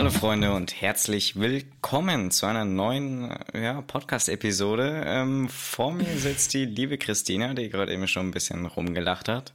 Hallo 0.00 0.10
Freunde 0.10 0.54
und 0.54 0.80
herzlich 0.80 1.38
willkommen 1.38 2.30
zu 2.30 2.46
einer 2.46 2.64
neuen 2.64 3.36
ja, 3.52 3.82
Podcast-Episode. 3.82 5.04
Ähm, 5.04 5.50
vor 5.50 5.92
mir 5.92 6.16
sitzt 6.16 6.54
die 6.54 6.64
liebe 6.64 6.96
Christina, 6.96 7.52
die 7.52 7.68
gerade 7.68 7.92
eben 7.92 8.08
schon 8.08 8.28
ein 8.28 8.30
bisschen 8.30 8.64
rumgelacht 8.64 9.28
hat. 9.28 9.52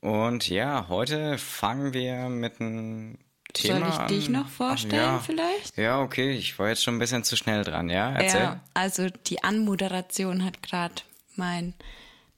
Und 0.00 0.48
ja, 0.48 0.86
heute 0.88 1.38
fangen 1.38 1.92
wir 1.92 2.28
mit 2.28 2.60
einem 2.60 3.18
Thema 3.52 3.80
Soll 3.80 3.88
ich 3.88 3.94
an. 3.98 4.06
dich 4.06 4.28
noch 4.28 4.48
vorstellen 4.48 5.02
ja. 5.02 5.18
vielleicht? 5.18 5.76
Ja, 5.76 6.02
okay, 6.02 6.30
ich 6.30 6.56
war 6.60 6.68
jetzt 6.68 6.84
schon 6.84 6.94
ein 6.94 7.00
bisschen 7.00 7.24
zu 7.24 7.34
schnell 7.34 7.64
dran, 7.64 7.90
ja? 7.90 8.12
Erzähl. 8.12 8.40
Ja, 8.40 8.60
also 8.74 9.08
die 9.26 9.42
Anmoderation 9.42 10.44
hat 10.44 10.62
gerade 10.62 10.94
mein 11.34 11.74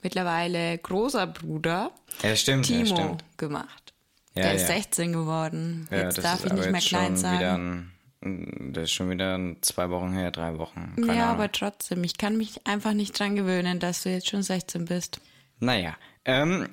mittlerweile 0.00 0.78
großer 0.78 1.26
Bruder 1.26 1.90
Ja, 2.22 2.34
stimmt, 2.34 2.66
ja, 2.70 2.82
Timo 2.82 2.96
stimmt. 2.96 3.24
gemacht. 3.36 3.89
Ja, 4.34 4.42
Der 4.42 4.54
ja. 4.54 4.60
ist 4.60 4.66
16 4.68 5.12
geworden. 5.12 5.88
Ja, 5.90 6.02
Jetzt 6.02 6.22
darf 6.22 6.44
ich 6.44 6.52
nicht 6.52 6.70
mehr 6.70 6.80
klein 6.80 7.06
schon 7.06 7.16
sagen. 7.16 7.38
Wieder 7.38 7.54
ein, 7.54 8.72
das 8.72 8.84
ist 8.84 8.92
schon 8.92 9.10
wieder 9.10 9.38
zwei 9.62 9.90
Wochen 9.90 10.12
her, 10.12 10.30
drei 10.30 10.58
Wochen. 10.58 10.92
Keine 10.96 11.06
ja, 11.16 11.24
Ahnung. 11.24 11.34
aber 11.34 11.52
trotzdem, 11.52 12.04
ich 12.04 12.18
kann 12.18 12.36
mich 12.36 12.66
einfach 12.66 12.92
nicht 12.92 13.18
dran 13.18 13.34
gewöhnen, 13.34 13.80
dass 13.80 14.02
du 14.02 14.10
jetzt 14.10 14.28
schon 14.28 14.42
16 14.42 14.84
bist. 14.84 15.20
Naja, 15.58 15.96
ähm, 16.24 16.68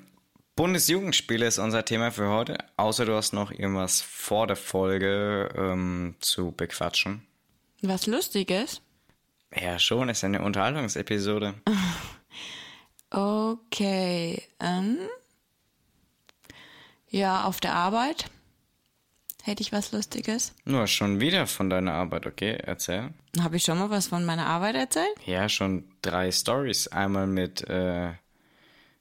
Bundesjugendspiele 0.56 1.46
ist 1.46 1.58
unser 1.58 1.84
Thema 1.84 2.10
für 2.10 2.28
heute. 2.28 2.58
Außer 2.76 3.06
du 3.06 3.14
hast 3.14 3.32
noch 3.32 3.50
irgendwas 3.50 4.00
vor 4.00 4.46
der 4.46 4.56
Folge 4.56 5.48
ähm, 5.56 6.16
zu 6.20 6.52
bequatschen. 6.52 7.22
Was 7.82 8.06
Lustiges? 8.06 8.82
Ja, 9.54 9.78
schon, 9.78 10.08
ist 10.08 10.24
eine 10.24 10.42
Unterhaltungsepisode. 10.42 11.54
Okay. 13.10 14.42
Ähm, 14.60 14.98
ja, 17.10 17.44
auf 17.44 17.60
der 17.60 17.74
Arbeit 17.74 18.30
hätte 19.42 19.62
ich 19.62 19.72
was 19.72 19.92
Lustiges. 19.92 20.54
Nur 20.64 20.86
schon 20.86 21.20
wieder 21.20 21.46
von 21.46 21.70
deiner 21.70 21.94
Arbeit, 21.94 22.26
okay? 22.26 22.58
Erzähl. 22.62 23.10
Habe 23.40 23.56
ich 23.56 23.64
schon 23.64 23.78
mal 23.78 23.90
was 23.90 24.08
von 24.08 24.24
meiner 24.24 24.46
Arbeit 24.46 24.76
erzählt? 24.76 25.14
Ja, 25.24 25.48
schon 25.48 25.84
drei 26.02 26.30
Stories. 26.30 26.88
Einmal 26.88 27.26
mit, 27.26 27.68
äh, 27.68 28.10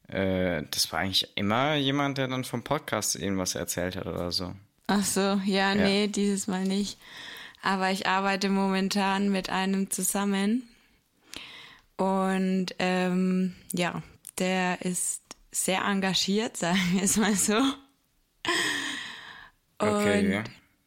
äh, 0.08 0.64
das 0.72 0.92
war 0.92 1.00
eigentlich 1.00 1.28
immer 1.36 1.76
jemand, 1.76 2.18
der 2.18 2.28
dann 2.28 2.44
vom 2.44 2.64
Podcast 2.64 3.16
irgendwas 3.16 3.56
erzählt 3.56 3.98
hat 3.98 4.06
oder 4.06 4.32
so. 4.32 4.54
Ach 4.88 5.04
so, 5.04 5.42
ja, 5.46 5.76
nee, 5.76 6.08
dieses 6.08 6.48
Mal 6.48 6.64
nicht. 6.64 6.98
Aber 7.62 7.92
ich 7.92 8.08
arbeite 8.08 8.50
momentan 8.50 9.30
mit 9.30 9.50
einem 9.50 9.90
zusammen. 9.90 10.64
Und 11.98 12.68
ähm, 12.80 13.56
ja, 13.74 14.02
der 14.40 14.82
ist 14.84 15.22
sehr 15.52 15.82
engagiert, 15.82 16.56
sagen 16.58 16.80
wir 16.94 17.04
es 17.04 17.18
mal 17.18 17.36
so. 17.36 17.60
Okay. 19.80 20.44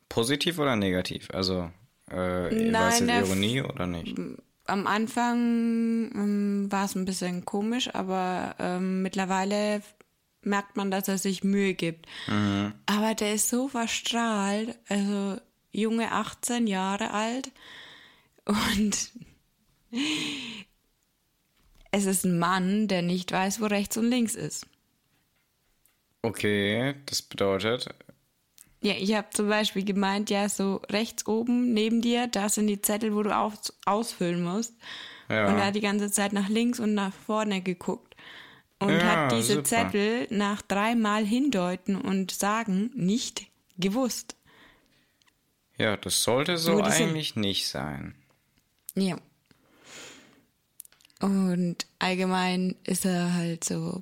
Positiv 0.08 0.58
oder 0.58 0.76
negativ? 0.76 1.28
Also, 1.32 1.70
äh, 2.10 2.14
war 2.14 2.88
es 2.88 3.00
Nein, 3.00 3.08
jetzt 3.08 3.28
Ironie 3.28 3.62
oder 3.62 3.86
nicht? 3.86 4.18
Am 4.66 4.86
Anfang 4.86 6.10
ähm, 6.14 6.66
war 6.70 6.84
es 6.84 6.94
ein 6.94 7.04
bisschen 7.04 7.44
komisch, 7.44 7.94
aber 7.94 8.56
ähm, 8.58 9.02
mittlerweile 9.02 9.82
merkt 10.42 10.76
man, 10.76 10.90
dass 10.90 11.08
er 11.08 11.18
sich 11.18 11.44
Mühe 11.44 11.74
gibt. 11.74 12.06
Aber 12.86 13.14
der 13.14 13.34
ist 13.34 13.48
so 13.48 13.68
verstrahlt, 13.68 14.78
also 14.88 15.40
junge 15.72 16.10
18 16.12 16.66
Jahre 16.66 17.12
alt 17.12 17.52
und 18.44 19.12
es 21.90 22.06
ist 22.06 22.24
ein 22.24 22.38
Mann, 22.38 22.88
der 22.88 23.02
nicht 23.02 23.32
weiß, 23.32 23.60
wo 23.60 23.66
rechts 23.66 23.96
und 23.96 24.08
links 24.08 24.34
ist. 24.34 24.66
Okay, 26.22 26.94
das 27.06 27.22
bedeutet, 27.22 27.88
Ja, 28.82 28.94
ich 28.94 29.14
habe 29.14 29.28
zum 29.30 29.48
Beispiel 29.48 29.84
gemeint, 29.84 30.30
ja, 30.30 30.48
so 30.48 30.80
rechts 30.90 31.26
oben 31.26 31.72
neben 31.74 32.00
dir, 32.02 32.26
da 32.28 32.48
sind 32.48 32.66
die 32.66 32.80
Zettel, 32.80 33.14
wo 33.14 33.22
du 33.22 33.34
aus, 33.36 33.72
ausfüllen 33.86 34.42
musst. 34.42 34.74
Ja. 35.28 35.48
Und 35.48 35.58
er 35.58 35.66
hat 35.66 35.74
die 35.74 35.80
ganze 35.80 36.10
Zeit 36.10 36.32
nach 36.32 36.48
links 36.48 36.80
und 36.80 36.94
nach 36.94 37.12
vorne 37.12 37.60
geguckt. 37.62 38.16
Und 38.78 38.90
Ja, 38.90 39.04
hat 39.04 39.32
diese 39.32 39.54
super. 39.56 39.64
Zettel 39.64 40.26
nach 40.30 40.62
dreimal 40.62 41.24
hindeuten 41.24 41.96
und 41.96 42.30
sagen 42.32 42.90
nicht 42.94 43.46
gewusst. 43.78 44.36
ja, 45.78 45.96
das 45.96 46.22
sollte 46.22 46.56
so 46.58 46.76
sind. 46.76 46.86
eigentlich 46.86 47.36
nicht 47.36 47.68
sein. 47.68 48.14
Ja. 48.94 49.16
Und 51.20 51.86
allgemein 51.98 52.76
ist 52.84 53.04
er 53.04 53.34
halt 53.34 53.64
so. 53.64 54.00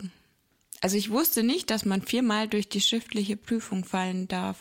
Also 0.81 0.97
ich 0.97 1.11
wusste 1.11 1.43
nicht, 1.43 1.71
dass 1.71 1.85
man 1.85 2.03
viermal 2.03 2.49
durch 2.49 2.69
die 2.69 2.81
schriftliche 2.81 3.37
Prüfung 3.37 3.85
fallen 3.85 4.29
darf 4.29 4.59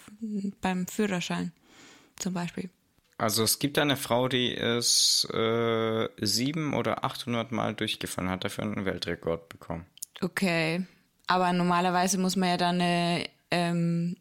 beim 0.61 0.87
Führerschein 0.87 1.51
zum 2.17 2.33
Beispiel. 2.33 2.69
Also 3.19 3.43
es 3.43 3.59
gibt 3.59 3.77
eine 3.79 3.97
Frau, 3.97 4.27
die 4.27 4.55
es 4.55 5.27
äh, 5.33 6.07
sieben 6.21 6.73
oder 6.73 7.03
800 7.03 7.51
Mal 7.51 7.73
durchgefallen 7.73 8.29
hat, 8.29 8.43
dafür 8.43 8.63
einen 8.63 8.85
Weltrekord 8.85 9.49
bekommen. 9.49 9.85
Okay. 10.21 10.85
Aber 11.27 11.51
normalerweise 11.51 12.17
muss 12.19 12.35
man 12.35 12.49
ja 12.49 12.57
dann 12.57 12.79
eine 12.81 13.25
ähm, 13.51 14.15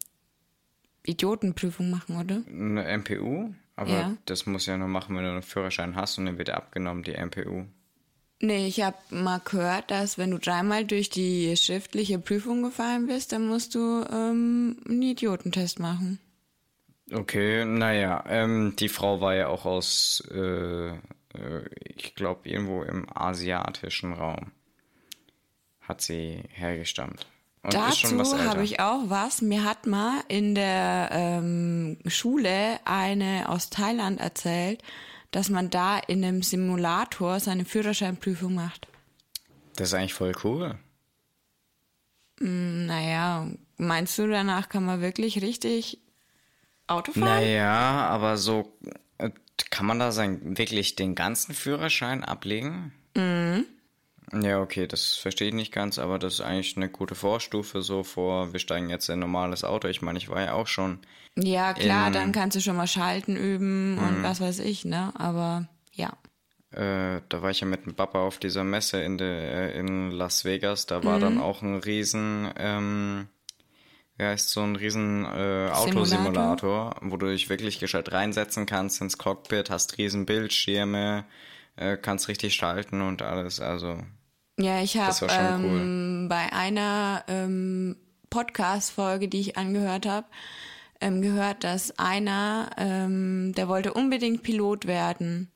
Idiotenprüfung 1.04 1.90
machen, 1.90 2.16
oder? 2.16 2.42
Eine 2.48 2.84
MPU, 2.98 3.54
aber 3.76 3.90
Ja. 3.90 4.16
das 4.24 4.46
muss 4.46 4.66
ja 4.66 4.76
nur 4.76 4.88
machen, 4.88 5.14
wenn 5.16 5.24
du 5.24 5.30
einen 5.30 5.42
Führerschein 5.42 5.94
hast 5.94 6.18
und 6.18 6.26
dann 6.26 6.38
wird 6.38 6.50
abgenommen, 6.50 7.02
die 7.02 7.12
MPU. 7.14 7.66
Nee, 8.40 8.66
ich 8.66 8.82
habe 8.82 8.96
mal 9.10 9.40
gehört, 9.42 9.90
dass 9.90 10.18
wenn 10.18 10.30
du 10.30 10.38
dreimal 10.38 10.84
durch 10.84 11.08
die 11.08 11.56
schriftliche 11.56 12.18
Prüfung 12.18 12.62
gefallen 12.62 13.06
bist, 13.06 13.32
dann 13.32 13.46
musst 13.46 13.74
du 13.74 14.04
ähm, 14.12 14.76
einen 14.86 15.02
Idiotentest 15.02 15.78
machen. 15.78 16.18
Okay, 17.12 17.64
naja, 17.64 18.24
ähm, 18.28 18.74
die 18.78 18.88
Frau 18.88 19.20
war 19.20 19.34
ja 19.34 19.48
auch 19.48 19.64
aus, 19.64 20.22
äh, 20.30 20.88
äh, 20.88 20.94
ich 21.84 22.14
glaube, 22.14 22.48
irgendwo 22.48 22.82
im 22.82 23.06
asiatischen 23.14 24.12
Raum 24.12 24.52
hat 25.80 26.00
sie 26.00 26.42
hergestammt. 26.50 27.26
Und 27.62 27.74
Dazu 27.74 28.38
habe 28.44 28.64
ich 28.64 28.80
auch 28.80 29.04
was. 29.08 29.40
Mir 29.42 29.64
hat 29.64 29.86
mal 29.86 30.20
in 30.28 30.54
der 30.54 31.08
ähm, 31.12 31.98
Schule 32.06 32.78
eine 32.84 33.48
aus 33.48 33.70
Thailand 33.70 34.20
erzählt, 34.20 34.82
dass 35.36 35.50
man 35.50 35.68
da 35.68 35.98
in 35.98 36.24
einem 36.24 36.40
Simulator 36.40 37.40
seine 37.40 37.66
Führerscheinprüfung 37.66 38.54
macht. 38.54 38.88
Das 39.74 39.88
ist 39.88 39.94
eigentlich 39.94 40.14
voll 40.14 40.32
cool. 40.44 40.78
Naja, 42.40 43.46
meinst 43.76 44.16
du, 44.16 44.28
danach 44.28 44.70
kann 44.70 44.86
man 44.86 45.02
wirklich 45.02 45.42
richtig 45.42 45.98
Auto 46.86 47.12
fahren? 47.12 47.24
Naja, 47.24 48.06
aber 48.08 48.38
so 48.38 48.78
äh, 49.18 49.28
kann 49.68 49.84
man 49.84 49.98
da 49.98 50.10
sein, 50.10 50.56
wirklich 50.56 50.96
den 50.96 51.14
ganzen 51.14 51.54
Führerschein 51.54 52.24
ablegen? 52.24 52.94
Mhm. 53.14 53.66
Ja, 54.32 54.60
okay, 54.60 54.86
das 54.86 55.14
verstehe 55.16 55.48
ich 55.48 55.54
nicht 55.54 55.72
ganz, 55.72 55.98
aber 55.98 56.18
das 56.18 56.34
ist 56.34 56.40
eigentlich 56.40 56.76
eine 56.76 56.88
gute 56.88 57.14
Vorstufe 57.14 57.82
so 57.82 58.02
vor, 58.02 58.52
wir 58.52 58.58
steigen 58.60 58.90
jetzt 58.90 59.08
in 59.08 59.14
ein 59.14 59.20
normales 59.20 59.62
Auto. 59.62 59.86
Ich 59.88 60.02
meine, 60.02 60.18
ich 60.18 60.28
war 60.28 60.42
ja 60.42 60.52
auch 60.54 60.66
schon 60.66 60.98
Ja, 61.38 61.74
klar, 61.74 62.08
In- 62.08 62.12
dann 62.12 62.32
kannst 62.32 62.56
du 62.56 62.60
schon 62.60 62.76
mal 62.76 62.88
schalten 62.88 63.36
üben 63.36 63.98
und 63.98 64.22
was 64.22 64.40
weiß 64.40 64.58
ich, 64.60 64.84
ne? 64.84 65.12
Aber 65.16 65.68
ja. 65.92 66.12
Äh, 66.72 67.22
da 67.28 67.42
war 67.42 67.50
ich 67.50 67.60
ja 67.60 67.66
mit 67.66 67.86
dem 67.86 67.94
Papa 67.94 68.20
auf 68.20 68.38
dieser 68.38 68.64
Messe 68.64 69.00
in, 69.00 69.16
der, 69.16 69.72
äh, 69.74 69.78
in 69.78 70.10
Las 70.10 70.44
Vegas. 70.44 70.86
Da 70.86 71.04
war 71.04 71.18
dann 71.20 71.38
auch 71.38 71.62
ein 71.62 71.76
riesen, 71.76 72.50
ähm, 72.58 73.28
wie 74.18 74.24
heißt 74.24 74.50
so 74.50 74.62
ein 74.62 74.76
riesen 74.76 75.24
äh, 75.24 75.70
Autosimulator, 75.72 76.96
wo 77.02 77.16
du 77.16 77.26
dich 77.28 77.48
wirklich 77.48 77.78
gescheit 77.78 78.10
reinsetzen 78.12 78.66
kannst 78.66 79.00
ins 79.00 79.16
Cockpit, 79.18 79.70
hast 79.70 79.96
riesen 79.98 80.26
Bildschirme, 80.26 81.24
äh, 81.76 81.96
kannst 81.96 82.28
richtig 82.28 82.54
schalten 82.54 83.00
und 83.00 83.22
alles. 83.22 83.60
Also 83.60 83.98
Ja, 84.58 84.80
ich 84.80 84.96
habe 84.98 85.26
ähm, 85.30 86.26
bei 86.28 86.52
einer 86.52 87.24
ähm, 87.28 87.96
Podcast-Folge, 88.30 89.28
die 89.28 89.40
ich 89.40 89.56
angehört 89.56 90.06
habe, 90.06 90.26
ähm, 91.00 91.22
gehört, 91.22 91.64
dass 91.64 91.98
einer, 91.98 92.70
ähm, 92.76 93.52
der 93.54 93.68
wollte 93.68 93.92
unbedingt 93.92 94.42
Pilot 94.42 94.86
werden. 94.86 95.50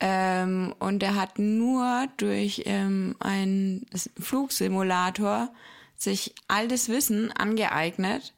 Ähm, 0.00 0.74
und 0.78 1.02
er 1.02 1.14
hat 1.14 1.38
nur 1.38 2.06
durch 2.16 2.62
ähm, 2.64 3.16
einen 3.18 3.84
Flugsimulator 4.18 5.50
sich 5.96 6.34
all 6.48 6.68
das 6.68 6.88
Wissen 6.88 7.32
angeeignet 7.32 8.32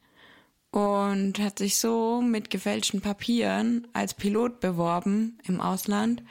und 0.71 1.39
hat 1.39 1.59
sich 1.59 1.77
so 1.77 2.21
mit 2.21 2.49
gefälschten 2.49 3.01
Papieren 3.01 3.87
als 3.93 4.13
Pilot 4.13 4.59
beworben 4.59 5.37
im 5.45 5.61
Ausland 5.61 6.21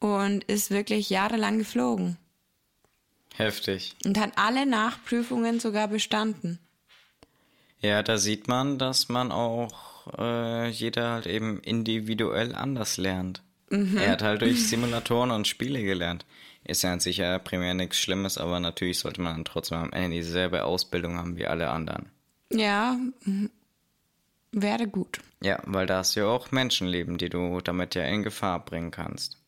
und 0.00 0.44
ist 0.44 0.70
wirklich 0.70 1.10
jahrelang 1.10 1.58
geflogen 1.58 2.16
heftig. 3.34 3.94
und 4.04 4.18
hat 4.18 4.32
alle 4.36 4.66
Nachprüfungen 4.66 5.60
sogar 5.60 5.88
bestanden. 5.88 6.58
Ja, 7.80 8.02
da 8.02 8.18
sieht 8.18 8.48
man, 8.48 8.78
dass 8.78 9.08
man 9.08 9.30
auch 9.30 10.12
äh, 10.18 10.68
jeder 10.68 11.12
halt 11.12 11.26
eben 11.26 11.60
individuell 11.60 12.54
anders 12.54 12.96
lernt. 12.96 13.42
Er 13.70 14.12
hat 14.12 14.22
halt 14.22 14.42
durch 14.42 14.66
Simulatoren 14.68 15.30
und 15.30 15.46
Spiele 15.46 15.82
gelernt. 15.82 16.24
Ist 16.64 16.82
ja 16.82 16.92
an 16.92 17.00
sich 17.00 17.18
ja 17.18 17.38
primär 17.38 17.74
nichts 17.74 17.98
Schlimmes, 17.98 18.38
aber 18.38 18.60
natürlich 18.60 18.98
sollte 18.98 19.20
man 19.20 19.34
dann 19.34 19.44
trotzdem 19.44 19.78
am 19.78 19.92
Ende 19.92 20.16
dieselbe 20.16 20.64
Ausbildung 20.64 21.16
haben 21.16 21.36
wie 21.36 21.46
alle 21.46 21.70
anderen. 21.70 22.10
Ja, 22.50 22.98
mhm. 23.24 23.50
wäre 24.52 24.88
gut. 24.88 25.20
Ja, 25.42 25.60
weil 25.64 25.86
da 25.86 25.98
hast 25.98 26.16
du 26.16 26.20
ja 26.20 26.26
auch 26.26 26.50
Menschenleben, 26.50 27.18
die 27.18 27.28
du 27.28 27.60
damit 27.60 27.94
ja 27.94 28.04
in 28.04 28.22
Gefahr 28.22 28.64
bringen 28.64 28.90
kannst. 28.90 29.38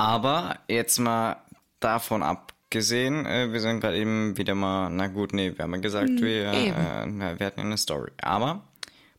Aber 0.00 0.58
jetzt 0.66 0.98
mal 0.98 1.36
davon 1.78 2.22
abgesehen, 2.22 3.26
äh, 3.26 3.52
wir 3.52 3.60
sind 3.60 3.80
gerade 3.80 3.98
eben 3.98 4.34
wieder 4.38 4.54
mal, 4.54 4.88
na 4.88 5.08
gut, 5.08 5.34
nee, 5.34 5.52
wir 5.54 5.62
haben 5.62 5.74
ja 5.74 5.80
gesagt, 5.80 6.08
mhm, 6.08 6.22
wir, 6.22 6.50
äh, 6.50 7.38
wir 7.38 7.46
hatten 7.46 7.60
ja 7.60 7.66
eine 7.66 7.76
Story. 7.76 8.10
Aber 8.22 8.64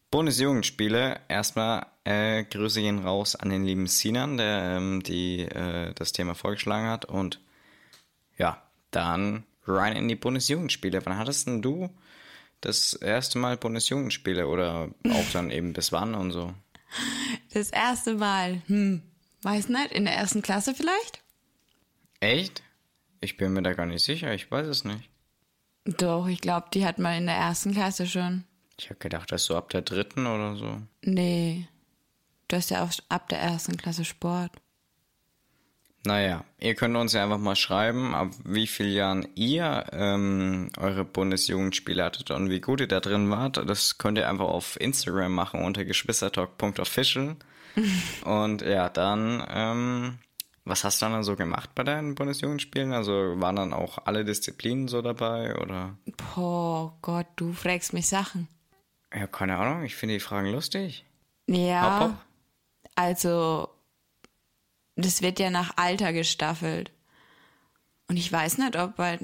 Bundesjugendspiele, 0.10 1.20
erstmal 1.28 1.86
äh, 2.04 2.46
Grüße 2.46 2.82
gehen 2.82 2.98
raus 2.98 3.36
an 3.36 3.50
den 3.50 3.64
lieben 3.64 3.86
Sinan, 3.86 4.38
der 4.38 4.78
ähm, 4.78 5.04
die, 5.04 5.42
äh, 5.42 5.94
das 5.94 6.14
Thema 6.14 6.34
vorgeschlagen 6.34 6.88
hat. 6.88 7.06
Und 7.06 7.40
ja, 8.40 8.64
dann 8.90 9.44
rein 9.68 9.96
in 9.96 10.08
die 10.08 10.16
Bundesjugendspiele. 10.16 11.06
Wann 11.06 11.20
hattest 11.20 11.46
denn 11.46 11.62
du 11.62 11.92
das 12.60 12.94
erste 12.94 13.38
Mal 13.38 13.56
Bundesjugendspiele 13.56 14.48
oder 14.48 14.90
auch 15.12 15.32
dann 15.32 15.52
eben 15.52 15.74
bis 15.74 15.92
wann 15.92 16.16
und 16.16 16.32
so? 16.32 16.56
Das 17.54 17.70
erste 17.70 18.16
Mal, 18.16 18.64
hm, 18.66 19.04
weiß 19.42 19.70
nicht, 19.70 19.92
in 19.92 20.06
der 20.06 20.16
ersten 20.16 20.42
Klasse 20.42 20.74
vielleicht? 20.74 21.22
Echt? 22.20 22.64
Ich 23.20 23.38
bin 23.38 23.54
mir 23.54 23.62
da 23.62 23.74
gar 23.74 23.86
nicht 23.86 24.04
sicher, 24.04 24.34
ich 24.34 24.50
weiß 24.50 24.68
es 24.68 24.84
nicht. 24.84 25.10
Doch, 25.86 26.28
ich 26.28 26.42
glaube, 26.42 26.68
die 26.74 26.86
hat 26.86 27.00
man 27.00 27.18
in 27.18 27.26
der 27.26 27.36
ersten 27.36 27.74
Klasse 27.74 28.06
schon. 28.06 28.44
Ich 28.78 28.90
habe 28.90 29.00
gedacht, 29.00 29.32
das 29.32 29.42
ist 29.42 29.48
so 29.48 29.56
ab 29.56 29.70
der 29.70 29.82
dritten 29.82 30.26
oder 30.26 30.56
so. 30.56 30.82
Nee. 31.04 31.68
Du 32.48 32.58
hast 32.58 32.70
ja 32.70 32.84
auch 32.84 32.92
ab 33.10 33.30
der 33.30 33.40
ersten 33.40 33.78
Klasse 33.78 34.06
Sport. 34.06 34.52
Naja, 36.04 36.44
ihr 36.60 36.74
könnt 36.74 36.98
uns 36.98 37.14
ja 37.14 37.24
einfach 37.24 37.38
mal 37.38 37.56
schreiben, 37.56 38.16
ab 38.16 38.32
wie 38.44 38.66
vielen 38.66 38.94
Jahren 38.94 39.28
ihr 39.36 39.86
ähm, 39.92 40.72
eure 40.80 41.06
Bundesjugendspiele 41.06 42.04
hattet 42.04 42.32
und 42.32 42.50
wie 42.50 42.60
gut 42.60 42.82
ihr 42.82 42.88
da 42.88 43.00
drin 43.00 43.30
wart. 43.30 43.58
Das 43.58 44.00
könnt 44.00 44.18
ihr 44.18 44.28
einfach 44.28 44.48
auf 44.48 44.82
Instagram 44.82 45.32
machen 45.32 45.64
unter 45.64 45.86
geschwistertalk.official. 45.86 47.36
und 48.26 48.62
ja, 48.62 48.90
dann, 48.90 49.46
ähm, 49.50 50.20
was 50.66 50.84
hast 50.84 51.02
du 51.02 51.08
dann 51.08 51.24
so 51.24 51.36
gemacht 51.36 51.72
bei 51.76 51.84
deinen 51.84 52.16
Bundesjugendspielen? 52.16 52.94
Also 52.94 53.14
waren 53.38 53.56
dann 53.56 53.74
auch 53.74 54.00
alle 54.06 54.26
Disziplinen 54.26 54.88
so 54.88 55.02
dabei 55.02 55.56
oder? 55.58 55.98
Boah 56.36 56.98
Gott, 57.02 57.28
du 57.36 57.54
fragst 57.54 57.94
mich 57.94 58.08
Sachen. 58.08 58.48
Ja, 59.14 59.28
keine 59.28 59.58
Ahnung, 59.58 59.84
ich 59.84 59.96
finde 59.96 60.16
die 60.16 60.20
Fragen 60.20 60.52
lustig. 60.52 61.06
Ja. 61.48 62.00
Hopp, 62.00 62.10
hopp. 62.10 62.18
Also 62.96 63.70
das 64.96 65.22
wird 65.22 65.40
ja 65.40 65.50
nach 65.50 65.78
Alter 65.78 66.14
gestaffelt. 66.14 66.92
Und 68.08 68.18
ich 68.18 68.32
weiß 68.32 68.58
nicht, 68.58 68.76
ob 68.76 68.98
bei, 68.98 69.20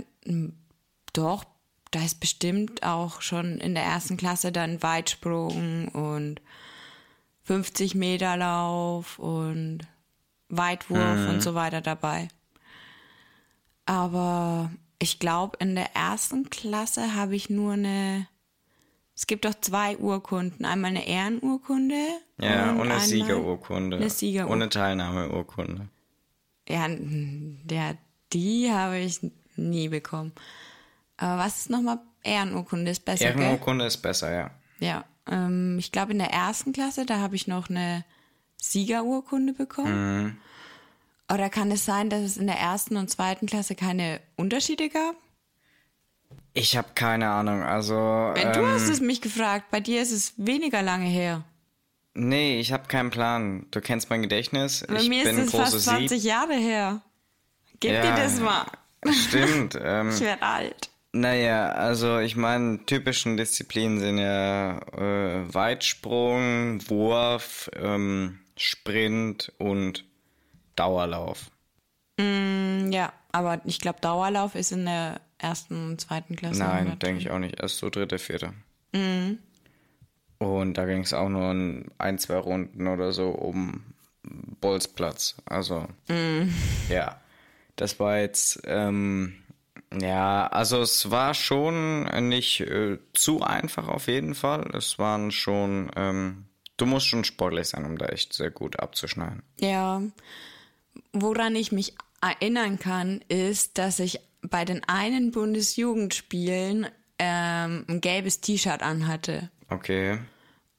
doch, 1.13 1.43
da 1.91 2.03
ist 2.03 2.19
bestimmt 2.19 2.83
auch 2.83 3.21
schon 3.21 3.57
in 3.59 3.75
der 3.75 3.83
ersten 3.83 4.17
Klasse 4.17 4.51
dann 4.51 4.81
Weitsprung 4.81 5.89
und 5.89 6.41
50 7.47 7.95
Meter 7.95 8.37
Lauf 8.37 9.19
und 9.19 9.79
Weitwurf 10.49 11.17
mhm. 11.17 11.29
und 11.29 11.41
so 11.41 11.55
weiter 11.55 11.81
dabei. 11.81 12.27
Aber 13.85 14.69
ich 14.99 15.19
glaube, 15.19 15.57
in 15.59 15.75
der 15.75 15.95
ersten 15.95 16.49
Klasse 16.49 17.15
habe 17.15 17.35
ich 17.35 17.49
nur 17.49 17.73
eine 17.73 18.27
es 19.17 19.25
gibt 19.25 19.45
doch 19.45 19.55
zwei 19.59 19.97
Urkunden. 19.97 20.63
Einmal 20.63 20.91
eine 20.91 21.07
Ehrenurkunde. 21.07 21.95
Ja, 22.39 22.69
und, 22.69 22.81
und 22.81 22.91
eine 22.91 22.99
Siegerurkunde. 22.99 23.97
Eine 23.97 24.11
Siegerurkunde. 24.11 24.53
Und 24.53 24.61
eine 24.61 24.69
Teilnahmeurkunde. 24.69 25.89
Ja, 26.69 26.85
der, 26.87 27.97
die 28.31 28.71
habe 28.71 28.99
ich 28.99 29.19
nie 29.55 29.89
bekommen. 29.89 30.33
Aber 31.17 31.41
was 31.41 31.61
ist 31.61 31.71
nochmal? 31.71 31.97
Ehrenurkunde 32.21 32.91
ist 32.91 33.05
besser. 33.05 33.25
Ehrenurkunde 33.25 33.85
gell? 33.85 33.87
ist 33.87 33.97
besser, 33.97 34.31
ja. 34.31 34.51
Ja. 34.79 35.03
Ähm, 35.29 35.77
ich 35.79 35.91
glaube, 35.91 36.11
in 36.11 36.19
der 36.19 36.31
ersten 36.31 36.73
Klasse, 36.73 37.05
da 37.05 37.19
habe 37.19 37.35
ich 37.35 37.47
noch 37.47 37.69
eine 37.69 38.03
Siegerurkunde 38.61 39.53
bekommen. 39.53 40.23
Mhm. 40.23 40.37
Oder 41.33 41.49
kann 41.49 41.71
es 41.71 41.85
sein, 41.85 42.09
dass 42.09 42.21
es 42.21 42.37
in 42.37 42.47
der 42.47 42.57
ersten 42.57 42.95
und 42.97 43.09
zweiten 43.09 43.47
Klasse 43.47 43.75
keine 43.75 44.21
Unterschiede 44.35 44.89
gab? 44.89 45.15
Ich 46.53 46.77
habe 46.77 46.89
keine 46.95 47.29
Ahnung. 47.29 47.63
Also. 47.63 48.33
Ähm, 48.35 48.53
du 48.53 48.65
hast 48.65 48.89
es 48.89 49.01
mich 49.01 49.21
gefragt. 49.21 49.65
Bei 49.69 49.79
dir 49.79 50.01
ist 50.01 50.11
es 50.11 50.33
weniger 50.37 50.81
lange 50.81 51.05
her. 51.05 51.43
Nee, 52.13 52.59
ich 52.59 52.71
habe 52.73 52.87
keinen 52.87 53.11
Plan. 53.11 53.67
Du 53.69 53.79
kennst 53.79 54.09
mein 54.09 54.23
Gedächtnis. 54.23 54.83
Bei 54.87 54.95
ich 54.95 55.09
mir 55.09 55.23
bin 55.23 55.37
ist 55.37 55.47
es 55.47 55.51
fast 55.51 55.81
20 55.81 56.09
Sieb. 56.09 56.27
Jahre 56.27 56.55
her. 56.55 57.01
Gib 57.79 57.91
ja, 57.91 58.01
dir 58.01 58.23
das 58.23 58.39
mal. 58.39 58.65
Stimmt. 59.11 59.77
Ähm, 59.83 60.09
ich 60.09 60.21
werde 60.21 60.41
alt. 60.41 60.89
Naja, 61.13 61.69
also 61.69 62.19
ich 62.19 62.35
meine, 62.35 62.85
typischen 62.85 63.37
Disziplinen 63.37 63.99
sind 63.99 64.17
ja 64.17 64.77
äh, 64.93 65.53
Weitsprung, 65.53 66.87
Wurf, 66.89 67.69
ähm, 67.75 68.39
Sprint 68.55 69.51
und 69.57 70.03
Dauerlauf. 70.75 71.49
Mm, 72.19 72.91
ja, 72.91 73.13
aber 73.31 73.61
ich 73.65 73.79
glaube, 73.79 73.99
Dauerlauf 74.01 74.55
ist 74.55 74.71
in 74.71 74.85
der 74.85 75.21
ersten 75.37 75.91
und 75.91 76.01
zweiten 76.01 76.35
Klasse. 76.35 76.59
Nein, 76.59 76.99
denke 76.99 77.21
ich 77.21 77.31
auch 77.31 77.39
nicht. 77.39 77.59
Erst 77.59 77.77
so 77.77 77.89
dritte, 77.89 78.19
vierte. 78.19 78.53
Mhm. 78.93 79.39
Und 80.39 80.75
da 80.75 80.85
ging 80.85 81.01
es 81.01 81.13
auch 81.13 81.29
nur 81.29 81.51
in 81.51 81.85
ein, 81.97 82.19
zwei 82.19 82.37
Runden 82.37 82.87
oder 82.87 83.11
so 83.11 83.29
um 83.29 83.83
Bolzplatz. 84.61 85.35
Also, 85.45 85.87
mhm. 86.07 86.53
ja. 86.89 87.19
Das 87.75 87.99
war 87.99 88.17
jetzt, 88.17 88.61
ähm, 88.65 89.35
ja, 89.93 90.47
also 90.47 90.81
es 90.81 91.11
war 91.11 91.33
schon 91.33 92.03
nicht 92.27 92.61
äh, 92.61 92.97
zu 93.13 93.41
einfach 93.41 93.87
auf 93.87 94.07
jeden 94.07 94.35
Fall. 94.35 94.69
Es 94.73 94.99
waren 94.99 95.31
schon, 95.31 95.91
ähm, 95.95 96.45
du 96.75 96.85
musst 96.85 97.07
schon 97.07 97.23
sportlich 97.23 97.69
sein, 97.69 97.85
um 97.85 97.97
da 97.97 98.07
echt 98.07 98.33
sehr 98.33 98.51
gut 98.51 98.79
abzuschneiden. 98.79 99.43
Ja. 99.59 100.01
Woran 101.13 101.55
ich 101.55 101.71
mich 101.71 101.93
erinnern 102.21 102.79
kann, 102.79 103.21
ist, 103.29 103.77
dass 103.77 103.99
ich 103.99 104.19
bei 104.41 104.65
den 104.65 104.83
einen 104.87 105.31
Bundesjugendspielen 105.31 106.87
ähm, 107.19 107.85
ein 107.87 108.01
gelbes 108.01 108.41
T-Shirt 108.41 108.81
anhatte. 108.81 109.49
Okay. 109.69 110.19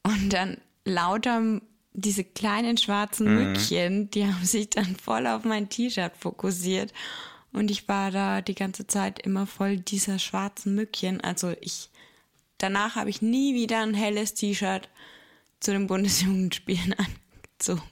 Und 0.02 0.32
dann 0.32 0.58
lauter 0.84 1.60
diese 1.92 2.24
kleinen 2.24 2.76
schwarzen 2.76 3.26
mhm. 3.26 3.52
Mückchen, 3.52 4.10
die 4.10 4.26
haben 4.26 4.44
sich 4.44 4.70
dann 4.70 4.96
voll 4.96 5.26
auf 5.26 5.44
mein 5.44 5.68
T-Shirt 5.68 6.12
fokussiert. 6.16 6.92
Und 7.52 7.70
ich 7.70 7.88
war 7.88 8.10
da 8.10 8.40
die 8.40 8.54
ganze 8.54 8.86
Zeit 8.86 9.20
immer 9.20 9.46
voll 9.46 9.78
dieser 9.78 10.18
schwarzen 10.18 10.74
Mückchen. 10.74 11.20
Also 11.20 11.54
ich, 11.60 11.90
danach 12.58 12.96
habe 12.96 13.10
ich 13.10 13.22
nie 13.22 13.54
wieder 13.54 13.82
ein 13.82 13.94
helles 13.94 14.34
T-Shirt 14.34 14.88
zu 15.60 15.72
den 15.72 15.86
Bundesjugendspielen 15.86 16.94
angezogen. 16.98 17.82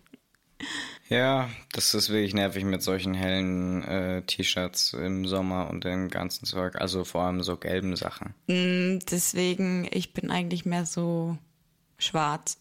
Ja, 1.08 1.48
das 1.72 1.94
ist 1.94 2.10
wirklich 2.10 2.34
nervig 2.34 2.64
mit 2.64 2.82
solchen 2.82 3.14
hellen 3.14 3.84
äh, 3.84 4.22
T-Shirts 4.22 4.92
im 4.94 5.26
Sommer 5.26 5.70
und 5.70 5.84
dem 5.84 6.08
ganzen 6.08 6.46
Zeug. 6.46 6.76
Also 6.80 7.04
vor 7.04 7.22
allem 7.22 7.42
so 7.42 7.56
gelben 7.56 7.94
Sachen. 7.96 8.34
Mm, 8.48 8.98
deswegen, 9.10 9.88
ich 9.92 10.12
bin 10.12 10.30
eigentlich 10.30 10.64
mehr 10.64 10.84
so 10.84 11.38
schwarz. 11.98 12.58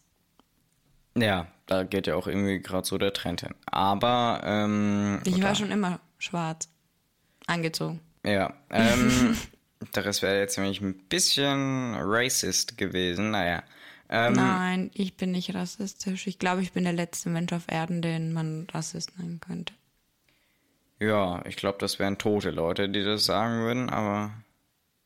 Ja, 1.16 1.48
da 1.66 1.82
geht 1.82 2.06
ja 2.06 2.14
auch 2.14 2.26
irgendwie 2.26 2.60
gerade 2.60 2.86
so 2.86 2.98
der 2.98 3.12
Trend 3.12 3.40
hin. 3.40 3.54
Aber 3.66 4.42
ähm, 4.44 5.20
ich 5.24 5.42
war 5.42 5.54
schon 5.54 5.72
immer 5.72 5.98
schwarz 6.18 6.68
angezogen. 7.46 8.00
Ja, 8.24 8.54
ähm, 8.70 9.36
das 9.92 10.22
wäre 10.22 10.38
jetzt 10.38 10.58
nämlich 10.58 10.80
ein 10.80 10.94
bisschen 11.08 11.94
racist 11.94 12.76
gewesen. 12.76 13.30
Naja, 13.30 13.62
ähm, 14.08 14.34
Nein, 14.34 14.90
ich 14.94 15.16
bin 15.16 15.32
nicht 15.32 15.54
rassistisch. 15.54 16.26
Ich 16.26 16.38
glaube, 16.38 16.62
ich 16.62 16.72
bin 16.72 16.84
der 16.84 16.92
letzte 16.92 17.28
Mensch 17.28 17.52
auf 17.52 17.64
Erden, 17.68 18.02
den 18.02 18.32
man 18.32 18.66
Rassist 18.72 19.18
nennen 19.18 19.40
könnte. 19.40 19.74
Ja, 21.00 21.44
ich 21.44 21.56
glaube, 21.56 21.78
das 21.80 21.98
wären 21.98 22.16
tote 22.16 22.50
Leute, 22.50 22.88
die 22.88 23.04
das 23.04 23.24
sagen 23.24 23.60
würden, 23.60 23.90
aber. 23.90 24.32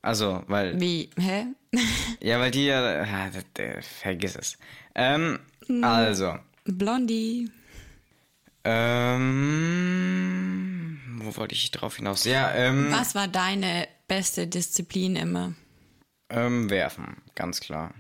Also, 0.03 0.43
weil. 0.47 0.81
Wie? 0.81 1.11
Hä? 1.19 1.47
ja, 2.21 2.39
weil 2.39 2.51
die 2.51 2.67
ja. 2.67 3.05
ja 3.05 3.31
vergiss 3.81 4.37
es. 4.37 4.59
Ähm, 4.95 5.41
hm. 5.67 5.83
also. 5.83 6.39
Blondie. 6.65 7.51
Ähm. 8.65 9.90
Wo 11.31 11.37
wollte 11.37 11.55
ich 11.55 11.71
drauf 11.71 11.97
hinaus? 11.97 12.25
Ja, 12.25 12.53
ähm. 12.53 12.89
Was 12.91 13.15
war 13.15 13.29
deine 13.29 13.87
beste 14.09 14.49
Disziplin 14.49 15.15
immer? 15.15 15.55
Ähm, 16.29 16.69
werfen, 16.71 17.23
ganz 17.37 17.61
klar. 17.61 17.95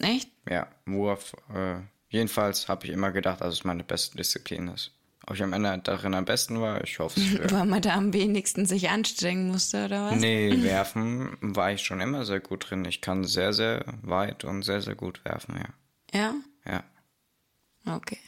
Echt? 0.00 0.30
Ja, 0.48 0.66
Wurf. 0.86 1.34
Äh, 1.54 1.80
jedenfalls 2.08 2.68
habe 2.68 2.86
ich 2.86 2.92
immer 2.92 3.12
gedacht, 3.12 3.42
dass 3.42 3.52
es 3.52 3.64
meine 3.64 3.84
beste 3.84 4.16
Disziplin 4.16 4.68
ist. 4.68 4.92
Ob 5.26 5.36
ich 5.36 5.42
am 5.42 5.52
Ende 5.52 5.78
darin 5.84 6.14
am 6.14 6.24
besten 6.24 6.60
war, 6.60 6.82
ich 6.82 6.98
hoffe 6.98 7.20
es. 7.20 7.32
Ja. 7.38 7.50
Weil 7.50 7.66
man 7.66 7.82
da 7.82 7.94
am 7.94 8.14
wenigsten 8.14 8.64
sich 8.64 8.88
anstrengen 8.88 9.48
musste, 9.48 9.84
oder 9.84 10.06
was? 10.10 10.16
Nee, 10.18 10.50
werfen 10.62 11.36
war 11.40 11.70
ich 11.70 11.82
schon 11.82 12.00
immer 12.00 12.24
sehr 12.24 12.40
gut 12.40 12.70
drin. 12.70 12.86
Ich 12.86 13.02
kann 13.02 13.24
sehr, 13.24 13.52
sehr 13.52 13.84
weit 14.00 14.44
und 14.44 14.62
sehr, 14.62 14.80
sehr 14.80 14.94
gut 14.94 15.22
werfen, 15.26 15.56
ja. 15.56 16.18
Ja? 16.18 16.34
Ja. 17.84 17.94
Okay. 17.94 18.20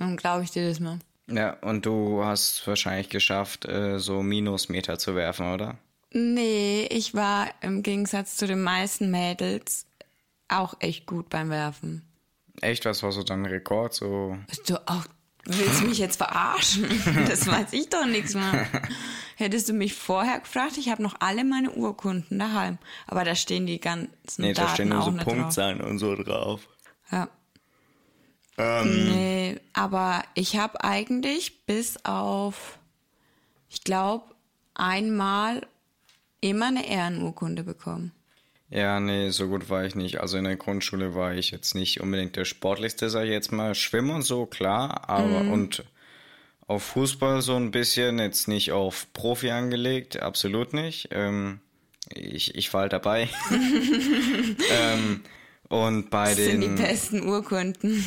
Dann 0.00 0.16
glaube 0.16 0.42
ich 0.42 0.50
dir 0.50 0.68
das 0.68 0.80
mal. 0.80 0.98
Ja, 1.26 1.54
und 1.60 1.86
du 1.86 2.22
hast 2.24 2.66
wahrscheinlich 2.66 3.08
geschafft, 3.08 3.64
äh, 3.66 3.98
so 3.98 4.22
Minusmeter 4.22 4.98
zu 4.98 5.14
werfen, 5.14 5.52
oder? 5.52 5.78
Nee, 6.12 6.86
ich 6.90 7.14
war 7.14 7.48
im 7.60 7.82
Gegensatz 7.82 8.36
zu 8.36 8.46
den 8.46 8.62
meisten 8.62 9.10
Mädels 9.10 9.86
auch 10.48 10.74
echt 10.80 11.06
gut 11.06 11.28
beim 11.30 11.50
Werfen. 11.50 12.02
Echt, 12.60 12.84
was 12.84 13.02
war 13.02 13.10
so 13.10 13.22
dein 13.22 13.46
Rekord? 13.46 13.94
So 13.94 14.38
Du 14.66 14.76
auch, 14.86 15.04
willst 15.44 15.80
du 15.80 15.86
mich 15.86 15.98
jetzt 15.98 16.16
verarschen? 16.16 16.86
Das 17.28 17.46
weiß 17.46 17.72
ich 17.72 17.88
doch 17.88 18.06
nichts 18.06 18.34
mehr. 18.34 18.66
Hättest 19.36 19.68
du 19.68 19.72
mich 19.72 19.94
vorher 19.94 20.38
gefragt, 20.38 20.76
ich 20.78 20.88
habe 20.88 21.02
noch 21.02 21.16
alle 21.18 21.42
meine 21.42 21.72
Urkunden 21.72 22.38
daheim. 22.38 22.78
Aber 23.08 23.24
da 23.24 23.34
stehen 23.34 23.66
die 23.66 23.80
ganzen 23.80 24.42
nee, 24.42 24.52
Daten 24.52 24.68
da 24.68 24.74
stehen 24.74 24.88
nur 24.90 25.00
auch 25.00 25.06
so 25.06 25.10
drauf. 25.10 25.24
Punktzahlen 25.24 25.80
und 25.80 25.98
so 25.98 26.14
drauf. 26.14 26.68
Ja. 27.10 27.28
Ähm, 28.58 29.08
Nee, 29.08 29.60
aber 29.72 30.24
ich 30.34 30.56
habe 30.56 30.82
eigentlich 30.84 31.66
bis 31.66 32.04
auf, 32.04 32.78
ich 33.68 33.82
glaube, 33.82 34.24
einmal 34.74 35.66
immer 36.40 36.66
eine 36.66 36.88
Ehrenurkunde 36.88 37.64
bekommen. 37.64 38.12
Ja, 38.70 38.98
nee, 38.98 39.30
so 39.30 39.48
gut 39.48 39.70
war 39.70 39.84
ich 39.84 39.94
nicht. 39.94 40.20
Also 40.20 40.36
in 40.36 40.44
der 40.44 40.56
Grundschule 40.56 41.14
war 41.14 41.34
ich 41.34 41.50
jetzt 41.50 41.74
nicht 41.74 42.00
unbedingt 42.00 42.36
der 42.36 42.44
sportlichste, 42.44 43.08
sag 43.08 43.24
ich 43.24 43.30
jetzt 43.30 43.52
mal. 43.52 43.74
Schwimmen 43.74 44.10
und 44.10 44.22
so, 44.22 44.46
klar, 44.46 45.08
aber 45.08 45.42
und 45.52 45.84
auf 46.66 46.82
Fußball 46.82 47.42
so 47.42 47.56
ein 47.56 47.70
bisschen, 47.70 48.18
jetzt 48.18 48.48
nicht 48.48 48.72
auf 48.72 49.06
Profi 49.12 49.50
angelegt, 49.50 50.20
absolut 50.20 50.72
nicht. 50.72 51.08
Ähm, 51.12 51.60
ich, 52.12 52.54
ich 52.54 52.72
war 52.74 52.82
halt 52.82 52.92
dabei. 52.92 53.28
ähm, 54.70 55.20
und 55.68 56.10
bei 56.10 56.26
Das 56.26 56.36
sind 56.36 56.60
die 56.60 56.66
den 56.68 56.76
besten 56.76 57.28
Urkunden. 57.28 58.04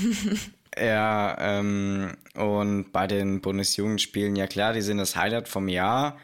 ja, 0.78 1.36
ähm, 1.40 2.16
und 2.36 2.92
bei 2.92 3.08
den 3.08 3.42
Bundesjugendspielen, 3.42 4.36
ja 4.36 4.48
klar, 4.48 4.74
die 4.74 4.82
sind 4.82 4.98
das 4.98 5.16
Highlight 5.16 5.48
vom 5.48 5.68
Jahr. 5.68 6.18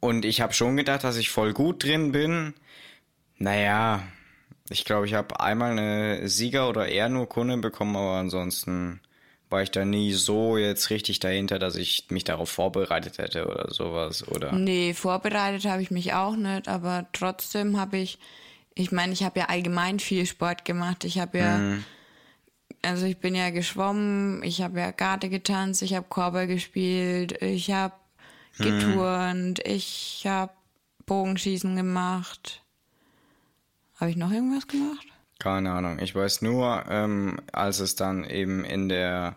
Und 0.00 0.24
ich 0.24 0.40
habe 0.40 0.52
schon 0.52 0.76
gedacht, 0.76 1.04
dass 1.04 1.16
ich 1.16 1.30
voll 1.30 1.52
gut 1.52 1.84
drin 1.84 2.12
bin. 2.12 2.54
Naja, 3.38 4.02
ich 4.68 4.84
glaube, 4.84 5.06
ich 5.06 5.14
habe 5.14 5.38
einmal 5.40 5.72
eine 5.72 6.28
Sieger- 6.28 6.68
oder 6.68 6.88
Ehrenurkunde 6.88 7.58
bekommen, 7.58 7.96
aber 7.96 8.16
ansonsten 8.16 9.00
war 9.52 9.62
ich 9.62 9.70
da 9.70 9.84
nie 9.84 10.12
so 10.12 10.56
jetzt 10.56 10.90
richtig 10.90 11.20
dahinter, 11.20 11.58
dass 11.58 11.76
ich 11.76 12.06
mich 12.08 12.24
darauf 12.24 12.48
vorbereitet 12.48 13.18
hätte 13.18 13.46
oder 13.46 13.70
sowas. 13.70 14.26
Oder 14.26 14.52
Nee, 14.52 14.94
vorbereitet 14.94 15.66
habe 15.66 15.82
ich 15.82 15.90
mich 15.90 16.14
auch 16.14 16.34
nicht, 16.34 16.66
aber 16.68 17.06
trotzdem 17.12 17.78
habe 17.78 17.98
ich, 17.98 18.18
ich 18.74 18.92
meine, 18.92 19.12
ich 19.12 19.22
habe 19.22 19.40
ja 19.40 19.46
allgemein 19.46 19.98
viel 19.98 20.26
Sport 20.26 20.64
gemacht. 20.64 21.04
Ich 21.04 21.18
habe 21.18 21.38
ja, 21.38 21.60
also 22.82 23.06
ich 23.06 23.18
bin 23.18 23.34
ja 23.34 23.50
geschwommen, 23.50 24.42
ich 24.42 24.62
habe 24.62 24.80
ja 24.80 24.90
Garde 24.90 25.28
getanzt, 25.28 25.82
ich 25.82 25.94
habe 25.94 26.06
Korbball 26.08 26.46
gespielt, 26.46 27.40
ich 27.42 27.70
habe 27.70 27.94
geturnt, 28.58 29.60
ich 29.66 30.24
habe 30.26 30.52
Bogenschießen 31.06 31.76
gemacht. 31.76 32.62
Habe 33.96 34.10
ich 34.10 34.16
noch 34.16 34.30
irgendwas 34.30 34.66
gemacht? 34.66 35.06
keine 35.42 35.72
Ahnung. 35.72 35.98
Ich 35.98 36.14
weiß 36.14 36.42
nur, 36.42 36.84
ähm, 36.88 37.40
als 37.52 37.80
es 37.80 37.96
dann 37.96 38.22
eben 38.22 38.64
in 38.64 38.88
der 38.88 39.34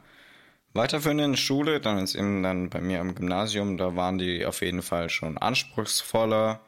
weiterführenden 0.73 1.35
Schule, 1.35 1.79
dann 1.79 1.97
ist 1.97 2.13
eben 2.13 2.43
dann 2.43 2.69
bei 2.69 2.79
mir 2.79 3.01
am 3.01 3.15
Gymnasium, 3.15 3.77
da 3.77 3.95
waren 3.95 4.19
die 4.19 4.45
auf 4.45 4.61
jeden 4.61 4.83
Fall 4.83 5.09
schon 5.09 5.39
anspruchsvoller. 5.39 6.59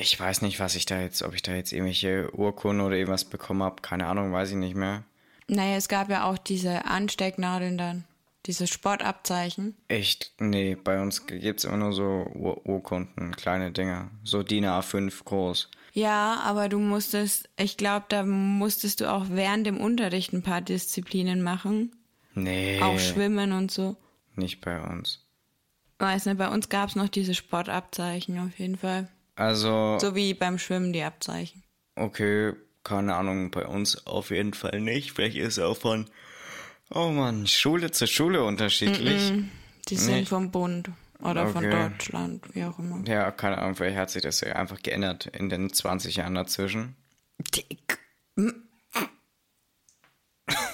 Ich 0.00 0.18
weiß 0.18 0.42
nicht, 0.42 0.60
was 0.60 0.76
ich 0.76 0.86
da 0.86 1.00
jetzt, 1.00 1.22
ob 1.22 1.34
ich 1.34 1.42
da 1.42 1.52
jetzt 1.54 1.72
irgendwelche 1.72 2.30
Urkunden 2.34 2.86
oder 2.86 2.96
irgendwas 2.96 3.24
bekommen 3.24 3.62
habe. 3.64 3.82
Keine 3.82 4.06
Ahnung, 4.06 4.32
weiß 4.32 4.50
ich 4.50 4.56
nicht 4.56 4.76
mehr. 4.76 5.02
Naja, 5.48 5.76
es 5.76 5.88
gab 5.88 6.08
ja 6.08 6.24
auch 6.24 6.38
diese 6.38 6.84
Anstecknadeln 6.84 7.78
dann, 7.78 8.04
diese 8.46 8.66
Sportabzeichen. 8.66 9.76
Echt? 9.88 10.32
Nee, 10.38 10.76
bei 10.76 11.00
uns 11.02 11.26
gibt's 11.26 11.64
immer 11.64 11.78
nur 11.78 11.92
so 11.92 12.26
Ur 12.34 12.64
Urkunden, 12.66 13.34
kleine 13.34 13.72
Dinger. 13.72 14.10
So 14.22 14.42
DIN 14.42 14.66
A5 14.66 15.24
groß. 15.24 15.68
Ja, 15.94 16.40
aber 16.44 16.68
du 16.68 16.78
musstest, 16.78 17.48
ich 17.58 17.76
glaube, 17.76 18.06
da 18.08 18.24
musstest 18.24 19.00
du 19.00 19.10
auch 19.10 19.26
während 19.30 19.66
dem 19.66 19.80
Unterricht 19.80 20.32
ein 20.32 20.42
paar 20.42 20.60
Disziplinen 20.60 21.42
machen. 21.42 21.96
Nee, 22.34 22.80
Auch 22.82 23.00
Schwimmen 23.00 23.50
und 23.52 23.72
so. 23.72 23.96
nicht 24.36 24.60
bei 24.60 24.80
uns. 24.80 25.24
Weiß 25.98 26.26
nicht, 26.26 26.38
bei 26.38 26.48
uns 26.48 26.68
gab 26.68 26.90
es 26.90 26.94
noch 26.94 27.08
diese 27.08 27.34
Sportabzeichen 27.34 28.38
auf 28.38 28.56
jeden 28.60 28.76
Fall. 28.76 29.08
Also, 29.38 29.98
So 30.00 30.14
wie 30.14 30.34
beim 30.34 30.58
Schwimmen 30.58 30.92
die 30.92 31.02
Abzeichen. 31.02 31.62
okay, 31.94 32.54
keine 32.84 33.14
Ahnung, 33.14 33.50
bei 33.50 33.66
uns 33.66 34.06
auf 34.06 34.30
jeden 34.30 34.52
Fall 34.54 34.80
nicht. 34.80 35.12
Vielleicht 35.12 35.36
ist 35.36 35.58
es 35.58 35.64
auch 35.64 35.76
von, 35.76 36.06
oh 36.90 37.10
Mann, 37.10 37.46
Schule 37.46 37.90
zu 37.90 38.06
Schule 38.06 38.42
unterschiedlich. 38.44 39.32
Die 39.88 39.96
sind 39.96 40.14
Nicht? 40.16 40.28
vom 40.30 40.50
Bund 40.50 40.90
oder 41.20 41.46
von 41.48 41.64
Okay. 41.64 41.88
Deutschland, 41.90 42.44
wie 42.54 42.64
auch 42.64 42.78
immer. 42.78 43.06
Ja, 43.06 43.30
keine 43.30 43.58
Ahnung, 43.58 43.74
vielleicht 43.76 43.96
hat 43.96 44.10
sich 44.10 44.22
das 44.22 44.40
ja 44.40 44.54
einfach 44.54 44.82
geändert 44.82 45.26
in 45.26 45.48
den 45.48 45.72
20 45.72 46.16
Jahren 46.16 46.34
dazwischen. 46.34 46.96
Dick. 47.54 47.98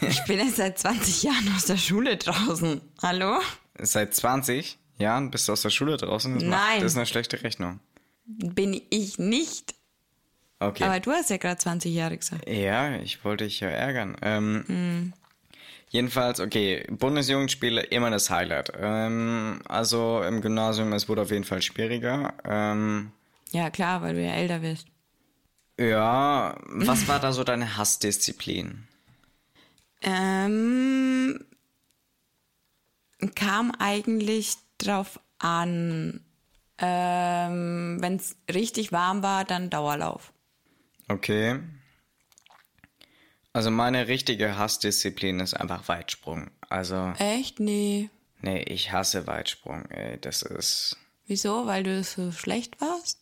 Ich 0.01 0.25
bin 0.27 0.39
jetzt 0.39 0.57
seit 0.57 0.79
20 0.79 1.23
Jahren 1.25 1.53
aus 1.57 1.67
der 1.67 1.77
Schule 1.77 2.17
draußen. 2.17 2.81
Hallo? 3.03 3.41
Seit 3.79 4.15
20 4.15 4.79
Jahren 4.99 5.31
bist 5.31 5.49
du 5.49 5.53
aus 5.53 5.63
der 5.63 5.71
Schule 5.71 5.97
draußen? 5.97 6.35
Das 6.35 6.43
macht- 6.45 6.51
Nein. 6.51 6.81
Das 6.81 6.93
ist 6.93 6.97
eine 6.97 7.07
schlechte 7.07 7.43
Rechnung. 7.43 7.81
Bin 8.27 8.81
ich 8.91 9.19
nicht. 9.19 9.75
Okay. 10.61 10.85
Aber 10.85 11.01
du 11.01 11.11
hast 11.11 11.31
ja 11.31 11.37
gerade 11.37 11.59
20 11.59 11.93
Jahre 11.95 12.17
gesagt. 12.17 12.49
Ja, 12.49 12.97
ich 12.97 13.25
wollte 13.25 13.45
dich 13.45 13.61
ja 13.61 13.69
ärgern. 13.69 14.17
Ähm, 14.23 14.65
Hm. 14.67 15.13
Jedenfalls, 15.91 16.41
okay, 16.41 16.85
Bundesjugendspiele 16.91 17.81
immer 17.83 18.11
das 18.11 18.29
Highlight. 18.29 18.73
Ähm, 18.77 19.61
also 19.69 20.23
im 20.23 20.41
Gymnasium, 20.41 20.93
es 20.93 21.09
wurde 21.09 21.23
auf 21.23 21.31
jeden 21.31 21.45
Fall 21.45 21.63
schwieriger. 21.63 22.35
Ähm, 22.45 23.13
Ja, 23.53 23.71
klar, 23.71 24.03
weil 24.03 24.15
du 24.15 24.23
ja 24.25 24.33
älter 24.33 24.59
bist. 24.61 24.89
ja, 25.79 26.57
was 26.67 27.07
war 27.07 27.21
da 27.21 27.33
so 27.33 27.45
deine 27.45 27.77
Hassdisziplin? 27.77 28.89
Ähm, 30.03 31.45
kam 33.37 33.71
eigentlich 33.79 34.57
drauf 34.79 35.21
an. 35.39 36.21
Ähm, 36.79 37.99
Wenn 38.01 38.17
es 38.17 38.37
richtig 38.53 38.93
warm 38.93 39.23
war, 39.23 39.45
dann 39.45 39.71
Dauerlauf. 39.71 40.33
Okay. 41.09 41.61
Also 43.53 43.71
meine 43.71 44.09
richtige 44.09 44.59
Hassdisziplin 44.59 45.39
ist 45.41 45.55
einfach 45.55 45.87
Weitsprung. 45.89 46.51
Also, 46.69 47.13
Echt? 47.19 47.61
Nee. 47.61 48.11
nee, 48.41 48.63
ich 48.63 48.91
hasse 48.91 49.27
Weitsprung, 49.29 49.85
ey. 49.91 50.19
Das 50.21 50.43
ist. 50.43 50.97
Wieso? 51.27 51.67
Weil 51.67 51.85
du 51.85 52.03
so 52.03 52.33
schlecht 52.33 52.81
warst? 52.81 53.21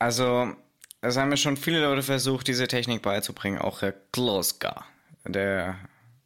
Also, 0.00 0.52
es 1.00 1.16
haben 1.16 1.28
mir 1.28 1.36
schon 1.36 1.56
viele 1.56 1.80
Leute 1.80 2.02
versucht, 2.02 2.48
diese 2.48 2.66
Technik 2.66 3.02
beizubringen. 3.02 3.58
Auch 3.58 3.82
Herr 3.82 3.92
Kloska, 3.92 4.84
der 5.24 5.78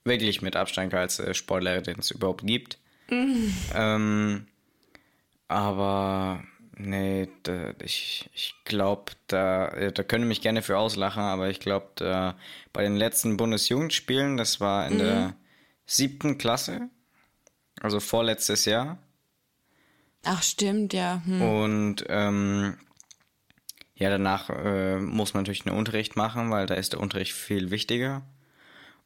wirklich 0.05 0.41
mit 0.41 0.57
Abstand 0.57 0.91
geilste 0.91 1.35
Sportlehrer, 1.35 1.83
den 1.83 1.99
es 1.99 2.11
überhaupt 2.11 2.47
gibt. 2.47 2.79
Ähm, 3.11 4.47
aber 5.51 6.45
nee, 6.77 7.29
da, 7.43 7.75
ich, 7.83 8.31
ich 8.35 8.55
glaube, 8.65 9.13
da, 9.27 9.91
da 9.91 10.03
können 10.03 10.29
mich 10.29 10.41
gerne 10.41 10.63
für 10.63 10.79
auslachen, 10.79 11.23
aber 11.23 11.51
ich 11.51 11.61
glaube, 11.61 12.37
bei 12.73 12.83
den 12.83 12.97
letzten 12.97 13.37
Bundesjugendspielen, 13.37 14.37
das 14.37 14.61
war 14.61 14.87
in 14.87 14.99
der 14.99 15.35
siebten 15.87 16.39
Klasse, 16.39 16.89
also 17.81 18.01
vorletztes 18.01 18.65
Jahr, 18.65 18.99
Ach, 20.25 20.43
stimmt, 20.43 20.93
ja. 20.93 21.23
Hm. 21.25 21.43
und 21.43 22.05
ähm, 22.09 22.77
ja, 23.95 24.11
danach 24.11 24.51
äh, 24.51 24.99
muss 24.99 25.35
man 25.35 25.43
natürlich 25.43 25.67
einen 25.67 25.77
Unterricht 25.77 26.17
machen, 26.17 26.51
weil 26.51 26.67
da 26.67 26.75
ist 26.75 26.93
der 26.93 27.01
Unterricht 27.01 27.33
viel 27.33 27.71
wichtiger. 27.71 28.23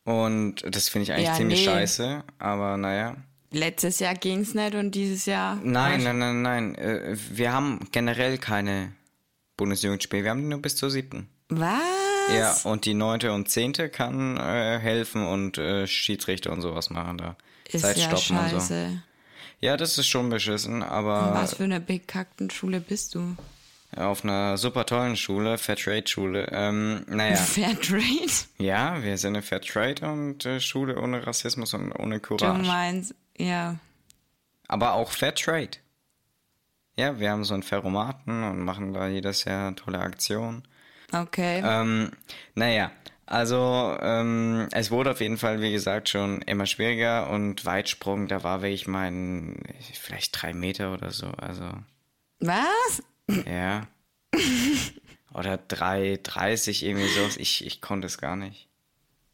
Und 0.04 0.62
das 0.68 0.88
finde 0.88 1.04
ich 1.04 1.12
eigentlich 1.12 1.28
Ja, 1.28 1.34
ziemlich 1.34 1.60
nee. 1.60 1.64
scheiße, 1.64 2.24
aber 2.38 2.76
naja. 2.76 3.16
Letztes 3.54 3.98
Jahr 4.00 4.14
ging's 4.14 4.54
nicht 4.54 4.74
und 4.74 4.94
dieses 4.94 5.26
Jahr. 5.26 5.58
Nein, 5.62 6.02
nein, 6.02 6.18
nein, 6.18 6.42
nein. 6.42 6.74
Äh, 6.74 7.16
wir 7.30 7.52
haben 7.52 7.80
generell 7.92 8.38
keine 8.38 8.92
Bundesjugendspiele. 9.56 10.24
Wir 10.24 10.30
haben 10.30 10.42
die 10.42 10.48
nur 10.48 10.60
bis 10.62 10.76
zur 10.76 10.90
siebten. 10.90 11.28
Was? 11.48 11.80
Ja, 12.34 12.56
und 12.64 12.84
die 12.86 12.94
neunte 12.94 13.32
und 13.32 13.48
zehnte 13.50 13.88
kann 13.88 14.36
äh, 14.38 14.78
helfen 14.78 15.26
und 15.26 15.58
äh, 15.58 15.86
Schiedsrichter 15.86 16.52
und 16.52 16.62
sowas 16.62 16.90
machen 16.90 17.18
da. 17.18 17.36
Ist 17.70 17.82
Zeit 17.82 17.96
ja 17.98 18.08
und 18.10 18.18
so. 18.18 18.22
scheiße. 18.34 19.02
Ja, 19.60 19.76
das 19.76 19.98
ist 19.98 20.08
schon 20.08 20.30
beschissen, 20.30 20.82
aber 20.82 21.32
Was 21.34 21.54
für 21.54 21.64
eine 21.64 21.80
bekackten 21.80 22.50
Schule 22.50 22.80
bist 22.80 23.14
du? 23.14 23.36
auf 23.96 24.24
einer 24.24 24.58
super 24.58 24.86
tollen 24.86 25.16
Schule, 25.16 25.56
Fairtrade-Schule. 25.56 26.48
Ähm, 26.50 27.04
naja, 27.06 27.36
Fairtrade? 27.36 28.02
ja, 28.58 29.00
wir 29.04 29.16
sind 29.18 29.36
eine 29.36 29.42
Fairtrade 29.42 30.04
und 30.10 30.44
äh, 30.46 30.60
Schule 30.60 31.00
ohne 31.00 31.24
Rassismus 31.24 31.74
und 31.74 31.92
ohne 31.92 32.18
Du 32.18 32.36
Courage. 32.36 32.66
meinst, 32.66 33.14
ja. 33.36 33.76
Aber 34.68 34.94
auch 34.94 35.10
Fairtrade. 35.10 35.78
Ja, 36.96 37.18
wir 37.18 37.30
haben 37.30 37.44
so 37.44 37.54
einen 37.54 37.62
Ferromaten 37.62 38.44
und 38.44 38.60
machen 38.60 38.92
da 38.94 39.08
jedes 39.08 39.44
Jahr 39.44 39.74
tolle 39.74 39.98
Aktionen. 39.98 40.62
Okay. 41.12 41.60
Ähm, 41.64 42.12
naja, 42.54 42.92
also 43.26 43.96
ähm, 44.00 44.68
es 44.72 44.90
wurde 44.90 45.10
auf 45.12 45.20
jeden 45.20 45.38
Fall, 45.38 45.60
wie 45.60 45.72
gesagt, 45.72 46.08
schon 46.08 46.42
immer 46.42 46.66
schwieriger 46.66 47.30
und 47.30 47.64
Weitsprung, 47.64 48.28
da 48.28 48.42
war 48.42 48.62
wirklich 48.62 48.86
mein, 48.86 49.56
vielleicht 49.92 50.40
drei 50.40 50.52
Meter 50.52 50.92
oder 50.92 51.10
so, 51.10 51.28
also 51.28 51.68
Was? 52.40 53.02
ja. 53.46 53.86
oder 55.34 55.54
3,30 55.54 56.84
irgendwie 56.84 57.08
sowas. 57.08 57.36
Ich, 57.36 57.66
ich 57.66 57.80
konnte 57.80 58.06
es 58.06 58.18
gar 58.18 58.36
nicht. 58.36 58.68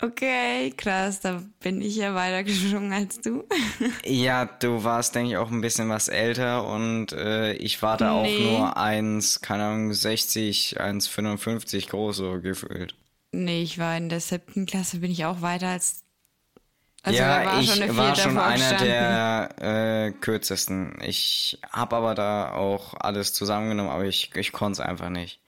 Okay, 0.02 0.72
krass, 0.76 1.20
da 1.20 1.42
bin 1.60 1.82
ich 1.82 1.96
ja 1.96 2.14
weiter 2.14 2.42
gesprungen 2.44 2.92
als 2.92 3.20
du. 3.20 3.44
ja, 4.04 4.46
du 4.46 4.82
warst, 4.82 5.14
denke 5.14 5.32
ich, 5.32 5.36
auch 5.36 5.50
ein 5.50 5.60
bisschen 5.60 5.88
was 5.90 6.08
älter 6.08 6.66
und 6.66 7.12
äh, 7.12 7.52
ich 7.54 7.82
war 7.82 7.96
da 7.96 8.22
nee. 8.22 8.36
auch 8.36 8.58
nur 8.58 8.76
1, 8.76 9.42
keine 9.42 9.64
Ahnung, 9.64 9.92
60, 9.92 10.80
1,55 10.80 11.90
groß 11.90 12.16
so 12.16 12.40
gefühlt. 12.40 12.94
Nee, 13.32 13.62
ich 13.62 13.78
war 13.78 13.96
in 13.96 14.08
der 14.08 14.20
siebten 14.20 14.66
Klasse, 14.66 14.98
bin 14.98 15.10
ich 15.10 15.24
auch 15.24 15.42
weiter 15.42 15.68
als. 15.68 16.02
Also 17.02 17.18
ja, 17.18 17.46
war 17.46 17.60
ich 17.60 17.74
schon 17.74 17.96
war 17.96 18.16
schon 18.16 18.38
einer 18.38 18.74
der 18.74 19.48
äh, 19.58 20.10
kürzesten. 20.12 20.98
Ich 21.02 21.58
habe 21.70 21.96
aber 21.96 22.14
da 22.14 22.52
auch 22.52 22.92
alles 22.98 23.32
zusammengenommen, 23.32 23.90
aber 23.90 24.04
ich, 24.04 24.34
ich 24.34 24.52
konnte 24.52 24.82
es 24.82 24.86
einfach 24.86 25.08
nicht. 25.08 25.40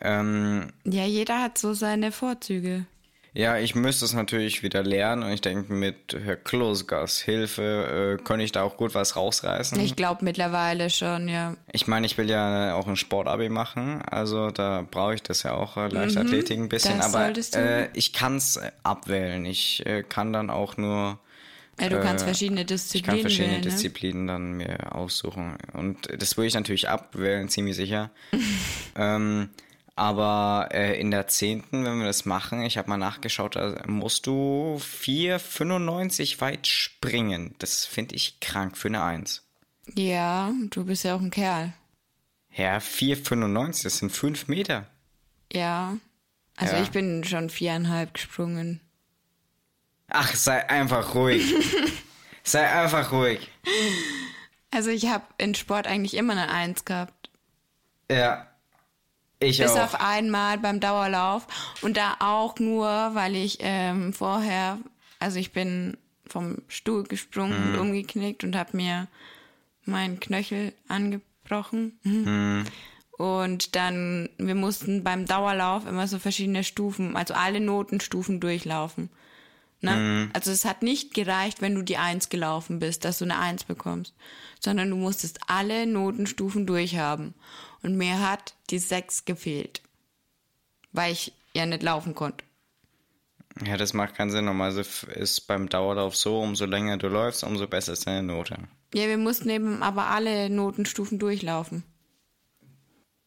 Ähm, 0.00 0.72
ja, 0.84 1.04
jeder 1.04 1.40
hat 1.40 1.58
so 1.58 1.72
seine 1.72 2.10
Vorzüge. 2.10 2.86
Ja, 3.34 3.56
ich 3.56 3.74
müsste 3.74 4.04
es 4.04 4.12
natürlich 4.12 4.62
wieder 4.62 4.82
lernen 4.82 5.22
und 5.22 5.30
ich 5.30 5.40
denke, 5.40 5.72
mit 5.72 6.14
Herr 6.22 6.36
Klosgas 6.36 7.18
Hilfe 7.18 8.18
äh, 8.20 8.22
könnte 8.22 8.44
ich 8.44 8.52
da 8.52 8.62
auch 8.62 8.76
gut 8.76 8.94
was 8.94 9.16
rausreißen. 9.16 9.80
Ich 9.80 9.96
glaube 9.96 10.22
mittlerweile 10.22 10.90
schon, 10.90 11.28
ja. 11.28 11.56
Ich 11.72 11.86
meine, 11.86 12.04
ich 12.04 12.18
will 12.18 12.28
ja 12.28 12.74
auch 12.74 12.86
ein 12.86 12.96
Sportabi 12.96 13.48
machen, 13.48 14.02
also 14.02 14.50
da 14.50 14.86
brauche 14.88 15.14
ich 15.14 15.22
das 15.22 15.44
ja 15.44 15.54
auch, 15.54 15.78
äh, 15.78 15.88
Leichtathletik 15.88 16.58
mhm, 16.58 16.64
ein 16.64 16.68
bisschen, 16.68 17.00
aber 17.00 17.32
äh, 17.54 17.88
ich 17.94 18.12
kann 18.12 18.36
es 18.36 18.60
abwählen. 18.82 19.46
Ich 19.46 19.84
äh, 19.86 20.02
kann 20.02 20.34
dann 20.34 20.50
auch 20.50 20.76
nur. 20.76 21.18
Ja, 21.80 21.88
du 21.88 22.00
kannst 22.02 22.24
äh, 22.24 22.26
verschiedene 22.26 22.66
Disziplinen. 22.66 23.16
Ich 23.16 23.22
kann 23.22 23.30
verschiedene 23.30 23.52
wählen, 23.54 23.64
ne? 23.64 23.70
Disziplinen 23.70 24.26
dann 24.26 24.52
mir 24.52 24.94
aussuchen. 24.94 25.56
Und 25.72 26.06
das 26.18 26.36
würde 26.36 26.48
ich 26.48 26.54
natürlich 26.54 26.90
abwählen, 26.90 27.48
ziemlich 27.48 27.76
sicher. 27.76 28.10
ähm, 28.96 29.48
aber 29.94 30.68
äh, 30.72 30.98
in 30.98 31.10
der 31.10 31.26
zehnten, 31.26 31.84
wenn 31.84 31.98
wir 31.98 32.06
das 32.06 32.24
machen, 32.24 32.62
ich 32.62 32.78
habe 32.78 32.88
mal 32.88 32.96
nachgeschaut, 32.96 33.56
da 33.56 33.82
musst 33.86 34.26
du 34.26 34.80
4,95 34.80 36.40
weit 36.40 36.66
springen. 36.66 37.54
Das 37.58 37.84
finde 37.84 38.14
ich 38.14 38.40
krank 38.40 38.76
für 38.78 38.88
eine 38.88 39.02
Eins. 39.02 39.46
Ja, 39.94 40.52
du 40.70 40.84
bist 40.84 41.04
ja 41.04 41.14
auch 41.14 41.20
ein 41.20 41.30
Kerl. 41.30 41.74
Ja, 42.54 42.78
4,95, 42.78 43.82
das 43.82 43.98
sind 43.98 44.10
5 44.10 44.48
Meter. 44.48 44.86
Ja. 45.52 45.96
Also 46.56 46.76
ja. 46.76 46.82
ich 46.82 46.90
bin 46.90 47.24
schon 47.24 47.50
viereinhalb 47.50 48.14
gesprungen. 48.14 48.80
Ach, 50.08 50.34
sei 50.34 50.68
einfach 50.68 51.14
ruhig. 51.14 51.54
sei 52.42 52.70
einfach 52.70 53.12
ruhig. 53.12 53.50
Also 54.70 54.90
ich 54.90 55.06
habe 55.06 55.24
in 55.38 55.54
Sport 55.54 55.86
eigentlich 55.86 56.14
immer 56.14 56.32
eine 56.32 56.50
Eins 56.50 56.84
gehabt. 56.84 57.30
Ja, 58.10 58.51
ich 59.42 59.58
Bis 59.58 59.72
auch. 59.72 59.84
auf 59.84 60.00
einmal 60.00 60.58
beim 60.58 60.80
Dauerlauf. 60.80 61.46
Und 61.82 61.96
da 61.96 62.16
auch 62.20 62.58
nur, 62.58 62.86
weil 62.86 63.36
ich 63.36 63.58
ähm, 63.60 64.12
vorher, 64.12 64.78
also 65.18 65.38
ich 65.38 65.52
bin 65.52 65.96
vom 66.26 66.58
Stuhl 66.68 67.04
gesprungen 67.04 67.64
hm. 67.64 67.74
und 67.74 67.78
umgeknickt 67.80 68.44
und 68.44 68.56
habe 68.56 68.76
mir 68.76 69.08
meinen 69.84 70.20
Knöchel 70.20 70.72
angebrochen. 70.88 71.98
Hm. 72.02 72.64
Und 73.18 73.76
dann, 73.76 74.30
wir 74.38 74.54
mussten 74.54 75.04
beim 75.04 75.26
Dauerlauf 75.26 75.86
immer 75.86 76.08
so 76.08 76.18
verschiedene 76.18 76.64
Stufen, 76.64 77.16
also 77.16 77.34
alle 77.34 77.60
Notenstufen 77.60 78.40
durchlaufen. 78.40 79.10
Ne? 79.82 79.96
Mhm. 79.96 80.30
Also 80.32 80.50
es 80.52 80.64
hat 80.64 80.82
nicht 80.82 81.12
gereicht, 81.12 81.60
wenn 81.60 81.74
du 81.74 81.82
die 81.82 81.98
Eins 81.98 82.28
gelaufen 82.28 82.78
bist, 82.78 83.04
dass 83.04 83.18
du 83.18 83.24
eine 83.24 83.38
Eins 83.38 83.64
bekommst, 83.64 84.14
sondern 84.60 84.90
du 84.90 84.96
musstest 84.96 85.40
alle 85.48 85.86
Notenstufen 85.86 86.66
durchhaben. 86.66 87.34
Und 87.82 87.96
mir 87.96 88.20
hat 88.20 88.54
die 88.70 88.78
Sechs 88.78 89.24
gefehlt, 89.24 89.82
weil 90.92 91.12
ich 91.12 91.32
ja 91.54 91.66
nicht 91.66 91.82
laufen 91.82 92.14
konnte. 92.14 92.44
Ja, 93.66 93.76
das 93.76 93.92
macht 93.92 94.14
keinen 94.14 94.30
Sinn. 94.30 94.46
Normalerweise 94.46 95.06
ist 95.14 95.42
beim 95.46 95.68
Dauerlauf 95.68 96.16
so, 96.16 96.40
umso 96.40 96.64
länger 96.64 96.96
du 96.96 97.08
läufst, 97.08 97.44
umso 97.44 97.66
besser 97.66 97.92
ist 97.92 98.06
deine 98.06 98.22
Note. 98.22 98.56
Ja, 98.94 99.08
wir 99.08 99.18
mussten 99.18 99.50
eben 99.50 99.82
aber 99.82 100.06
alle 100.06 100.48
Notenstufen 100.48 101.18
durchlaufen. 101.18 101.82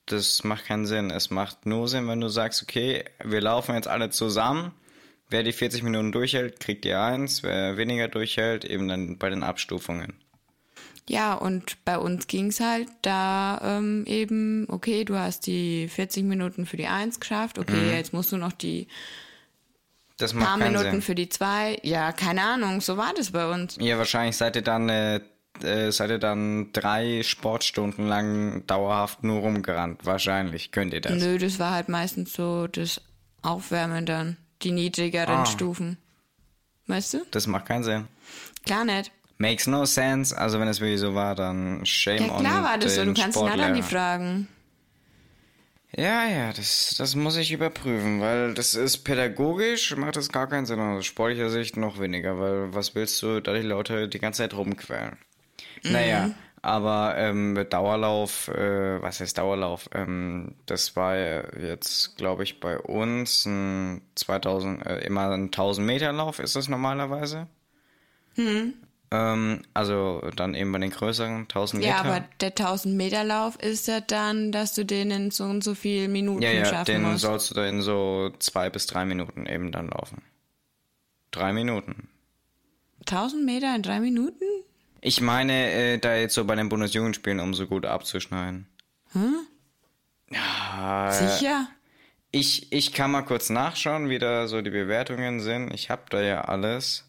Das 0.07 0.43
macht 0.43 0.65
keinen 0.65 0.85
Sinn. 0.85 1.11
Es 1.11 1.29
macht 1.29 1.65
nur 1.65 1.87
Sinn, 1.87 2.07
wenn 2.07 2.21
du 2.21 2.27
sagst, 2.27 2.63
okay, 2.63 3.03
wir 3.23 3.41
laufen 3.41 3.75
jetzt 3.75 3.87
alle 3.87 4.09
zusammen 4.09 4.71
Wer 5.29 5.41
die 5.41 5.53
40 5.53 5.81
Minuten 5.81 6.11
durchhält, 6.11 6.59
kriegt 6.59 6.85
die 6.85 6.93
1. 6.93 7.41
Wer 7.41 7.77
weniger 7.77 8.07
durchhält, 8.07 8.63
eben 8.63 8.87
dann 8.87 9.17
bei 9.17 9.29
den 9.29 9.43
Abstufungen. 9.43 10.13
Ja, 11.07 11.35
und 11.35 11.83
bei 11.85 11.99
uns 11.99 12.25
ging 12.27 12.47
es 12.47 12.59
halt 12.59 12.87
da 13.03 13.61
ähm, 13.63 14.05
eben, 14.07 14.65
okay, 14.69 15.05
du 15.05 15.17
hast 15.17 15.45
die 15.45 15.87
40 15.87 16.23
Minuten 16.23 16.65
für 16.65 16.77
die 16.77 16.87
1 16.87 17.19
geschafft, 17.19 17.59
okay, 17.59 17.75
mhm. 17.75 17.91
jetzt 17.91 18.11
musst 18.11 18.31
du 18.31 18.37
noch 18.37 18.51
die 18.51 18.87
das 20.17 20.33
paar 20.33 20.57
Minuten 20.57 20.91
Sinn. 20.91 21.01
für 21.01 21.13
die 21.13 21.29
2. 21.29 21.79
Ja, 21.83 22.11
keine 22.11 22.41
Ahnung, 22.41 22.81
so 22.81 22.97
war 22.97 23.13
das 23.15 23.31
bei 23.31 23.51
uns. 23.51 23.77
Ja, 23.79 23.97
wahrscheinlich 23.97 24.37
seid 24.37 24.55
ihr 24.55 24.61
dann, 24.61 24.89
äh, 24.89 25.19
äh, 25.61 25.91
seid 25.91 26.09
ihr 26.09 26.19
dann 26.19 26.71
drei 26.73 27.21
Sportstunden 27.21 28.07
lang 28.07 28.65
dauerhaft 28.65 29.23
nur 29.23 29.41
rumgerannt. 29.41 30.05
Wahrscheinlich 30.05 30.71
könnt 30.71 30.93
ihr 30.93 31.01
das. 31.01 31.21
Nö, 31.21 31.37
das 31.37 31.59
war 31.59 31.71
halt 31.71 31.89
meistens 31.89 32.33
so 32.33 32.67
das 32.67 33.01
Aufwärmen 33.41 34.05
dann 34.05 34.37
die 34.61 34.71
niedrigeren 34.71 35.39
ah. 35.39 35.45
Stufen. 35.45 35.97
Weißt 36.87 37.15
du? 37.15 37.25
Das 37.31 37.45
macht 37.47 37.65
keinen 37.65 37.83
Sinn. 37.83 38.07
Klar 38.65 38.85
nicht. 38.85 39.11
Makes 39.37 39.67
no 39.67 39.85
sense. 39.85 40.35
Also 40.37 40.59
wenn 40.59 40.67
es 40.67 40.79
wirklich 40.79 40.99
so 40.99 41.13
war, 41.13 41.35
dann 41.35 41.85
shame 41.85 42.29
on 42.29 42.43
Ja 42.43 42.49
klar 42.49 42.63
war 42.63 42.77
das 42.77 42.95
so. 42.95 43.05
Du 43.05 43.13
kannst 43.13 43.37
die 43.75 43.81
fragen. 43.81 44.47
Ja, 45.97 46.25
ja, 46.25 46.51
das, 46.51 46.95
das 46.97 47.15
muss 47.15 47.37
ich 47.37 47.53
überprüfen, 47.53 48.19
weil 48.19 48.53
das 48.53 48.75
ist 48.75 48.99
pädagogisch, 48.99 49.95
macht 49.95 50.17
das 50.17 50.29
gar 50.29 50.47
keinen 50.47 50.65
Sinn. 50.65 50.79
Aus 50.79 51.05
sportlicher 51.05 51.49
Sicht 51.49 51.77
noch 51.77 51.99
weniger, 51.99 52.37
weil 52.37 52.73
was 52.73 52.95
willst 52.95 53.21
du 53.21 53.39
da 53.39 53.53
die 53.53 53.61
Leute 53.61 54.09
die 54.09 54.19
ganze 54.19 54.39
Zeit 54.43 54.53
rumquälen? 54.53 55.17
Mhm. 55.83 55.91
Naja, 55.91 56.31
aber 56.61 57.15
ähm, 57.17 57.65
Dauerlauf, 57.69 58.49
äh, 58.49 59.01
was 59.01 59.21
heißt 59.21 59.37
Dauerlauf? 59.37 59.89
Ähm, 59.93 60.55
das 60.65 60.97
war 60.97 61.15
jetzt, 61.15 62.17
glaube 62.17 62.43
ich, 62.43 62.59
bei 62.59 62.77
uns 62.77 63.45
ein 63.45 64.01
2000, 64.15 64.85
äh, 64.85 64.97
immer 65.05 65.29
ein 65.29 65.45
1000 65.45 65.85
Meter 65.87 66.11
Lauf 66.11 66.39
ist 66.39 66.57
das 66.57 66.67
normalerweise. 66.67 67.47
Hm. 68.35 68.73
Ähm, 69.15 69.61
also 69.73 70.21
dann 70.35 70.53
eben 70.53 70.71
bei 70.71 70.79
den 70.79 70.91
größeren 70.91 71.43
1000 71.43 71.81
Meter. 71.81 71.95
Ja, 71.95 72.01
aber 72.01 72.23
der 72.39 72.49
1000 72.49 72.95
Meter 72.95 73.23
Lauf 73.23 73.55
ist 73.57 73.87
ja 73.87 74.01
dann, 74.01 74.51
dass 74.51 74.73
du 74.73 74.85
den 74.85 75.11
in 75.11 75.31
so 75.31 75.45
und 75.45 75.63
so 75.63 75.75
viel 75.75 76.07
Minuten 76.07 76.41
ja, 76.41 76.51
ja, 76.51 76.65
schaffen 76.65 76.85
den 76.85 77.01
musst. 77.03 77.21
sollst 77.21 77.51
du 77.51 77.55
da 77.55 77.65
in 77.65 77.81
so 77.81 78.31
zwei 78.39 78.69
bis 78.69 78.87
drei 78.87 79.05
Minuten 79.05 79.45
eben 79.45 79.71
dann 79.71 79.89
laufen. 79.89 80.21
Drei 81.31 81.53
Minuten. 81.53 82.09
1000 83.01 83.45
Meter 83.45 83.75
in 83.75 83.81
drei 83.81 83.99
Minuten? 83.99 84.45
Ich 85.01 85.21
meine, 85.21 85.71
äh, 85.71 85.97
da 85.99 86.15
jetzt 86.15 86.33
so 86.33 86.45
bei 86.45 86.55
den 86.55 86.69
Bundesjugendspielen, 86.69 87.39
um 87.39 87.53
so 87.53 87.67
gut 87.67 87.85
abzuschneiden. 87.85 88.67
Hm? 89.11 89.35
Ja. 90.31 91.11
Sicher? 91.11 91.67
Ich, 92.31 92.71
ich 92.71 92.91
kann 92.91 93.11
mal 93.11 93.21
kurz 93.21 93.49
nachschauen, 93.49 94.09
wie 94.09 94.17
da 94.17 94.47
so 94.47 94.61
die 94.61 94.71
Bewertungen 94.71 95.39
sind. 95.39 95.73
Ich 95.73 95.89
habe 95.89 96.03
da 96.09 96.21
ja 96.21 96.41
alles. 96.41 97.05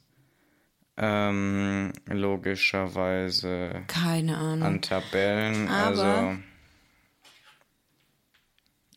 Ähm, 0.96 1.92
logischerweise. 2.06 3.84
Keine 3.86 4.38
Ahnung. 4.38 4.62
An 4.62 4.82
Tabellen. 4.82 5.68
Aber, 5.68 6.04
also. 6.04 6.38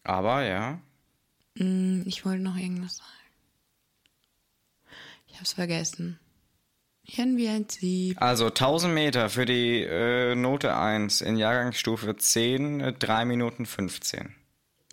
Aber 0.03 0.43
ja. 0.43 0.79
Hm, 1.57 2.03
ich 2.05 2.25
wollte 2.25 2.41
noch 2.41 2.55
irgendwas 2.55 2.97
sagen. 2.97 3.09
Ich 5.27 5.37
hab's 5.37 5.53
vergessen. 5.53 6.19
Hirn 7.03 7.37
wie 7.37 7.47
ein 7.49 7.65
Sieb. 7.67 8.21
Also 8.21 8.47
1000 8.47 8.93
Meter 8.93 9.29
für 9.29 9.45
die 9.45 9.81
äh, 9.81 10.35
Note 10.35 10.75
1 10.75 11.21
in 11.21 11.37
Jahrgangsstufe 11.37 12.15
10, 12.15 12.79
äh, 12.81 12.93
3 12.93 13.25
Minuten 13.25 13.65
15. 13.65 14.35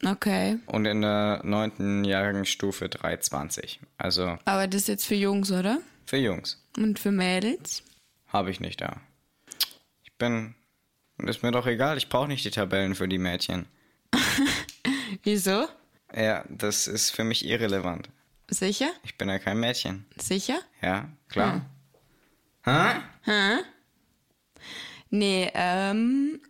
Okay. 0.05 0.59
Und 0.67 0.87
in 0.87 1.03
der 1.03 1.41
9. 1.45 2.05
Jahrgangsstufe 2.05 2.87
3,20. 2.87 3.79
Also. 3.97 4.39
Aber 4.45 4.67
das 4.67 4.83
ist 4.83 4.89
jetzt 4.89 5.07
für 5.07 5.15
Jungs, 5.15 5.51
oder? 5.51 5.79
Für 6.07 6.17
Jungs. 6.17 6.65
Und 6.77 6.99
für 6.99 7.11
Mädels? 7.11 7.83
Habe 8.29 8.51
ich 8.51 8.61
nicht 8.61 8.81
da. 8.81 9.01
Ich 10.05 10.13
bin. 10.15 10.55
Ist 11.19 11.43
mir 11.43 11.51
doch 11.51 11.67
egal, 11.67 11.97
ich 11.97 12.09
brauche 12.09 12.29
nicht 12.29 12.45
die 12.45 12.51
Tabellen 12.51 12.95
für 12.95 13.09
die 13.09 13.19
Mädchen. 13.19 13.67
Wieso? 15.23 15.67
Ja, 16.15 16.45
das 16.49 16.87
ist 16.87 17.11
für 17.11 17.25
mich 17.25 17.45
irrelevant. 17.45 18.11
Sicher? 18.49 18.91
Ich 19.03 19.19
bin 19.19 19.29
ja 19.29 19.39
kein 19.39 19.59
Mädchen. 19.59 20.07
Sicher? 20.17 20.59
Ja, 20.81 21.09
klar. 21.29 21.55
Hm. 21.55 21.63
Hä? 22.65 23.01
Hä? 23.23 23.59
Nee, 25.11 25.51
ähm, 25.55 26.41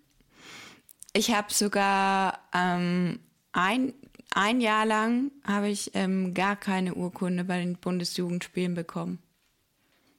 ich 1.13 1.31
habe 1.31 1.53
sogar 1.53 2.41
ähm, 2.53 3.21
ein, 3.53 3.95
ein 4.33 4.61
Jahr 4.61 4.85
lang 4.85 5.31
habe 5.45 5.69
ich 5.69 5.93
ähm, 5.95 6.35
gar 6.35 6.57
keine 6.57 6.95
Urkunde 6.95 7.45
bei 7.45 7.59
den 7.59 7.77
Bundesjugendspielen 7.77 8.75
bekommen, 8.75 9.19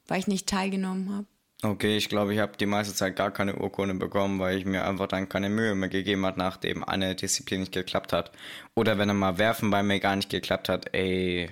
weil 0.08 0.20
ich 0.20 0.28
nicht 0.28 0.48
teilgenommen 0.48 1.13
habe. 1.13 1.28
Okay, 1.63 1.98
ich 1.98 2.08
glaube, 2.08 2.34
ich 2.34 2.39
habe 2.39 2.56
die 2.58 2.67
meiste 2.67 2.93
Zeit 2.93 3.15
gar 3.15 3.32
keine 3.32 3.56
Urkunde 3.56 3.96
bekommen, 3.96 4.39
weil 4.39 4.58
ich 4.58 4.65
mir 4.65 4.86
einfach 4.88 5.08
dann 5.08 5.28
keine 5.28 5.50
Mühe 5.50 5.74
mehr 5.74 5.89
gegeben 5.89 6.24
hat, 6.26 6.38
nachdem 6.38 6.84
eine 6.84 7.15
Disziplin 7.15 7.62
nicht 7.62 7.72
geklappt 7.72 8.13
hat. 8.13 8.32
Oder 8.76 9.00
wenn 9.00 9.10
er 9.10 9.15
mal 9.15 9.39
Werfen 9.39 9.72
bei 9.72 9.82
mir 9.82 10.00
gar 10.00 10.15
nicht 10.15 10.30
geklappt 10.30 10.70
hat, 10.70 10.93
ey, 10.93 11.50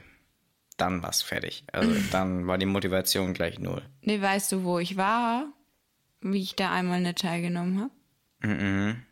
dann 0.78 1.02
war's 1.02 1.24
fertig. 1.24 1.64
Also 1.72 1.92
dann 2.12 2.46
war 2.46 2.60
die 2.60 2.68
Motivation 2.68 3.34
gleich 3.34 3.58
null. 3.58 3.82
Nee, 4.02 4.22
weißt 4.22 4.52
du, 4.52 4.64
wo 4.64 4.78
ich 4.78 4.96
war? 4.96 5.48
Wie 6.22 6.42
ich 6.42 6.56
da 6.56 6.72
einmal 6.72 7.02
nicht 7.02 7.20
teilgenommen 7.20 7.80
habe? 8.42 8.54
Mhm. 8.54 9.04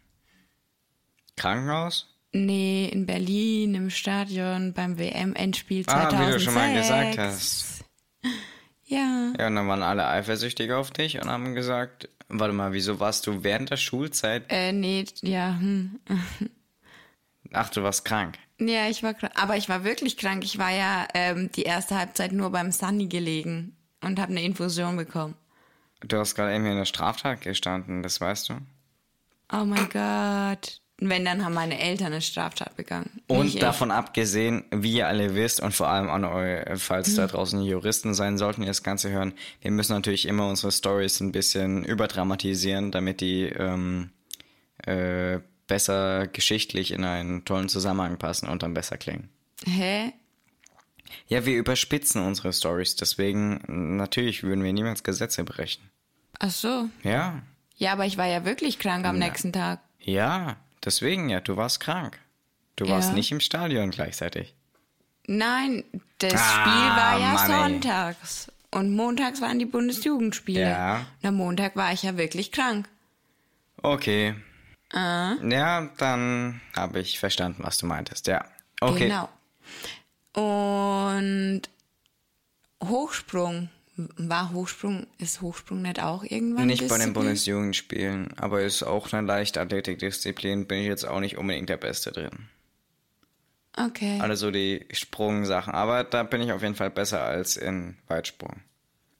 Krankenhaus? 1.35 2.09
Nee, 2.33 2.89
in 2.91 3.07
Berlin, 3.07 3.73
im 3.75 3.89
Stadion, 3.89 4.73
beim 4.73 4.99
WM-Endspiel 4.99 5.85
2006. 5.85 6.13
Ah, 6.13 6.27
wie 6.27 6.31
du 6.31 6.39
schon 6.39 6.53
mal 6.53 6.73
gesagt 6.73 7.17
hast. 7.17 7.83
Ja. 8.85 9.33
Ja, 9.37 9.47
und 9.47 9.55
dann 9.55 9.67
waren 9.67 9.83
alle 9.83 10.07
eifersüchtig 10.07 10.71
auf 10.71 10.91
dich 10.91 11.21
und 11.21 11.29
haben 11.29 11.55
gesagt, 11.55 12.09
warte 12.27 12.53
mal, 12.53 12.73
wieso 12.73 12.99
warst 12.99 13.27
du 13.27 13.43
während 13.43 13.69
der 13.69 13.77
Schulzeit? 13.77 14.45
Äh, 14.49 14.71
nee, 14.71 15.05
ja, 15.21 15.57
hm. 15.59 15.99
Ach, 17.53 17.69
du 17.69 17.83
warst 17.83 18.05
krank. 18.05 18.37
Ja, 18.59 18.87
ich 18.89 19.03
war 19.03 19.13
krank. 19.13 19.33
Aber 19.35 19.57
ich 19.57 19.69
war 19.69 19.83
wirklich 19.83 20.17
krank. 20.17 20.43
Ich 20.43 20.57
war 20.57 20.71
ja 20.71 21.07
ähm, 21.13 21.51
die 21.51 21.63
erste 21.63 21.97
Halbzeit 21.97 22.31
nur 22.31 22.51
beim 22.51 22.71
Sunny 22.71 23.07
gelegen 23.07 23.75
und 24.01 24.19
habe 24.19 24.31
eine 24.31 24.43
Infusion 24.43 24.97
bekommen. 24.97 25.35
Du 26.01 26.17
hast 26.17 26.35
gerade 26.35 26.51
irgendwie 26.51 26.71
in 26.71 26.77
der 26.77 26.85
Straftat 26.85 27.41
gestanden, 27.41 28.03
das 28.03 28.19
weißt 28.19 28.49
du. 28.49 28.53
Oh 29.51 29.65
mein 29.65 29.87
Gott. 29.89 30.81
Wenn, 31.09 31.25
dann 31.25 31.43
haben 31.43 31.53
meine 31.53 31.79
Eltern 31.79 32.07
eine 32.07 32.21
Straftat 32.21 32.75
begangen. 32.75 33.21
Und 33.27 33.61
davon 33.61 33.91
abgesehen, 33.91 34.65
wie 34.71 34.93
ihr 34.97 35.07
alle 35.07 35.35
wisst 35.35 35.59
und 35.59 35.73
vor 35.73 35.87
allem 35.87 36.09
an 36.09 36.25
euch, 36.25 36.79
falls 36.79 37.15
da 37.15 37.27
draußen 37.27 37.61
Juristen 37.61 38.13
sein 38.13 38.37
sollten, 38.37 38.61
die 38.61 38.67
das 38.67 38.83
Ganze 38.83 39.09
hören, 39.09 39.33
wir 39.61 39.71
müssen 39.71 39.93
natürlich 39.93 40.27
immer 40.27 40.47
unsere 40.47 40.71
Stories 40.71 41.19
ein 41.19 41.31
bisschen 41.31 41.83
überdramatisieren, 41.83 42.91
damit 42.91 43.21
die 43.21 43.43
ähm, 43.43 44.09
äh, 44.85 45.39
besser 45.67 46.27
geschichtlich 46.27 46.91
in 46.91 47.03
einen 47.03 47.45
tollen 47.45 47.69
Zusammenhang 47.69 48.17
passen 48.17 48.47
und 48.49 48.63
dann 48.63 48.73
besser 48.73 48.97
klingen. 48.97 49.29
Hä? 49.65 50.13
Ja, 51.27 51.45
wir 51.45 51.55
überspitzen 51.55 52.25
unsere 52.25 52.51
Stories, 52.53 52.95
deswegen 52.95 53.95
natürlich 53.97 54.43
würden 54.43 54.63
wir 54.63 54.73
niemals 54.73 55.03
Gesetze 55.03 55.43
brechen. 55.43 55.89
Ach 56.39 56.51
so. 56.51 56.89
Ja, 57.03 57.41
Ja, 57.77 57.93
aber 57.93 58.05
ich 58.05 58.17
war 58.17 58.27
ja 58.27 58.45
wirklich 58.45 58.79
krank 58.79 59.05
am 59.05 59.17
nächsten 59.17 59.53
Tag. 59.53 59.79
ja, 59.99 60.57
deswegen 60.85 61.29
ja, 61.29 61.39
du 61.39 61.57
warst 61.57 61.79
krank. 61.79 62.19
Du 62.75 62.87
warst 62.89 63.09
Ja. 63.09 63.15
nicht 63.15 63.31
im 63.31 63.39
Stadion 63.39 63.91
gleichzeitig. 63.91 64.55
Nein, 65.27 65.83
das 66.19 66.33
Ah, 66.33 66.37
Spiel 66.37 66.73
war 66.73 67.19
ja 67.19 67.33
Mann, 67.33 67.71
sonntags. 67.71 68.51
Und 68.71 68.95
montags 68.95 69.39
waren 69.41 69.59
die 69.59 69.65
Bundesjugendspiele. 69.65 70.61
Ja. 70.61 71.05
Und 71.21 71.27
am 71.29 71.35
Montag 71.35 71.75
war 71.75 71.93
ich 71.93 72.03
ja 72.03 72.17
wirklich 72.17 72.51
krank. 72.51 72.89
Okay. 73.81 74.35
Ah. 74.91 75.35
Ja, 75.47 75.89
dann 75.97 76.61
habe 76.75 76.99
ich 76.99 77.19
verstanden, 77.19 77.63
was 77.63 77.77
du 77.77 77.85
meintest. 77.85 78.27
Ja. 78.27 78.45
Okay. 78.81 79.07
Genau. 79.09 79.29
Und 80.33 81.61
Hochsprung. 82.83 83.69
War 83.95 84.51
Hochsprung, 84.51 85.05
ist 85.19 85.41
Hochsprung 85.41 85.83
nicht 85.83 86.01
auch 86.01 86.23
irgendwann? 86.23 86.65
Nicht 86.65 86.81
bei 86.81 86.87
den 86.87 86.97
Disziplin? 86.97 87.13
Bundesjugendspielen, 87.13 88.33
aber 88.37 88.63
ist 88.63 88.81
auch 88.81 89.13
eine 89.13 89.27
Leichtathletikdisziplin, 89.27 90.65
bin 90.65 90.79
ich 90.79 90.87
jetzt 90.87 91.05
auch 91.05 91.19
nicht 91.19 91.37
unbedingt 91.37 91.69
der 91.69 91.77
Beste 91.77 92.11
drin. 92.11 92.49
Okay. 93.77 94.19
Also 94.19 94.51
die 94.51 94.85
Sprungsachen, 94.91 95.73
aber 95.73 96.03
da 96.03 96.23
bin 96.23 96.41
ich 96.41 96.51
auf 96.51 96.61
jeden 96.61 96.75
Fall 96.75 96.89
besser 96.89 97.23
als 97.23 97.57
in 97.57 97.97
Weitsprung. 98.07 98.61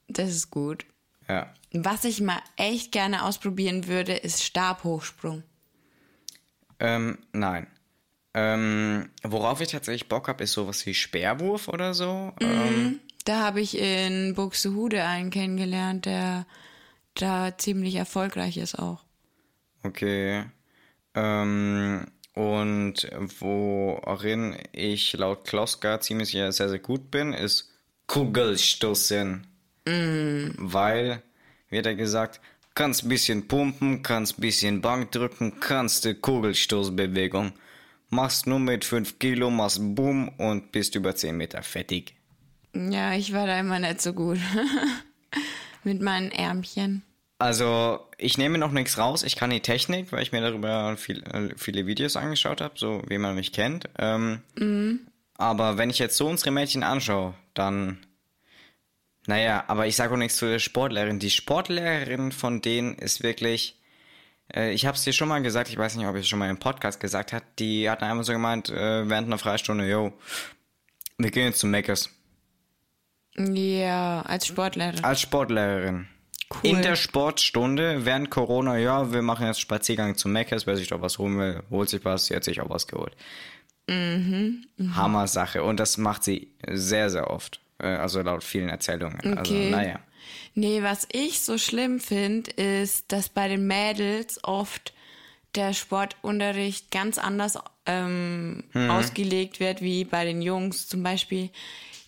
Das 0.08 0.30
ist 0.30 0.50
gut. 0.50 0.86
Ja. 1.28 1.54
Was 1.72 2.04
ich 2.04 2.22
mal 2.22 2.42
echt 2.56 2.92
gerne 2.92 3.26
ausprobieren 3.26 3.88
würde, 3.88 4.14
ist 4.14 4.44
Stabhochsprung. 4.44 5.44
Ähm, 6.80 7.18
nein. 7.32 7.68
Ähm, 8.36 9.10
worauf 9.22 9.62
ich 9.62 9.70
tatsächlich 9.70 10.10
Bock 10.10 10.28
habe, 10.28 10.44
ist 10.44 10.54
sowas 10.54 10.86
wie 10.86 10.94
Speerwurf 10.94 11.68
oder 11.68 11.94
so. 11.94 12.34
Ähm, 12.42 13.00
Da 13.26 13.40
habe 13.40 13.62
ich 13.62 13.78
in 13.78 14.34
Buxtehude 14.36 15.04
einen 15.04 15.30
kennengelernt, 15.30 16.06
der 16.06 16.46
da 17.16 17.58
ziemlich 17.58 17.96
erfolgreich 17.96 18.58
ist 18.58 18.78
auch. 18.78 19.04
Okay. 19.84 20.44
Ähm, 21.16 22.06
und 22.34 23.10
worin 23.40 24.58
ich 24.72 25.14
laut 25.14 25.46
Kloska 25.46 26.02
ziemlich 26.02 26.32
sehr, 26.32 26.52
sehr 26.52 26.80
gut 26.80 27.12
bin, 27.12 27.34
ist 27.34 27.72
Kugelstoßen. 28.08 29.46
Weil, 29.86 31.22
wird 31.70 31.86
er 31.86 31.96
gesagt, 31.96 32.42
kannst 32.74 33.04
ein 33.04 33.10
bisschen 33.10 33.48
pumpen, 33.48 34.02
kannst 34.02 34.38
ein 34.38 34.42
bisschen 34.42 34.82
Bank 34.82 35.12
drücken, 35.12 35.60
kannst 35.60 36.06
die 36.06 36.16
Kugelstoßbewegung. 36.16 37.54
Machst 38.10 38.48
nur 38.48 38.60
mit 38.60 38.86
5 38.86 39.20
Kilo, 39.20 39.50
machst 39.50 39.80
Boom 39.96 40.30
und 40.38 40.72
bist 40.72 40.96
über 40.96 41.16
10 41.16 41.36
Meter 41.36 41.64
fertig. 41.64 42.16
Ja, 42.76 43.14
ich 43.14 43.34
war 43.34 43.46
da 43.48 43.60
immer 43.60 43.80
nicht 43.80 44.02
so 44.02 44.14
gut. 44.14 44.40
Mit 45.84 46.02
meinen 46.02 46.32
Ärmchen. 46.32 47.04
Also, 47.40 48.00
ich 48.18 48.38
nehme 48.38 48.58
noch 48.58 48.72
nichts 48.72 48.98
raus. 48.98 49.24
Ich 49.24 49.36
kann 49.36 49.50
die 49.50 49.60
Technik, 49.60 50.12
weil 50.12 50.24
ich 50.24 50.32
mir 50.32 50.42
darüber 50.42 50.96
viel, 50.96 51.24
äh, 51.24 51.50
viele 51.58 51.86
Videos 51.86 52.16
angeschaut 52.16 52.62
habe, 52.62 52.76
so 52.78 53.02
wie 53.08 53.18
man 53.18 53.36
mich 53.36 53.52
kennt. 53.52 53.90
Ähm, 54.00 54.42
Aber 55.36 55.78
wenn 55.78 55.90
ich 55.90 56.00
jetzt 56.00 56.16
so 56.16 56.28
unsere 56.28 56.52
Mädchen 56.52 56.84
anschaue, 56.84 57.34
dann. 57.54 57.98
Naja, 59.26 59.64
aber 59.68 59.88
ich 59.88 59.96
sage 59.96 60.14
auch 60.14 60.18
nichts 60.18 60.38
zu 60.38 60.46
der 60.46 60.60
Sportlehrerin. 60.60 61.20
Die 61.20 61.32
Sportlehrerin 61.32 62.32
von 62.32 62.62
denen 62.62 62.96
ist 62.96 63.24
wirklich. 63.24 63.78
Äh, 64.54 64.72
ich 64.74 64.86
habe 64.86 64.96
es 64.96 65.04
dir 65.04 65.14
schon 65.14 65.28
mal 65.28 65.42
gesagt, 65.42 65.70
ich 65.70 65.78
weiß 65.78 65.96
nicht, 65.96 66.08
ob 66.08 66.16
ich 66.16 66.22
es 66.22 66.28
schon 66.30 66.40
mal 66.40 66.50
im 66.50 66.60
Podcast 66.60 67.00
gesagt 67.00 67.34
habe. 67.34 67.46
Die 67.60 67.90
hat 67.90 68.04
einfach 68.04 68.24
so 68.24 68.32
gemeint, 68.34 68.70
äh, 68.70 69.10
während 69.10 69.28
einer 69.28 69.38
Freistunde, 69.38 69.90
yo, 69.90 70.14
wir 71.18 71.32
gehen 71.32 71.48
jetzt 71.48 71.60
zu 71.60 71.68
Meckers. 71.68 72.10
Ja, 73.38 74.22
als 74.22 74.48
Sportlehrerin. 74.48 75.04
Als 75.04 75.22
Sportlehrerin. 75.22 76.08
Cool. 76.50 76.70
In 76.70 76.82
der 76.84 76.96
Sportstunde 76.96 78.06
während 78.06 78.30
Corona, 78.30 78.78
ja, 78.78 79.12
wir 79.12 79.22
machen 79.24 79.48
jetzt 79.48 79.60
Spaziergang 79.60 80.16
zu 80.16 80.28
Meckes, 80.28 80.68
wer 80.68 80.78
sich 80.78 80.90
doch 80.90 81.02
was 81.02 81.18
holen 81.18 81.38
will, 81.40 81.64
holt 81.72 81.90
sich 81.90 82.06
was, 82.06 82.28
sie 82.28 82.36
hat 82.36 82.44
sich 82.44 82.62
auch 82.62 82.70
was 82.70 82.86
geholt. 82.88 83.16
Mhm, 83.90 84.66
Hammer 84.96 85.28
Sache. 85.28 85.64
Und 85.64 85.80
das 85.80 85.98
macht 85.98 86.24
sie 86.24 86.52
sehr, 86.70 87.10
sehr 87.10 87.30
oft. 87.30 87.60
Äh, 87.80 87.88
Also 87.88 88.22
laut 88.22 88.44
vielen 88.44 88.70
Erzählungen. 88.70 89.38
Also, 89.38 89.54
Okay. 89.54 89.70
naja. 89.72 90.00
Nee, 90.56 90.84
was 90.84 91.08
ich 91.12 91.42
so 91.42 91.58
schlimm 91.58 92.00
finde, 92.00 92.52
ist, 92.52 93.12
dass 93.12 93.30
bei 93.30 93.48
den 93.48 93.66
Mädels 93.68 94.40
oft 94.44 94.94
der 95.56 95.74
Sportunterricht 95.74 96.92
ganz 96.92 97.18
anders 97.18 97.58
ähm, 97.86 98.64
ausgelegt 98.74 99.60
wird 99.60 99.82
wie 99.82 100.06
bei 100.06 100.24
den 100.26 100.42
Jungs. 100.42 100.88
Zum 100.88 101.04
Beispiel, 101.04 101.50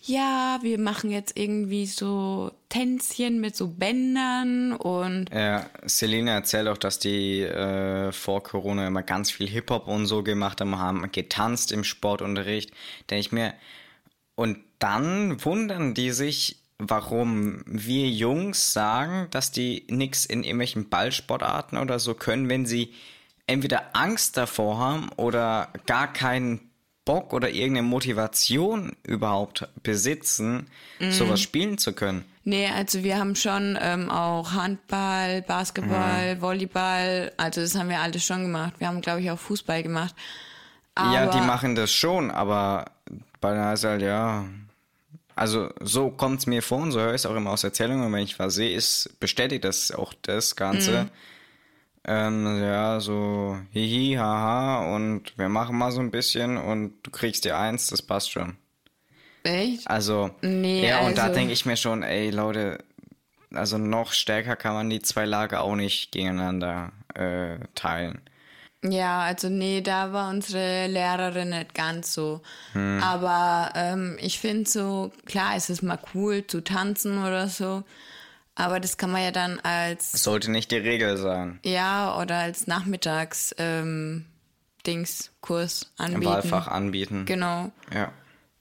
ja, 0.06 0.58
wir 0.62 0.78
machen 0.78 1.10
jetzt 1.10 1.36
irgendwie 1.36 1.86
so 1.86 2.52
Tänzchen 2.68 3.40
mit 3.40 3.56
so 3.56 3.68
Bändern 3.68 4.72
und 4.72 5.30
Ja, 5.32 5.68
Selina 5.84 6.32
erzählt 6.32 6.68
auch, 6.68 6.78
dass 6.78 6.98
die 6.98 7.40
äh, 7.42 8.12
vor 8.12 8.42
Corona 8.42 8.86
immer 8.86 9.02
ganz 9.02 9.30
viel 9.30 9.48
Hip-Hop 9.48 9.88
und 9.88 10.06
so 10.06 10.22
gemacht 10.22 10.60
haben, 10.60 10.78
haben 10.78 11.10
getanzt 11.10 11.72
im 11.72 11.84
Sportunterricht. 11.84 12.70
Denke 13.10 13.20
ich 13.20 13.32
mir. 13.32 13.54
Und 14.36 14.58
dann 14.78 15.44
wundern 15.44 15.94
die 15.94 16.10
sich, 16.10 16.58
warum 16.78 17.62
wir 17.66 18.08
Jungs 18.08 18.72
sagen, 18.72 19.28
dass 19.30 19.50
die 19.50 19.86
nix 19.88 20.24
in 20.24 20.44
irgendwelchen 20.44 20.88
Ballsportarten 20.88 21.78
oder 21.78 21.98
so 21.98 22.14
können, 22.14 22.48
wenn 22.48 22.66
sie 22.66 22.92
entweder 23.46 23.96
Angst 23.96 24.36
davor 24.36 24.78
haben 24.78 25.08
oder 25.16 25.72
gar 25.86 26.12
keinen 26.12 26.65
Bock 27.06 27.32
oder 27.32 27.48
irgendeine 27.48 27.86
Motivation 27.86 28.94
überhaupt 29.04 29.66
besitzen, 29.82 30.66
sowas 31.10 31.40
spielen 31.40 31.78
zu 31.78 31.94
können. 31.94 32.24
Nee, 32.44 32.68
also 32.68 33.02
wir 33.02 33.18
haben 33.18 33.34
schon 33.34 33.78
ähm, 33.80 34.10
auch 34.10 34.52
Handball, 34.52 35.42
Basketball, 35.42 36.40
Volleyball, 36.40 37.32
also 37.38 37.60
das 37.62 37.74
haben 37.74 37.88
wir 37.88 38.00
alles 38.00 38.24
schon 38.24 38.42
gemacht. 38.42 38.74
Wir 38.78 38.88
haben, 38.88 39.00
glaube 39.00 39.20
ich, 39.20 39.30
auch 39.30 39.38
Fußball 39.38 39.82
gemacht. 39.82 40.14
Aber, 40.94 41.14
Ja, 41.14 41.26
die 41.26 41.40
machen 41.40 41.74
das 41.74 41.90
schon, 41.92 42.30
aber 42.30 42.86
bei 43.40 43.52
der 43.52 43.64
halt, 43.64 44.02
ja. 44.02 44.44
Also 45.34 45.70
so 45.80 46.10
kommt 46.10 46.40
es 46.40 46.46
mir 46.46 46.62
vor 46.62 46.78
und 46.78 46.92
so 46.92 47.00
höre 47.00 47.10
ich 47.10 47.22
es 47.22 47.26
auch 47.26 47.34
immer 47.36 47.50
aus 47.50 47.62
Erzählungen, 47.62 48.12
wenn 48.12 48.22
ich 48.22 48.38
was 48.38 48.54
sehe, 48.54 48.74
ist 48.74 49.10
bestätigt 49.20 49.64
das 49.64 49.90
auch 49.92 50.14
das 50.22 50.56
Ganze. 50.56 51.08
Ähm, 52.08 52.62
ja, 52.62 53.00
so 53.00 53.58
hihi, 53.72 54.14
haha 54.14 54.94
und 54.94 55.36
wir 55.36 55.48
machen 55.48 55.76
mal 55.76 55.90
so 55.90 56.00
ein 56.00 56.12
bisschen 56.12 56.56
und 56.56 56.94
du 57.02 57.10
kriegst 57.10 57.44
dir 57.44 57.58
eins, 57.58 57.88
das 57.88 58.00
passt 58.00 58.30
schon. 58.30 58.56
Echt? 59.42 59.88
Also, 59.90 60.30
Nee, 60.40 60.86
ja, 60.88 61.00
und 61.00 61.18
da 61.18 61.24
also- 61.24 61.34
denke 61.34 61.52
ich 61.52 61.66
mir 61.66 61.76
schon, 61.76 62.02
ey 62.04 62.30
Leute, 62.30 62.78
also 63.52 63.76
noch 63.78 64.12
stärker 64.12 64.54
kann 64.56 64.74
man 64.74 64.88
die 64.90 65.02
zwei 65.02 65.24
Lager 65.24 65.62
auch 65.62 65.74
nicht 65.74 66.12
gegeneinander 66.12 66.92
äh, 67.14 67.58
teilen. 67.74 68.20
Ja, 68.84 69.20
also 69.22 69.48
nee, 69.48 69.80
da 69.80 70.12
war 70.12 70.30
unsere 70.30 70.86
Lehrerin 70.86 71.48
nicht 71.50 71.74
ganz 71.74 72.12
so. 72.14 72.40
Aber 72.74 73.72
ähm, 73.74 74.16
ich 74.20 74.38
finde 74.38 74.68
so, 74.68 75.10
klar, 75.24 75.54
es 75.56 75.70
ist 75.70 75.82
mal 75.82 75.98
cool 76.14 76.46
zu 76.46 76.62
tanzen 76.62 77.18
oder 77.24 77.48
so. 77.48 77.82
Aber 78.56 78.80
das 78.80 78.96
kann 78.96 79.12
man 79.12 79.22
ja 79.22 79.30
dann 79.30 79.60
als. 79.60 80.12
Das 80.12 80.22
sollte 80.22 80.50
nicht 80.50 80.70
die 80.70 80.78
Regel 80.78 81.18
sein. 81.18 81.60
Ja, 81.62 82.18
oder 82.18 82.38
als 82.38 82.66
Nachmittags 82.66 83.54
ähm, 83.58 84.24
Dings 84.86 85.30
Kurs 85.42 85.92
anbieten. 85.98 86.22
Im 86.22 86.28
Wahlfach 86.28 86.66
anbieten. 86.66 87.24
Genau. 87.26 87.70
Ja. 87.94 88.12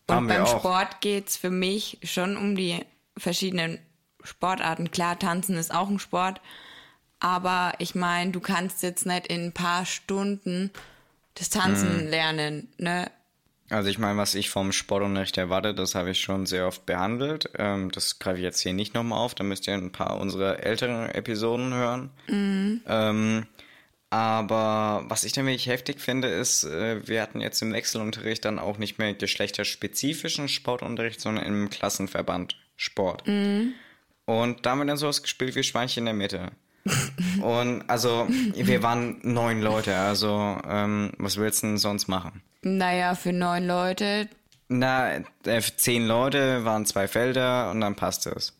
Und 0.08 0.28
beim 0.28 0.46
Sport 0.46 1.02
geht 1.02 1.30
es 1.30 1.38
für 1.38 1.50
mich 1.50 1.98
schon 2.04 2.38
um 2.38 2.56
die 2.56 2.86
verschiedenen 3.18 3.80
Sportarten. 4.24 4.92
Klar, 4.92 5.18
tanzen 5.18 5.56
ist 5.56 5.74
auch 5.74 5.90
ein 5.90 5.98
Sport. 5.98 6.42
Aber 7.20 7.74
ich 7.80 7.96
meine, 7.96 8.32
du 8.32 8.42
kannst 8.42 8.84
jetzt 8.84 9.06
nicht 9.06 9.28
in 9.28 9.46
ein 9.46 9.52
paar 9.54 9.86
Stunden 9.86 10.72
das 11.36 11.50
Tanzen 11.50 12.02
hm. 12.02 12.08
lernen, 12.08 12.74
ne? 12.78 13.10
Also 13.70 13.90
ich 13.90 13.98
meine, 13.98 14.18
was 14.18 14.36
ich 14.36 14.50
vom 14.50 14.72
Sportunterricht 14.72 15.38
erwarte, 15.38 15.74
das 15.74 15.96
habe 15.96 16.12
ich 16.12 16.22
schon 16.22 16.46
sehr 16.46 16.68
oft 16.68 16.86
behandelt. 16.86 17.50
Ähm, 17.58 17.92
das 17.92 18.20
greife 18.20 18.38
ich 18.38 18.44
jetzt 18.44 18.62
hier 18.62 18.74
nicht 18.74 18.94
nochmal 18.94 19.20
auf. 19.20 19.34
Da 19.34 19.44
müsst 19.44 19.68
ihr 19.68 19.74
ein 19.74 19.92
paar 19.92 20.20
unserer 20.20 20.64
älteren 20.64 21.10
Episoden 21.10 21.74
hören. 21.74 22.12
Mhm. 22.28 22.82
Ähm, 22.88 23.46
aber 24.12 25.04
was 25.08 25.24
ich 25.24 25.36
nämlich 25.36 25.66
heftig 25.66 26.00
finde, 26.00 26.28
ist, 26.28 26.64
äh, 26.64 27.08
wir 27.08 27.22
hatten 27.22 27.42
jetzt 27.42 27.62
im 27.62 27.74
Wechselunterricht 27.74 28.46
dann 28.46 28.60
auch 28.60 28.78
nicht 28.78 29.00
mehr 29.00 29.14
geschlechterspezifischen 29.14 30.48
Sportunterricht, 30.48 31.20
sondern 31.20 31.46
im 31.46 31.70
Klassenverband 31.70 32.56
Sport. 32.78 33.28
Mhm. 33.28 33.74
Und 34.26 34.66
da 34.66 34.72
haben 34.72 34.80
wir 34.80 34.86
dann 34.86 34.98
sowas 34.98 35.24
gespielt 35.24 35.56
wie 35.56 35.64
Schweinchen 35.64 36.02
in 36.02 36.06
der 36.06 36.14
Mitte. 36.14 36.52
Und 37.42 37.84
also, 37.88 38.28
wir 38.54 38.84
waren 38.84 39.20
neun 39.24 39.62
Leute, 39.62 39.96
also 39.96 40.60
ähm, 40.68 41.12
was 41.18 41.38
willst 41.38 41.64
du 41.64 41.68
denn 41.68 41.78
sonst 41.78 42.08
machen? 42.08 42.44
Naja, 42.68 43.14
für 43.14 43.32
neun 43.32 43.68
Leute. 43.68 44.28
Na, 44.70 45.18
äh, 45.46 45.62
zehn 45.78 46.08
Leute 46.08 46.66
waren 46.66 46.88
zwei 46.88 47.08
Felder 47.08 47.70
und 47.70 47.80
dann 47.82 47.96
passte 47.96 48.32
es. 48.32 48.58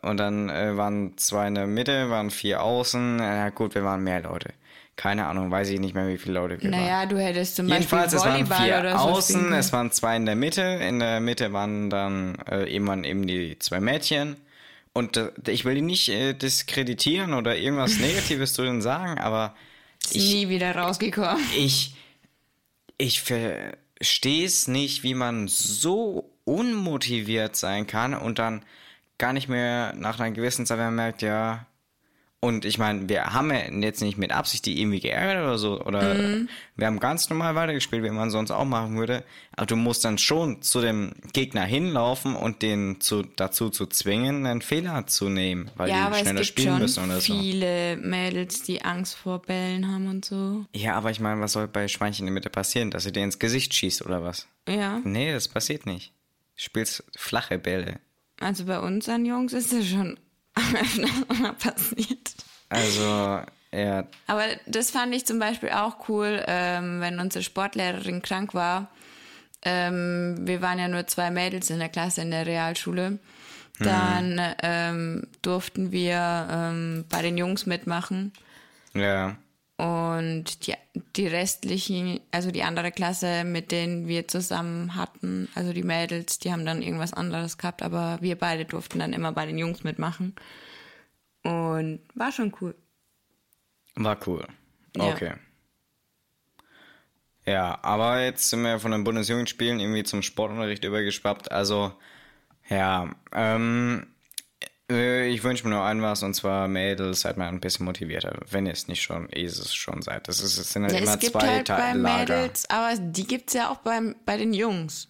Und 0.00 0.16
dann 0.16 0.48
äh, 0.48 0.74
waren 0.78 1.18
zwei 1.18 1.48
in 1.48 1.54
der 1.54 1.66
Mitte, 1.66 2.08
waren 2.08 2.30
vier 2.30 2.62
außen. 2.62 3.16
Na 3.16 3.50
gut, 3.50 3.74
wir 3.74 3.84
waren 3.84 4.02
mehr 4.02 4.22
Leute. 4.22 4.54
Keine 4.96 5.26
Ahnung, 5.26 5.50
weiß 5.50 5.68
ich 5.68 5.78
nicht 5.78 5.94
mehr, 5.94 6.08
wie 6.08 6.16
viele 6.16 6.34
Leute 6.34 6.62
wir 6.62 6.70
naja, 6.70 6.82
waren. 6.82 6.92
Naja, 6.92 7.06
du 7.06 7.18
hättest 7.18 7.56
zum 7.56 7.68
Jedenfalls, 7.68 8.12
Beispiel 8.14 8.30
Volleyball 8.30 8.44
es 8.44 8.50
waren 8.50 8.66
vier 8.66 8.78
oder 8.80 8.98
so 8.98 9.04
außen, 9.10 9.52
es 9.52 9.72
waren 9.74 9.92
zwei 9.92 10.16
in 10.16 10.24
der 10.24 10.36
Mitte. 10.36 10.62
In 10.62 11.00
der 11.00 11.20
Mitte 11.20 11.52
waren 11.52 11.90
dann 11.90 12.38
äh, 12.50 12.66
eben, 12.70 13.04
eben 13.04 13.26
die 13.26 13.58
zwei 13.58 13.80
Mädchen. 13.80 14.36
Und 14.94 15.18
äh, 15.18 15.32
ich 15.48 15.66
will 15.66 15.74
die 15.74 15.82
nicht 15.82 16.08
äh, 16.08 16.32
diskreditieren 16.32 17.34
oder 17.34 17.58
irgendwas 17.58 17.98
Negatives 17.98 18.54
zu 18.54 18.62
denen 18.62 18.80
sagen, 18.80 19.18
aber 19.18 19.54
ist 20.04 20.16
ich, 20.16 20.32
nie 20.32 20.48
wieder 20.48 20.74
rausgekommen. 20.74 21.44
Ich, 21.58 21.94
ich 22.98 23.22
verstehe 23.22 24.44
es 24.44 24.68
nicht, 24.68 25.02
wie 25.02 25.14
man 25.14 25.48
so 25.48 26.30
unmotiviert 26.44 27.56
sein 27.56 27.86
kann 27.86 28.14
und 28.14 28.38
dann 28.38 28.64
gar 29.18 29.32
nicht 29.32 29.48
mehr 29.48 29.94
nach 29.94 30.20
einer 30.20 30.34
gewissen 30.34 30.66
Zeit 30.66 30.92
merkt, 30.92 31.22
ja, 31.22 31.66
und 32.44 32.66
ich 32.66 32.76
meine, 32.76 33.08
wir 33.08 33.32
haben 33.32 33.50
ja 33.50 33.70
jetzt 33.70 34.02
nicht 34.02 34.18
mit 34.18 34.30
Absicht 34.30 34.66
die 34.66 34.78
irgendwie 34.78 35.00
geärgert 35.00 35.42
oder 35.42 35.56
so. 35.56 35.80
Oder 35.80 36.12
mhm. 36.12 36.50
wir 36.76 36.86
haben 36.86 37.00
ganz 37.00 37.30
normal 37.30 37.54
weitergespielt, 37.54 38.04
wie 38.04 38.10
man 38.10 38.28
sonst 38.28 38.50
auch 38.50 38.66
machen 38.66 38.98
würde. 38.98 39.24
Aber 39.56 39.64
du 39.64 39.76
musst 39.76 40.04
dann 40.04 40.18
schon 40.18 40.60
zu 40.60 40.82
dem 40.82 41.12
Gegner 41.32 41.64
hinlaufen 41.64 42.36
und 42.36 42.60
den 42.60 43.00
zu, 43.00 43.22
dazu 43.22 43.70
zu 43.70 43.86
zwingen, 43.86 44.44
einen 44.44 44.60
Fehler 44.60 45.06
zu 45.06 45.30
nehmen, 45.30 45.70
weil 45.76 45.88
ja, 45.88 46.10
die 46.10 46.18
schneller 46.18 46.44
spielen 46.44 46.78
müssen 46.80 47.04
oder 47.04 47.18
so. 47.18 47.32
viele 47.32 47.96
Mädels, 47.96 48.62
die 48.62 48.82
Angst 48.82 49.14
vor 49.14 49.40
Bällen 49.40 49.90
haben 49.90 50.06
und 50.08 50.26
so. 50.26 50.66
Ja, 50.74 50.96
aber 50.96 51.10
ich 51.10 51.20
meine, 51.20 51.40
was 51.40 51.52
soll 51.52 51.66
bei 51.66 51.88
Schweinchen 51.88 52.24
in 52.24 52.34
der 52.34 52.34
Mitte 52.34 52.50
passieren? 52.50 52.90
Dass 52.90 53.06
er 53.06 53.12
dir 53.12 53.24
ins 53.24 53.38
Gesicht 53.38 53.72
schießt 53.72 54.04
oder 54.04 54.22
was? 54.22 54.48
Ja. 54.68 55.00
Nee, 55.02 55.32
das 55.32 55.48
passiert 55.48 55.86
nicht. 55.86 56.12
Du 56.56 56.62
spielst 56.64 57.04
flache 57.16 57.58
Bälle. 57.58 58.00
Also 58.38 58.66
bei 58.66 58.80
uns 58.80 59.08
an 59.08 59.24
Jungs 59.24 59.54
ist 59.54 59.72
das 59.72 59.86
schon 59.86 60.18
passiert. 61.58 62.34
Also, 62.68 63.40
ja. 63.72 64.06
Aber 64.26 64.44
das 64.66 64.90
fand 64.90 65.14
ich 65.14 65.26
zum 65.26 65.38
Beispiel 65.38 65.70
auch 65.70 66.08
cool, 66.08 66.42
ähm, 66.46 67.00
wenn 67.00 67.18
unsere 67.18 67.42
Sportlehrerin 67.42 68.22
krank 68.22 68.54
war. 68.54 68.90
Ähm, 69.62 70.36
wir 70.40 70.60
waren 70.60 70.78
ja 70.78 70.88
nur 70.88 71.06
zwei 71.06 71.30
Mädels 71.30 71.70
in 71.70 71.78
der 71.78 71.88
Klasse 71.88 72.22
in 72.22 72.30
der 72.30 72.46
Realschule. 72.46 73.18
Dann 73.80 74.38
hm. 74.38 74.54
ähm, 74.62 75.26
durften 75.42 75.90
wir 75.90 76.48
ähm, 76.50 77.04
bei 77.08 77.22
den 77.22 77.36
Jungs 77.36 77.66
mitmachen. 77.66 78.32
Ja. 78.92 79.36
Und 79.76 80.66
die, 80.66 80.74
die 81.16 81.26
restlichen, 81.26 82.20
also 82.30 82.52
die 82.52 82.62
andere 82.62 82.92
Klasse, 82.92 83.42
mit 83.42 83.72
denen 83.72 84.06
wir 84.06 84.28
zusammen 84.28 84.94
hatten, 84.94 85.48
also 85.56 85.72
die 85.72 85.82
Mädels, 85.82 86.38
die 86.38 86.52
haben 86.52 86.64
dann 86.64 86.80
irgendwas 86.80 87.12
anderes 87.12 87.58
gehabt, 87.58 87.82
aber 87.82 88.18
wir 88.20 88.36
beide 88.36 88.64
durften 88.64 89.00
dann 89.00 89.12
immer 89.12 89.32
bei 89.32 89.46
den 89.46 89.58
Jungs 89.58 89.82
mitmachen. 89.82 90.34
Und 91.42 92.00
war 92.14 92.30
schon 92.30 92.54
cool. 92.60 92.74
War 93.96 94.16
cool. 94.26 94.46
Okay. 94.96 95.34
Ja, 97.44 97.52
ja 97.52 97.78
aber 97.82 98.22
jetzt 98.22 98.48
sind 98.50 98.62
wir 98.62 98.78
von 98.78 98.92
den 98.92 99.04
Bundesjugendspielen 99.04 99.80
irgendwie 99.80 100.04
zum 100.04 100.22
Sportunterricht 100.22 100.84
übergeschwappt. 100.84 101.50
Also, 101.50 101.92
ja, 102.68 103.10
ähm, 103.32 104.06
äh, 104.06 104.13
ich 104.88 105.42
wünsche 105.42 105.64
mir 105.64 105.74
nur 105.74 105.84
ein 105.84 106.02
was 106.02 106.22
und 106.22 106.34
zwar 106.34 106.68
Mädels, 106.68 107.22
seid 107.22 107.38
mal 107.38 107.48
ein 107.48 107.60
bisschen 107.60 107.86
motivierter. 107.86 108.38
Wenn 108.50 108.66
ihr 108.66 108.72
es 108.72 108.86
nicht 108.86 109.02
schon, 109.02 109.28
ist 109.30 109.58
es 109.58 109.74
schon 109.74 110.02
seid. 110.02 110.28
Das, 110.28 110.40
ist, 110.40 110.58
es 110.58 110.72
sind 110.72 110.82
halt 110.82 110.92
ja, 110.92 110.98
immer 110.98 111.14
es 111.14 111.18
gibt 111.20 111.32
zwei 111.32 111.46
halt 111.46 111.68
bei 111.68 111.92
Lager. 111.94 112.36
Mädels, 112.36 112.68
aber 112.68 112.94
die 113.00 113.26
gibt 113.26 113.48
es 113.48 113.54
ja 113.54 113.70
auch 113.70 113.78
beim, 113.78 114.14
bei 114.26 114.36
den 114.36 114.52
Jungs. 114.52 115.08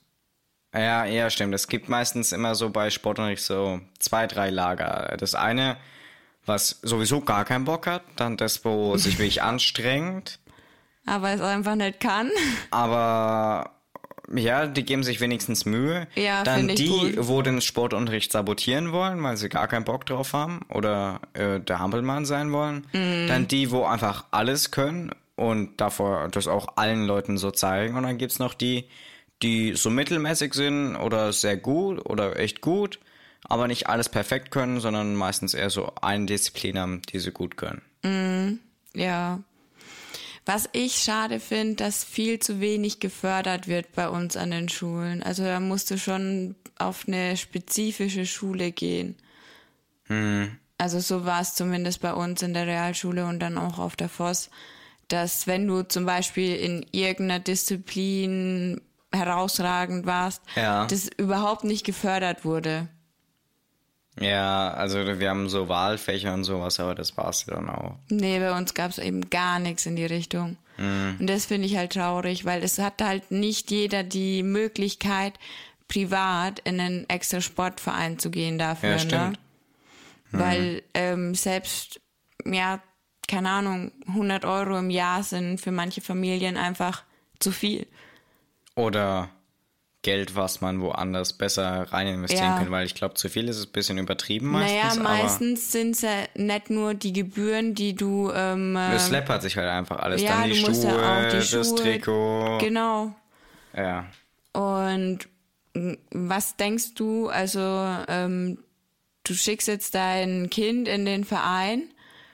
Ja, 0.73 1.05
ja, 1.05 1.29
stimmt. 1.31 1.55
Es 1.55 1.67
gibt 1.67 1.89
meistens 1.89 2.33
immer 2.33 2.55
so 2.55 2.71
bei 2.71 2.91
Sportunterricht 2.91 3.43
so 3.43 3.81
zwei, 3.99 4.27
drei 4.27 4.51
Lager. 4.51 5.17
Das 5.19 5.35
eine, 5.35 5.77
was 6.47 6.81
sowieso 6.83 7.21
gar 7.21 7.45
keinen 7.45 7.65
Bock 7.65 7.87
hat, 7.87 8.03
dann 8.17 8.37
das, 8.37 8.65
wo 8.65 8.97
sich 8.97 9.19
wirklich 9.19 9.43
anstrengt. 9.43 10.39
Aber 11.07 11.31
es 11.31 11.41
einfach 11.41 11.75
nicht 11.75 12.01
kann. 12.01 12.31
Aber 12.71 13.74
ja, 14.35 14.67
die 14.67 14.85
geben 14.85 15.03
sich 15.03 15.21
wenigstens 15.21 15.65
Mühe. 15.65 16.07
Ja, 16.15 16.43
Dann 16.45 16.69
die, 16.69 16.89
cool. 16.91 17.15
wo 17.19 17.43
den 17.43 17.61
Sportunterricht 17.61 18.33
sabotieren 18.33 18.93
wollen, 18.93 19.23
weil 19.23 19.37
sie 19.37 19.49
gar 19.49 19.69
keinen 19.69 19.85
Bock 19.85 20.07
drauf 20.07 20.33
haben 20.33 20.61
oder 20.69 21.21
äh, 21.35 21.61
der 21.61 21.79
Hampelmann 21.79 22.25
sein 22.25 22.53
wollen. 22.53 22.87
Mhm. 22.93 23.27
Dann 23.29 23.49
die, 23.49 23.71
wo 23.71 23.85
einfach 23.85 24.25
alles 24.31 24.71
können 24.71 25.11
und 25.37 25.81
davor 25.81 26.29
das 26.29 26.47
auch 26.49 26.77
allen 26.77 27.05
Leuten 27.05 27.39
so 27.39 27.51
zeigen. 27.51 27.97
Und 27.97 28.05
dann 28.05 28.19
gibt's 28.19 28.39
noch 28.39 28.55
die, 28.55 28.85
die 29.43 29.75
so 29.75 29.91
mittelmäßig 29.91 30.55
sind 30.55 30.97
oder 30.97 31.33
sehr 31.33 31.57
gut 31.57 32.09
oder 32.09 32.39
echt 32.39 32.61
gut, 32.61 32.99
aber 33.45 33.69
nicht 33.69 33.89
alles 33.89 34.09
perfekt 34.09 34.51
können, 34.51 34.81
sondern 34.81 35.15
meistens 35.15 35.55
eher 35.55 35.71
so 35.71 35.93
eine 36.01 36.27
Disziplin 36.27 36.79
haben, 36.79 37.03
die 37.13 37.19
sie 37.19 37.31
gut 37.33 37.57
können. 37.57 37.83
Mhm. 38.03 38.61
Ja, 38.95 39.41
was 40.47 40.69
ich 40.73 40.97
schade 40.97 41.41
finde, 41.41 41.77
dass 41.77 42.05
viel 42.05 42.39
zu 42.39 42.61
wenig 42.61 43.01
gefördert 43.01 43.67
wird 43.67 43.93
bei 43.93 44.09
uns 44.09 44.37
an 44.37 44.51
den 44.51 44.69
Schulen. 44.69 45.23
Also 45.23 45.45
da 45.45 45.59
musst 45.61 45.91
du 45.91 45.99
schon 45.99 46.55
auf 46.79 47.05
eine 47.07 47.37
spezifische 47.37 48.27
Schule 48.27 48.73
gehen. 48.73 49.17
Mhm. 50.09 50.59
Also 50.77 51.01
so 51.01 51.25
war 51.25 51.41
es 51.41 51.55
zumindest 51.55 52.01
bei 52.01 52.13
uns 52.13 52.43
in 52.43 52.53
der 52.53 52.67
Realschule 52.67 53.27
und 53.27 53.41
dann 53.41 53.57
auch 53.57 53.79
auf 53.79 53.97
der 53.97 54.09
Voss, 54.09 54.51
dass 55.09 55.47
wenn 55.47 55.67
du 55.67 55.83
zum 55.83 56.05
Beispiel 56.05 56.57
in 56.57 56.85
irgendeiner 56.91 57.41
Disziplin 57.41 58.81
herausragend 59.13 60.07
warst, 60.07 60.43
ja. 60.57 60.87
das 60.87 61.09
überhaupt 61.17 61.65
nicht 61.65 61.87
gefördert 61.87 62.45
wurde. 62.45 62.89
Ja, 64.21 64.73
also 64.73 64.99
wir 65.19 65.29
haben 65.29 65.49
so 65.49 65.69
Wahlfächer 65.69 66.33
und 66.35 66.45
sowas, 66.45 66.79
aber 66.79 66.95
das 66.95 67.17
war's 67.17 67.47
dann 67.47 67.69
auch. 67.69 67.97
Nee, 68.09 68.39
bei 68.39 68.57
uns 68.57 68.75
gab's 68.75 68.99
eben 68.99 69.29
gar 69.29 69.59
nichts 69.59 69.87
in 69.87 69.97
die 69.97 70.07
Richtung. 70.07 70.57
Mhm. 70.77 71.17
Und 71.19 71.27
das 71.29 71.47
finde 71.47 71.67
ich 71.67 71.77
halt 71.77 71.95
traurig, 71.95 72.45
weil 72.45 72.63
es 72.63 72.79
hat 72.79 73.03
halt 73.03 73.31
nicht 73.31 73.71
jeder 73.71 74.03
die 74.03 74.43
Möglichkeit, 74.43 75.35
privat 75.89 76.61
in 76.61 76.81
einen 76.81 77.09
extra 77.09 77.41
Sportverein 77.41 78.19
zu 78.19 78.31
gehen 78.31 78.59
dafür. 78.59 78.91
Ja, 78.91 78.95
ne? 78.95 79.01
stimmt. 79.01 79.33
Ne? 79.33 79.39
Mhm. 80.31 80.39
Weil 80.39 80.83
ähm, 80.95 81.35
selbst, 81.35 82.01
ja, 82.45 82.81
keine 83.29 83.51
Ahnung, 83.51 83.93
100 84.09 84.45
Euro 84.45 84.79
im 84.79 84.91
Jahr 84.91 85.23
sind 85.23 85.61
für 85.61 85.73
manche 85.73 86.01
Familien 86.01 86.57
einfach 86.57 87.03
zu 87.39 87.53
viel. 87.53 87.87
Oder 88.77 89.31
Geld, 90.05 90.37
was 90.37 90.61
man 90.61 90.81
woanders 90.81 91.33
besser 91.33 91.93
rein 91.93 92.07
investieren 92.07 92.45
ja. 92.45 92.59
kann, 92.59 92.71
weil 92.71 92.87
ich 92.87 92.95
glaube, 92.95 93.15
zu 93.15 93.29
viel 93.29 93.49
ist 93.49 93.57
es 93.57 93.67
ein 93.67 93.73
bisschen 93.73 93.99
übertrieben 93.99 94.51
meistens. 94.51 95.03
Naja, 95.03 95.03
meistens 95.03 95.73
sind 95.73 95.97
es 95.97 96.03
ja 96.03 96.11
nicht 96.37 96.71
nur 96.71 96.95
die 96.95 97.13
Gebühren, 97.13 97.75
die 97.75 97.97
du. 97.97 98.31
Ähm, 98.33 98.75
das 98.75 99.11
läppert 99.11 99.43
sich 99.43 99.57
halt 99.57 99.69
einfach 99.69 99.99
alles. 99.99 100.23
Ja, 100.23 100.43
Dann 100.43 100.51
die 100.51 100.55
Schuhe, 100.55 100.85
ja 100.85 101.29
die 101.29 101.37
das 101.37 101.49
Schuhe, 101.49 101.75
Trikot. 101.75 102.59
Genau. 102.61 103.15
Ja. 103.77 104.07
Und 104.53 105.27
was 106.13 106.57
denkst 106.57 106.95
du, 106.95 107.29
also 107.29 107.61
ähm, 108.07 108.59
du 109.25 109.35
schickst 109.35 109.67
jetzt 109.67 109.95
dein 109.95 110.51
Kind 110.51 110.87
in 110.87 111.05
den 111.05 111.25
Verein 111.25 111.83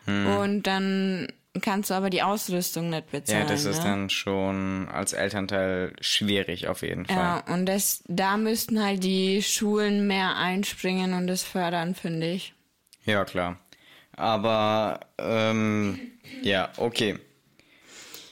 hm. 0.04 0.26
und 0.26 0.62
dann 0.64 1.28
kannst 1.60 1.90
du 1.90 1.94
aber 1.94 2.10
die 2.10 2.22
Ausrüstung 2.22 2.90
nicht 2.90 3.10
bezahlen. 3.10 3.42
Ja, 3.42 3.46
das 3.48 3.64
ist 3.64 3.78
ne? 3.78 3.84
dann 3.84 4.10
schon 4.10 4.88
als 4.88 5.12
Elternteil 5.12 5.94
schwierig 6.00 6.68
auf 6.68 6.82
jeden 6.82 7.06
Fall. 7.06 7.16
Ja, 7.16 7.54
und 7.54 7.66
das, 7.66 8.02
da 8.06 8.36
müssten 8.36 8.82
halt 8.82 9.02
die 9.02 9.42
Schulen 9.42 10.06
mehr 10.06 10.36
einspringen 10.36 11.12
und 11.14 11.26
das 11.26 11.42
fördern, 11.42 11.94
finde 11.94 12.30
ich. 12.30 12.54
Ja, 13.04 13.24
klar. 13.24 13.58
Aber, 14.16 15.00
ähm, 15.18 15.98
ja, 16.42 16.70
okay. 16.76 17.18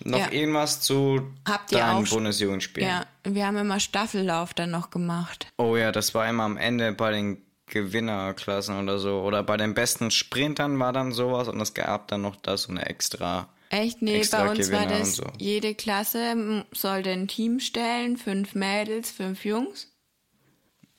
Noch 0.04 0.18
Ja. 0.18 0.30
irgendwas 0.30 0.80
zu 0.80 1.34
Habt 1.46 1.74
auch- 1.74 2.04
Bundesjugendspielen? 2.08 2.88
Ja, 2.88 3.06
wir 3.24 3.46
haben 3.46 3.56
immer 3.56 3.80
Staffellauf 3.80 4.54
dann 4.54 4.70
noch 4.70 4.90
gemacht. 4.90 5.48
Oh 5.58 5.76
ja, 5.76 5.90
das 5.90 6.14
war 6.14 6.28
immer 6.28 6.44
am 6.44 6.56
Ende 6.56 6.92
bei 6.92 7.10
den 7.10 7.42
Gewinnerklassen 7.68 8.78
oder 8.82 8.98
so. 8.98 9.20
Oder 9.20 9.42
bei 9.42 9.56
den 9.56 9.74
besten 9.74 10.10
Sprintern 10.10 10.78
war 10.78 10.92
dann 10.92 11.12
sowas 11.12 11.48
und 11.48 11.60
es 11.60 11.74
gab 11.74 12.08
dann 12.08 12.22
noch 12.22 12.36
da 12.36 12.56
so 12.56 12.70
eine 12.70 12.86
extra. 12.86 13.48
Echt? 13.70 14.00
Nee, 14.00 14.16
Extra 14.18 14.44
bei 14.44 14.50
uns 14.52 14.72
war 14.72 14.80
Gewinner 14.86 14.98
das, 15.00 15.18
und 15.20 15.26
so. 15.26 15.32
jede 15.38 15.74
Klasse 15.74 16.64
sollte 16.72 17.10
ein 17.10 17.28
Team 17.28 17.60
stellen, 17.60 18.16
fünf 18.16 18.54
Mädels, 18.54 19.10
fünf 19.10 19.44
Jungs. 19.44 19.88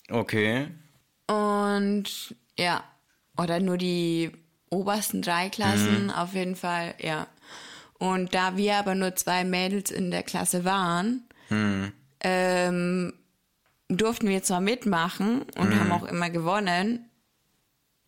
Okay. 0.10 0.68
Und 1.28 2.36
ja, 2.58 2.84
oder 3.38 3.60
nur 3.60 3.78
die 3.78 4.32
obersten 4.70 5.22
drei 5.22 5.50
Klassen, 5.50 6.06
Mhm. 6.06 6.10
auf 6.12 6.34
jeden 6.34 6.56
Fall, 6.56 6.94
ja. 7.00 7.28
Und 7.98 8.34
da 8.34 8.56
wir 8.56 8.76
aber 8.78 8.96
nur 8.96 9.16
zwei 9.16 9.44
Mädels 9.44 9.92
in 9.92 10.12
der 10.12 10.24
Klasse 10.24 10.64
waren, 10.64 11.28
Mhm. 11.50 11.92
ähm, 12.22 13.14
durften 13.90 14.28
wir 14.30 14.44
zwar 14.44 14.62
mitmachen 14.62 15.42
und 15.58 15.70
Mhm. 15.70 15.80
haben 15.80 15.92
auch 15.92 16.04
immer 16.06 16.30
gewonnen, 16.30 17.10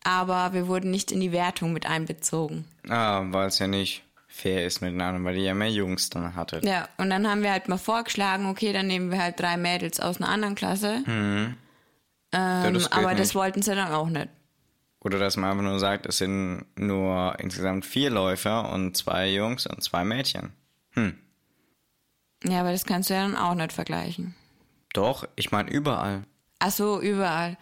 aber 0.04 0.52
wir 0.52 0.66
wurden 0.68 0.90
nicht 0.90 1.12
in 1.12 1.20
die 1.20 1.32
Wertung 1.32 1.72
mit 1.72 1.86
einbezogen. 1.86 2.64
Ah, 2.88 3.22
weil 3.26 3.48
es 3.48 3.58
ja 3.58 3.66
nicht 3.66 4.02
fair 4.26 4.64
ist 4.66 4.80
mit 4.80 4.92
den 4.92 5.00
anderen, 5.00 5.24
weil 5.24 5.36
ihr 5.36 5.44
ja 5.44 5.54
mehr 5.54 5.70
Jungs 5.70 6.08
dann 6.10 6.34
hattet. 6.34 6.64
Ja, 6.64 6.88
und 6.96 7.10
dann 7.10 7.28
haben 7.28 7.42
wir 7.42 7.50
halt 7.52 7.68
mal 7.68 7.76
vorgeschlagen, 7.78 8.46
okay, 8.46 8.72
dann 8.72 8.86
nehmen 8.86 9.10
wir 9.10 9.20
halt 9.22 9.38
drei 9.38 9.56
Mädels 9.58 10.00
aus 10.00 10.16
einer 10.20 10.30
anderen 10.30 10.54
Klasse. 10.54 11.02
Mhm. 11.06 11.54
Ja, 12.32 12.66
Ähm, 12.66 12.74
das 12.74 12.84
geht 12.88 12.92
aber 12.98 13.10
das 13.10 13.28
nicht. 13.28 13.34
wollten 13.34 13.60
sie 13.62 13.74
dann 13.74 13.92
auch 13.92 14.08
nicht. 14.08 14.28
Oder 15.00 15.18
dass 15.18 15.36
man 15.36 15.50
einfach 15.50 15.64
nur 15.64 15.78
sagt, 15.80 16.06
es 16.06 16.18
sind 16.18 16.64
nur 16.76 17.34
insgesamt 17.40 17.84
vier 17.84 18.08
Läufer 18.08 18.72
und 18.72 18.96
zwei 18.96 19.30
Jungs 19.30 19.66
und 19.66 19.82
zwei 19.82 20.04
Mädchen. 20.04 20.52
Ja, 22.44 22.60
aber 22.60 22.72
das 22.72 22.84
kannst 22.86 23.10
du 23.10 23.14
ja 23.14 23.22
dann 23.22 23.36
auch 23.36 23.54
nicht 23.54 23.72
vergleichen. 23.72 24.34
Doch, 24.92 25.26
ich 25.36 25.50
meine 25.50 25.70
überall. 25.70 26.24
Ach 26.58 26.70
so, 26.70 27.00
überall. 27.00 27.56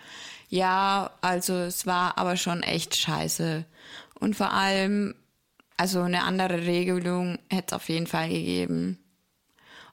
Ja, 0.49 1.11
also 1.21 1.55
es 1.55 1.87
war 1.87 2.19
aber 2.19 2.37
schon 2.37 2.63
echt 2.63 2.97
scheiße. 2.97 3.65
Und 4.19 4.37
vor 4.37 4.53
allem, 4.53 5.15
also 5.77 6.03
eine 6.03 6.25
andere 6.25 6.67
Regelung 6.67 7.39
hätte 7.49 7.69
es 7.69 7.73
auf 7.73 7.89
jeden 7.89 8.07
Fall 8.07 8.29
gegeben. 8.29 8.99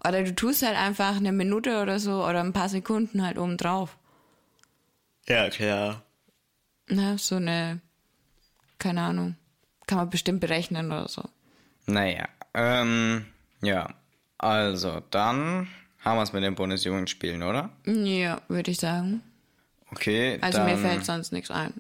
Oder 0.06 0.24
du 0.24 0.34
tust 0.34 0.64
halt 0.66 0.78
einfach 0.78 1.16
eine 1.16 1.32
Minute 1.32 1.82
oder 1.82 2.00
so 2.00 2.26
oder 2.26 2.42
ein 2.42 2.54
paar 2.54 2.70
Sekunden 2.70 3.24
halt 3.24 3.38
oben 3.38 3.58
drauf. 3.58 3.98
Ja, 5.28 5.50
klar. 5.50 6.04
Ne, 6.90 7.18
so 7.18 7.36
eine, 7.36 7.82
keine 8.80 9.02
Ahnung, 9.02 9.36
kann 9.86 9.98
man 9.98 10.10
bestimmt 10.10 10.40
berechnen 10.40 10.88
oder 10.88 11.08
so. 11.08 11.24
Naja, 11.86 12.28
ähm, 12.54 13.26
ja. 13.62 13.94
Also, 14.38 15.02
dann 15.12 15.68
haben 16.00 16.18
wir 16.18 16.24
es 16.24 16.34
mit 16.34 16.44
den 16.44 16.56
Bundesjugendspielen, 16.56 17.44
oder? 17.44 17.70
Ja, 17.86 18.42
würde 18.48 18.72
ich 18.72 18.80
sagen. 18.80 19.22
Okay, 19.92 20.38
Also 20.42 20.62
mir 20.64 20.78
fällt 20.78 21.06
sonst 21.06 21.32
nichts 21.32 21.50
ein. 21.52 21.74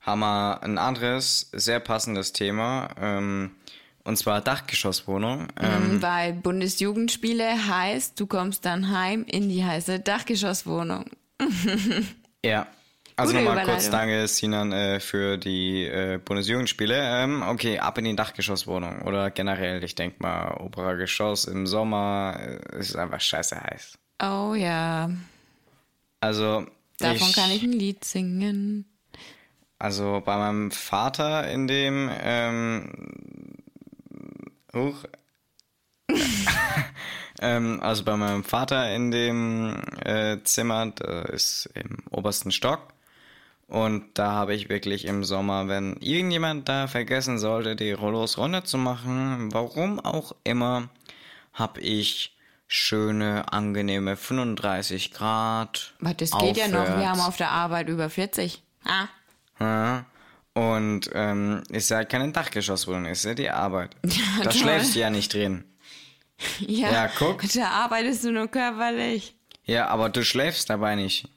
haben 0.00 0.20
wir 0.20 0.62
ein 0.62 0.78
anderes, 0.78 1.50
sehr 1.52 1.80
passendes 1.80 2.32
Thema, 2.32 2.88
ähm, 3.00 3.52
und 4.04 4.16
zwar 4.18 4.40
Dachgeschosswohnung. 4.40 5.48
Ähm, 5.60 5.92
Ähm, 5.92 6.02
Weil 6.02 6.32
Bundesjugendspiele 6.34 7.68
heißt, 7.68 8.18
du 8.20 8.26
kommst 8.26 8.64
dann 8.66 8.90
heim 8.96 9.24
in 9.24 9.48
die 9.48 9.64
heiße 9.64 10.00
Dachgeschosswohnung. 10.00 11.06
Ja. 12.44 12.66
Also 13.16 13.32
nochmal 13.32 13.64
kurz 13.64 13.90
danke, 13.90 14.26
Sinan, 14.26 14.72
äh, 14.72 14.98
für 14.98 15.38
die 15.38 15.84
äh, 15.84 16.18
Bundesjugendspiele. 16.24 16.96
Ähm, 16.98 17.44
okay, 17.46 17.78
ab 17.78 17.96
in 17.98 18.04
die 18.04 18.16
Dachgeschosswohnung. 18.16 19.02
Oder 19.02 19.30
generell, 19.30 19.84
ich 19.84 19.94
denke 19.94 20.16
mal, 20.20 20.56
Operageschoss 20.60 21.44
im 21.44 21.66
Sommer 21.66 22.36
äh, 22.40 22.78
ist 22.78 22.96
einfach 22.96 23.20
scheiße 23.20 23.60
heiß. 23.60 23.98
Oh 24.22 24.54
ja, 24.54 25.10
Also, 26.20 26.66
davon 26.98 27.32
kann 27.32 27.50
ich 27.50 27.62
ein 27.62 27.72
Lied 27.72 28.04
singen. 28.04 28.86
Also 29.78 30.22
bei 30.24 30.36
meinem 30.36 30.70
Vater 30.70 31.48
in 31.50 31.68
dem, 31.68 32.10
ähm, 32.20 32.90
huch, 34.72 35.04
ähm, 37.40 37.80
also 37.80 38.04
bei 38.04 38.16
meinem 38.16 38.44
Vater 38.44 38.94
in 38.94 39.10
dem 39.10 39.76
äh, 40.04 40.38
Zimmer, 40.44 40.92
ist 41.32 41.68
im 41.74 41.98
obersten 42.10 42.50
Stock. 42.50 42.93
Und 43.74 44.04
da 44.14 44.30
habe 44.30 44.54
ich 44.54 44.68
wirklich 44.68 45.04
im 45.04 45.24
Sommer, 45.24 45.66
wenn 45.66 45.96
irgendjemand 45.96 46.68
da 46.68 46.86
vergessen 46.86 47.40
sollte, 47.40 47.74
die 47.74 47.90
Rollos 47.90 48.38
runterzumachen, 48.38 49.52
warum 49.52 49.98
auch 49.98 50.36
immer, 50.44 50.90
habe 51.52 51.80
ich 51.80 52.36
schöne, 52.68 53.52
angenehme 53.52 54.16
35 54.16 55.10
Grad. 55.10 55.92
Aber 56.00 56.14
das 56.14 56.30
geht 56.38 56.56
ja 56.56 56.68
noch, 56.68 56.74
wir 56.84 56.94
aufwärts. 56.94 57.08
haben 57.08 57.20
auf 57.20 57.36
der 57.36 57.50
Arbeit 57.50 57.88
über 57.88 58.08
40. 58.10 58.62
Ah, 58.84 59.06
Ja. 59.58 60.04
Und 60.52 61.10
ähm, 61.12 61.64
ist 61.70 61.90
ja 61.90 62.04
keine 62.04 62.30
Dachgeschosswohnung, 62.30 63.06
ist 63.06 63.24
ja 63.24 63.34
die 63.34 63.50
Arbeit. 63.50 63.96
da 64.02 64.50
toll. 64.50 64.52
schläfst 64.52 64.94
du 64.94 65.00
ja 65.00 65.10
nicht 65.10 65.34
drin. 65.34 65.64
ja, 66.60 66.92
Ja, 66.92 67.08
guck. 67.18 67.42
da 67.54 67.70
arbeitest 67.70 68.22
du 68.22 68.30
nur 68.30 68.46
körperlich. 68.46 69.34
Ja, 69.64 69.88
aber 69.88 70.10
du 70.10 70.22
schläfst 70.24 70.70
dabei 70.70 70.94
nicht. 70.94 71.28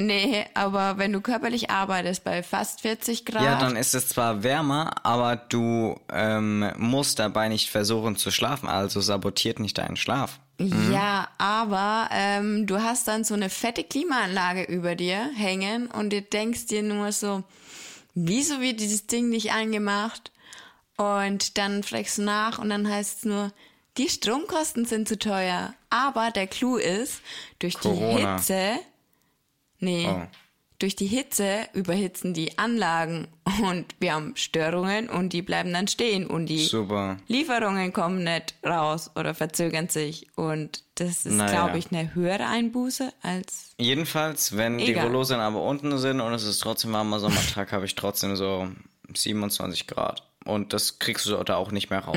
Nee, 0.00 0.46
aber 0.54 0.98
wenn 0.98 1.12
du 1.12 1.20
körperlich 1.20 1.70
arbeitest 1.70 2.24
bei 2.24 2.42
fast 2.42 2.80
40 2.80 3.24
Grad, 3.24 3.42
Ja, 3.42 3.60
dann 3.60 3.76
ist 3.76 3.94
es 3.94 4.08
zwar 4.08 4.42
wärmer, 4.42 5.04
aber 5.04 5.36
du 5.36 6.00
ähm, 6.10 6.70
musst 6.76 7.18
dabei 7.18 7.48
nicht 7.48 7.70
versuchen 7.70 8.16
zu 8.16 8.30
schlafen, 8.30 8.68
also 8.68 9.00
sabotiert 9.00 9.60
nicht 9.60 9.78
deinen 9.78 9.96
Schlaf. 9.96 10.40
Ja, 10.58 11.28
aber 11.38 12.08
ähm, 12.12 12.66
du 12.66 12.80
hast 12.82 13.08
dann 13.08 13.24
so 13.24 13.34
eine 13.34 13.50
fette 13.50 13.84
Klimaanlage 13.84 14.62
über 14.64 14.94
dir 14.94 15.30
hängen 15.34 15.88
und 15.88 16.12
du 16.12 16.22
denkst 16.22 16.66
dir 16.66 16.82
nur 16.82 17.12
so, 17.12 17.42
wieso 18.14 18.60
wird 18.60 18.80
dieses 18.80 19.06
Ding 19.06 19.28
nicht 19.28 19.52
angemacht? 19.52 20.30
Und 20.96 21.58
dann 21.58 21.82
fragst 21.82 22.18
du 22.18 22.22
nach 22.22 22.58
und 22.58 22.70
dann 22.70 22.88
heißt 22.88 23.18
es 23.18 23.24
nur, 23.24 23.52
die 23.98 24.08
Stromkosten 24.08 24.84
sind 24.84 25.08
zu 25.08 25.18
teuer. 25.18 25.74
Aber 25.90 26.30
der 26.30 26.46
Clou 26.46 26.76
ist, 26.76 27.20
durch 27.58 27.74
Corona. 27.78 28.16
die 28.16 28.26
Hitze, 28.26 28.78
nee, 29.82 30.06
Oh. 30.08 30.22
durch 30.78 30.96
die 30.96 31.06
Hitze 31.06 31.68
überhitzen 31.74 32.34
die 32.34 32.58
Anlagen 32.58 33.28
und 33.62 33.84
wir 34.00 34.14
haben 34.14 34.34
Störungen 34.36 35.08
und 35.08 35.32
die 35.32 35.42
bleiben 35.42 35.72
dann 35.72 35.86
stehen 35.86 36.26
und 36.26 36.46
die 36.46 36.64
Super. 36.64 37.18
Lieferungen 37.28 37.92
kommen 37.92 38.24
nicht 38.24 38.54
raus 38.66 39.10
oder 39.14 39.34
verzögern 39.34 39.88
sich. 39.88 40.26
Und 40.36 40.82
das 40.96 41.24
ist, 41.26 41.34
Naja. 41.36 41.52
glaube 41.66 41.78
ich, 41.78 41.92
eine 41.92 42.14
höhere 42.14 42.46
Einbuße 42.46 43.12
als. 43.22 43.74
Jedenfalls, 43.78 44.56
wenn 44.56 44.78
die 44.78 44.90
Egal. 44.90 45.06
Rollos 45.06 45.28
dann 45.28 45.40
aber 45.40 45.62
unten 45.62 45.96
sind 45.98 46.20
und 46.20 46.32
es 46.32 46.42
ist 46.44 46.58
trotzdem 46.58 46.92
warmer 46.92 47.20
Sommertag, 47.20 47.70
habe 47.72 47.84
ich 47.84 47.94
trotzdem 47.94 48.34
so 48.34 48.68
27 49.14 49.86
Grad. 49.86 50.22
Und 50.44 50.72
das 50.72 50.98
kriegst 50.98 51.26
du 51.26 51.36
da 51.44 51.54
auch 51.56 51.70
nicht 51.70 51.90
mehr 51.90 52.00
raus. 52.00 52.16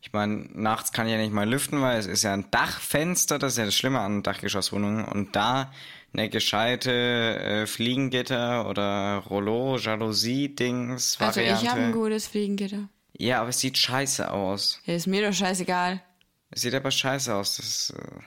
Ich 0.00 0.12
meine, 0.12 0.46
nachts 0.54 0.92
kann 0.92 1.06
ich 1.06 1.12
ja 1.12 1.18
nicht 1.18 1.32
mal 1.34 1.46
lüften, 1.48 1.82
weil 1.82 1.98
es 1.98 2.06
ist 2.06 2.22
ja 2.22 2.32
ein 2.32 2.46
Dachfenster, 2.50 3.38
das 3.38 3.52
ist 3.54 3.58
ja 3.58 3.64
das 3.66 3.74
Schlimme 3.74 4.00
an 4.00 4.22
Dachgeschosswohnungen. 4.22 5.04
Und 5.04 5.36
da 5.36 5.70
eine 6.12 6.28
gescheite 6.30 6.90
äh, 6.92 7.66
Fliegengitter 7.66 8.68
oder 8.68 9.22
Rollo, 9.28 9.76
Jalousie-Dings, 9.76 11.18
Also 11.20 11.40
ich 11.40 11.68
habe 11.68 11.80
ein 11.80 11.92
gutes 11.92 12.26
Fliegengitter. 12.26 12.88
ja, 13.18 13.40
aber 13.40 13.50
es 13.50 13.60
sieht 13.60 13.76
scheiße 13.78 14.30
aus. 14.30 14.80
Ja, 14.84 14.94
Ist 14.94 15.06
mir 15.06 15.26
doch 15.28 15.34
scheißegal. 15.36 16.02
Es 16.50 16.62
sieht 16.62 16.74
aber 16.74 16.90
scheiße 16.90 17.34
aus. 17.34 17.56
Das, 17.58 17.90
äh, 17.96 18.20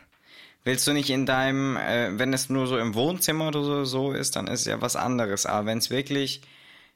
willst 0.64 0.86
du 0.88 0.94
nicht 0.94 1.10
in 1.10 1.26
deinem, 1.26 1.76
äh, 1.78 2.18
wenn 2.20 2.34
es 2.34 2.50
nur 2.50 2.68
so 2.68 2.78
im 2.78 2.94
Wohnzimmer 2.94 3.48
oder 3.48 3.64
so, 3.64 3.84
so 3.86 4.12
ist, 4.12 4.36
dann 4.36 4.48
ist 4.48 4.62
es 4.62 4.66
ja 4.68 4.80
was 4.82 4.96
anderes. 4.96 5.46
Aber 5.48 5.66
wenn 5.66 5.80
es 5.80 5.90
wirklich 5.90 6.42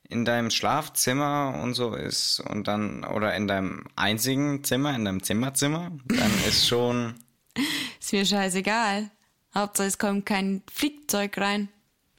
in 0.07 0.23
deinem 0.23 0.51
Schlafzimmer 0.51 1.59
und 1.63 1.73
so 1.73 1.95
ist 1.95 2.39
und 2.41 2.67
dann, 2.67 3.03
oder 3.03 3.33
in 3.33 3.47
deinem 3.47 3.85
einzigen 3.95 4.63
Zimmer, 4.63 4.95
in 4.95 5.03
deinem 5.05 5.23
Zimmerzimmer, 5.23 5.91
dann 6.05 6.31
ist 6.47 6.67
schon, 6.67 7.15
Ist 7.99 8.13
mir 8.13 8.25
scheißegal. 8.25 9.09
Hauptsache 9.55 9.87
es 9.87 9.97
kommt 9.97 10.25
kein 10.25 10.61
Fliegzeug 10.71 11.37
rein. 11.37 11.69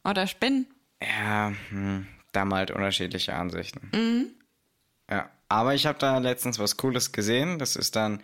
Oder 0.05 0.26
Spinnen. 0.26 0.66
ja, 1.03 1.53
hm, 1.70 2.07
da 2.32 2.41
haben 2.41 2.55
halt 2.55 2.70
unterschiedliche 2.70 3.34
Ansichten. 3.34 4.34
Ja, 5.11 5.30
aber 5.49 5.74
ich 5.74 5.87
habe 5.87 5.99
da 5.99 6.18
letztens 6.18 6.59
was 6.59 6.76
Cooles 6.76 7.12
gesehen. 7.12 7.59
Das 7.59 7.76
ist 7.76 7.97
dann 7.97 8.22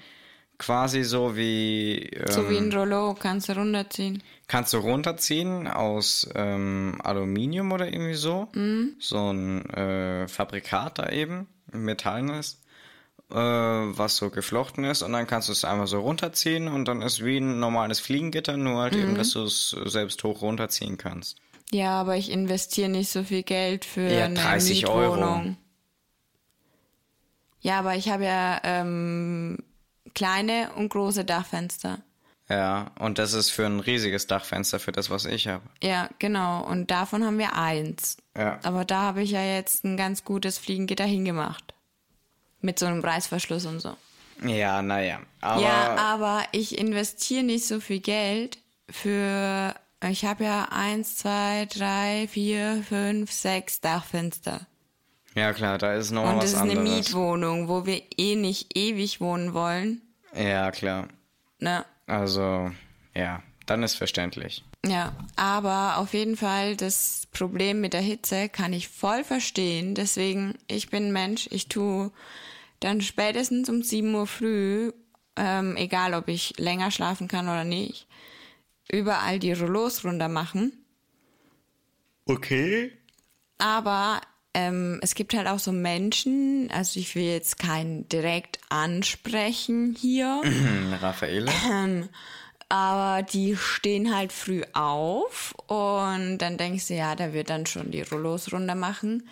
quasi 0.58 1.02
so 1.02 1.36
wie, 1.36 1.98
ähm, 1.98 2.30
So 2.30 2.48
wie 2.48 2.56
ein 2.56 2.72
Rollo 2.72 3.14
kannst 3.18 3.48
du 3.48 3.54
runterziehen. 3.54 4.22
Kannst 4.46 4.72
du 4.72 4.78
runterziehen 4.78 5.66
aus 5.66 6.28
ähm, 6.34 6.98
Aluminium 7.02 7.72
oder 7.72 7.92
irgendwie 7.92 8.14
so. 8.14 8.48
So 9.00 9.32
ein 9.32 9.68
äh, 9.70 10.28
Fabrikat 10.28 10.98
da 10.98 11.08
eben, 11.08 11.48
metallenes, 11.72 12.61
äh, 13.32 13.36
was 13.36 14.16
so 14.16 14.30
geflochten 14.30 14.84
ist. 14.84 15.02
Und 15.02 15.12
dann 15.12 15.26
kannst 15.26 15.48
du 15.48 15.52
es 15.52 15.64
einfach 15.64 15.86
so 15.86 16.00
runterziehen 16.00 16.68
und 16.68 16.86
dann 16.86 17.02
ist 17.02 17.24
wie 17.24 17.38
ein 17.38 17.58
normales 17.58 18.00
Fliegengitter, 18.00 18.56
nur 18.56 18.82
halt 18.82 18.94
eben, 18.94 19.14
dass 19.14 19.30
du 19.30 19.42
es 19.44 19.70
selbst 19.86 20.22
hoch 20.24 20.42
runterziehen 20.42 20.98
kannst. 20.98 21.38
Ja, 21.72 22.00
aber 22.00 22.16
ich 22.16 22.30
investiere 22.30 22.90
nicht 22.90 23.10
so 23.10 23.22
viel 23.24 23.42
Geld 23.42 23.84
für 23.84 24.08
ja, 24.08 24.26
eine 24.26 24.34
30 24.34 24.82
Mietwohnung. 24.82 25.22
Euro. 25.22 25.56
Ja, 27.60 27.78
aber 27.78 27.94
ich 27.94 28.10
habe 28.10 28.24
ja 28.24 28.60
ähm, 28.64 29.58
kleine 30.14 30.70
und 30.76 30.90
große 30.90 31.24
Dachfenster. 31.24 32.00
Ja, 32.48 32.90
und 32.98 33.18
das 33.18 33.32
ist 33.32 33.50
für 33.50 33.64
ein 33.64 33.80
riesiges 33.80 34.26
Dachfenster, 34.26 34.78
für 34.78 34.92
das, 34.92 35.08
was 35.08 35.24
ich 35.24 35.48
habe. 35.48 35.62
Ja, 35.82 36.10
genau. 36.18 36.62
Und 36.66 36.90
davon 36.90 37.24
haben 37.24 37.38
wir 37.38 37.56
eins. 37.56 38.18
Ja. 38.36 38.58
Aber 38.62 38.84
da 38.84 39.02
habe 39.02 39.22
ich 39.22 39.30
ja 39.30 39.42
jetzt 39.42 39.84
ein 39.84 39.96
ganz 39.96 40.24
gutes 40.24 40.58
Fliegengitter 40.58 41.04
hingemacht. 41.04 41.71
Mit 42.62 42.78
so 42.78 42.86
einem 42.86 43.00
Reißverschluss 43.00 43.66
und 43.66 43.80
so. 43.80 43.96
Ja, 44.44 44.82
naja. 44.82 45.20
Aber 45.40 45.62
ja, 45.62 45.96
aber 45.96 46.44
ich 46.52 46.78
investiere 46.78 47.42
nicht 47.42 47.66
so 47.66 47.80
viel 47.80 48.00
Geld 48.00 48.58
für. 48.88 49.74
Ich 50.08 50.24
habe 50.24 50.44
ja 50.44 50.68
eins, 50.70 51.16
zwei, 51.16 51.66
drei, 51.66 52.26
vier, 52.30 52.82
fünf, 52.88 53.30
sechs 53.30 53.80
Dachfenster. 53.80 54.66
Ja, 55.34 55.52
klar, 55.52 55.78
da 55.78 55.94
ist 55.94 56.10
noch 56.10 56.22
Und 56.22 56.38
was 56.38 56.54
anderes. 56.54 56.60
Und 56.60 56.68
das 56.68 56.74
ist 56.74 56.78
eine 56.78 56.96
Mietwohnung, 56.96 57.68
wo 57.68 57.86
wir 57.86 58.02
eh 58.18 58.34
nicht 58.34 58.76
ewig 58.76 59.20
wohnen 59.20 59.54
wollen. 59.54 60.02
Ja, 60.34 60.70
klar. 60.70 61.08
Ne? 61.58 61.84
Also, 62.06 62.70
ja, 63.14 63.42
dann 63.66 63.82
ist 63.82 63.94
verständlich. 63.94 64.64
Ja, 64.84 65.14
aber 65.36 65.98
auf 65.98 66.12
jeden 66.12 66.36
Fall 66.36 66.76
das 66.76 67.28
Problem 67.30 67.80
mit 67.80 67.92
der 67.92 68.00
Hitze 68.00 68.48
kann 68.48 68.72
ich 68.72 68.88
voll 68.88 69.22
verstehen. 69.22 69.94
Deswegen, 69.94 70.58
ich 70.66 70.90
bin 70.90 71.12
Mensch, 71.12 71.48
ich 71.52 71.68
tue 71.68 72.10
dann 72.84 73.00
spätestens 73.00 73.68
um 73.68 73.82
7 73.82 74.14
Uhr 74.14 74.26
früh, 74.26 74.92
ähm, 75.36 75.76
egal 75.76 76.14
ob 76.14 76.28
ich 76.28 76.54
länger 76.58 76.90
schlafen 76.90 77.28
kann 77.28 77.48
oder 77.48 77.64
nicht, 77.64 78.06
überall 78.90 79.38
die 79.38 79.52
Rollos 79.52 80.04
runter 80.04 80.28
machen. 80.28 80.72
Okay. 82.26 82.92
Aber 83.58 84.20
ähm, 84.54 84.98
es 85.02 85.14
gibt 85.14 85.34
halt 85.34 85.46
auch 85.46 85.58
so 85.58 85.72
Menschen, 85.72 86.70
also 86.72 87.00
ich 87.00 87.14
will 87.14 87.24
jetzt 87.24 87.58
keinen 87.58 88.08
direkt 88.08 88.58
ansprechen 88.68 89.96
hier. 89.98 90.42
Raffaele. 91.00 91.50
Ähm, 91.70 92.08
aber 92.68 93.22
die 93.22 93.56
stehen 93.56 94.14
halt 94.14 94.32
früh 94.32 94.62
auf 94.72 95.54
und 95.66 96.38
dann 96.38 96.56
denkst 96.56 96.88
du, 96.88 96.94
ja, 96.94 97.14
der 97.14 97.34
wird 97.34 97.50
dann 97.50 97.66
schon 97.66 97.90
die 97.90 98.02
Rollos 98.02 98.52
runter 98.52 98.74
machen. 98.74 99.28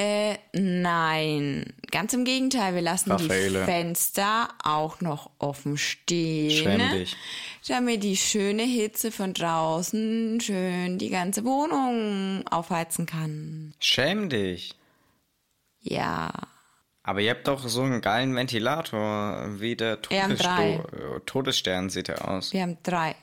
Äh, 0.00 0.38
nein, 0.54 1.74
ganz 1.90 2.14
im 2.14 2.24
Gegenteil, 2.24 2.74
wir 2.74 2.80
lassen 2.80 3.10
Raffaele. 3.10 3.58
die 3.58 3.64
Fenster 3.66 4.48
auch 4.64 5.02
noch 5.02 5.30
offen 5.38 5.76
stehen. 5.76 6.50
Schäm 6.50 6.90
dich. 6.92 7.14
Damit 7.68 8.02
die 8.02 8.16
schöne 8.16 8.62
Hitze 8.62 9.12
von 9.12 9.34
draußen 9.34 10.40
schön 10.40 10.96
die 10.96 11.10
ganze 11.10 11.44
Wohnung 11.44 12.46
aufheizen 12.48 13.04
kann. 13.04 13.74
Schäm 13.78 14.30
dich. 14.30 14.74
Ja. 15.82 16.30
Aber 17.02 17.20
ihr 17.20 17.32
habt 17.32 17.46
doch 17.46 17.68
so 17.68 17.82
einen 17.82 18.00
geilen 18.00 18.34
Ventilator, 18.34 19.60
wie 19.60 19.76
der 19.76 20.00
Todessto 20.00 21.20
Todesstern 21.26 21.90
sieht 21.90 22.08
er 22.08 22.26
aus. 22.26 22.54
Wir 22.54 22.62
haben 22.62 22.78
drei. 22.82 23.16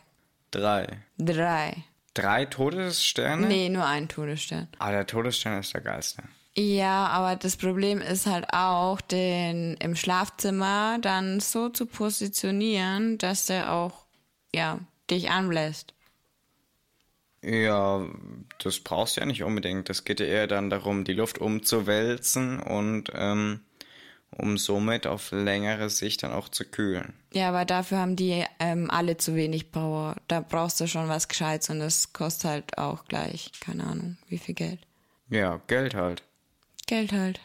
Drei. 0.51 0.99
Drei. 1.17 1.85
Drei 2.13 2.45
Todessterne? 2.45 3.47
Nee, 3.47 3.69
nur 3.69 3.87
ein 3.87 4.07
Todesstern. 4.07 4.67
Ah, 4.77 4.91
der 4.91 5.07
Todesstern 5.07 5.59
ist 5.59 5.73
der 5.73 5.81
geilste. 5.81 6.21
Ja, 6.59 7.07
aber 7.07 7.35
das 7.35 7.55
Problem 7.55 8.01
ist 8.01 8.25
halt 8.25 8.51
auch, 8.51 8.99
den 8.99 9.75
im 9.75 9.95
Schlafzimmer 9.95 10.97
dann 10.99 11.39
so 11.39 11.69
zu 11.69 11.85
positionieren, 11.85 13.19
dass 13.19 13.45
der 13.45 13.71
auch, 13.71 14.05
ja, 14.55 14.79
dich 15.11 15.29
anbläst. 15.29 15.93
Ja, 17.43 18.07
das 18.57 18.79
brauchst 18.79 19.15
du 19.15 19.21
ja 19.21 19.27
nicht 19.27 19.43
unbedingt. 19.43 19.87
Das 19.89 20.03
geht 20.03 20.19
ja 20.19 20.25
eher 20.25 20.47
dann 20.47 20.71
darum, 20.71 21.03
die 21.03 21.13
Luft 21.13 21.37
umzuwälzen 21.37 22.59
und 22.59 23.11
ähm, 23.13 23.59
um 24.31 24.57
somit 24.57 25.05
auf 25.05 25.29
längere 25.31 25.91
Sicht 25.91 26.23
dann 26.23 26.33
auch 26.33 26.49
zu 26.49 26.65
kühlen. 26.65 27.13
Ja, 27.33 27.49
aber 27.49 27.65
dafür 27.65 27.99
haben 27.99 28.15
die 28.15 28.43
ähm, 28.59 28.89
alle 28.89 29.17
zu 29.17 29.35
wenig 29.35 29.71
Power. 29.71 30.15
Da 30.27 30.39
brauchst 30.39 30.81
du 30.81 30.87
schon 30.87 31.07
was 31.07 31.27
Gescheites 31.27 31.69
und 31.69 31.79
das 31.79 32.13
kostet 32.13 32.49
halt 32.49 32.77
auch 32.79 33.05
gleich, 33.05 33.51
keine 33.59 33.83
Ahnung, 33.83 34.17
wie 34.27 34.39
viel 34.39 34.55
Geld. 34.55 34.79
Ja, 35.29 35.61
Geld 35.67 35.93
halt. 35.93 36.23
Geld 36.87 37.11
halt. 37.13 37.39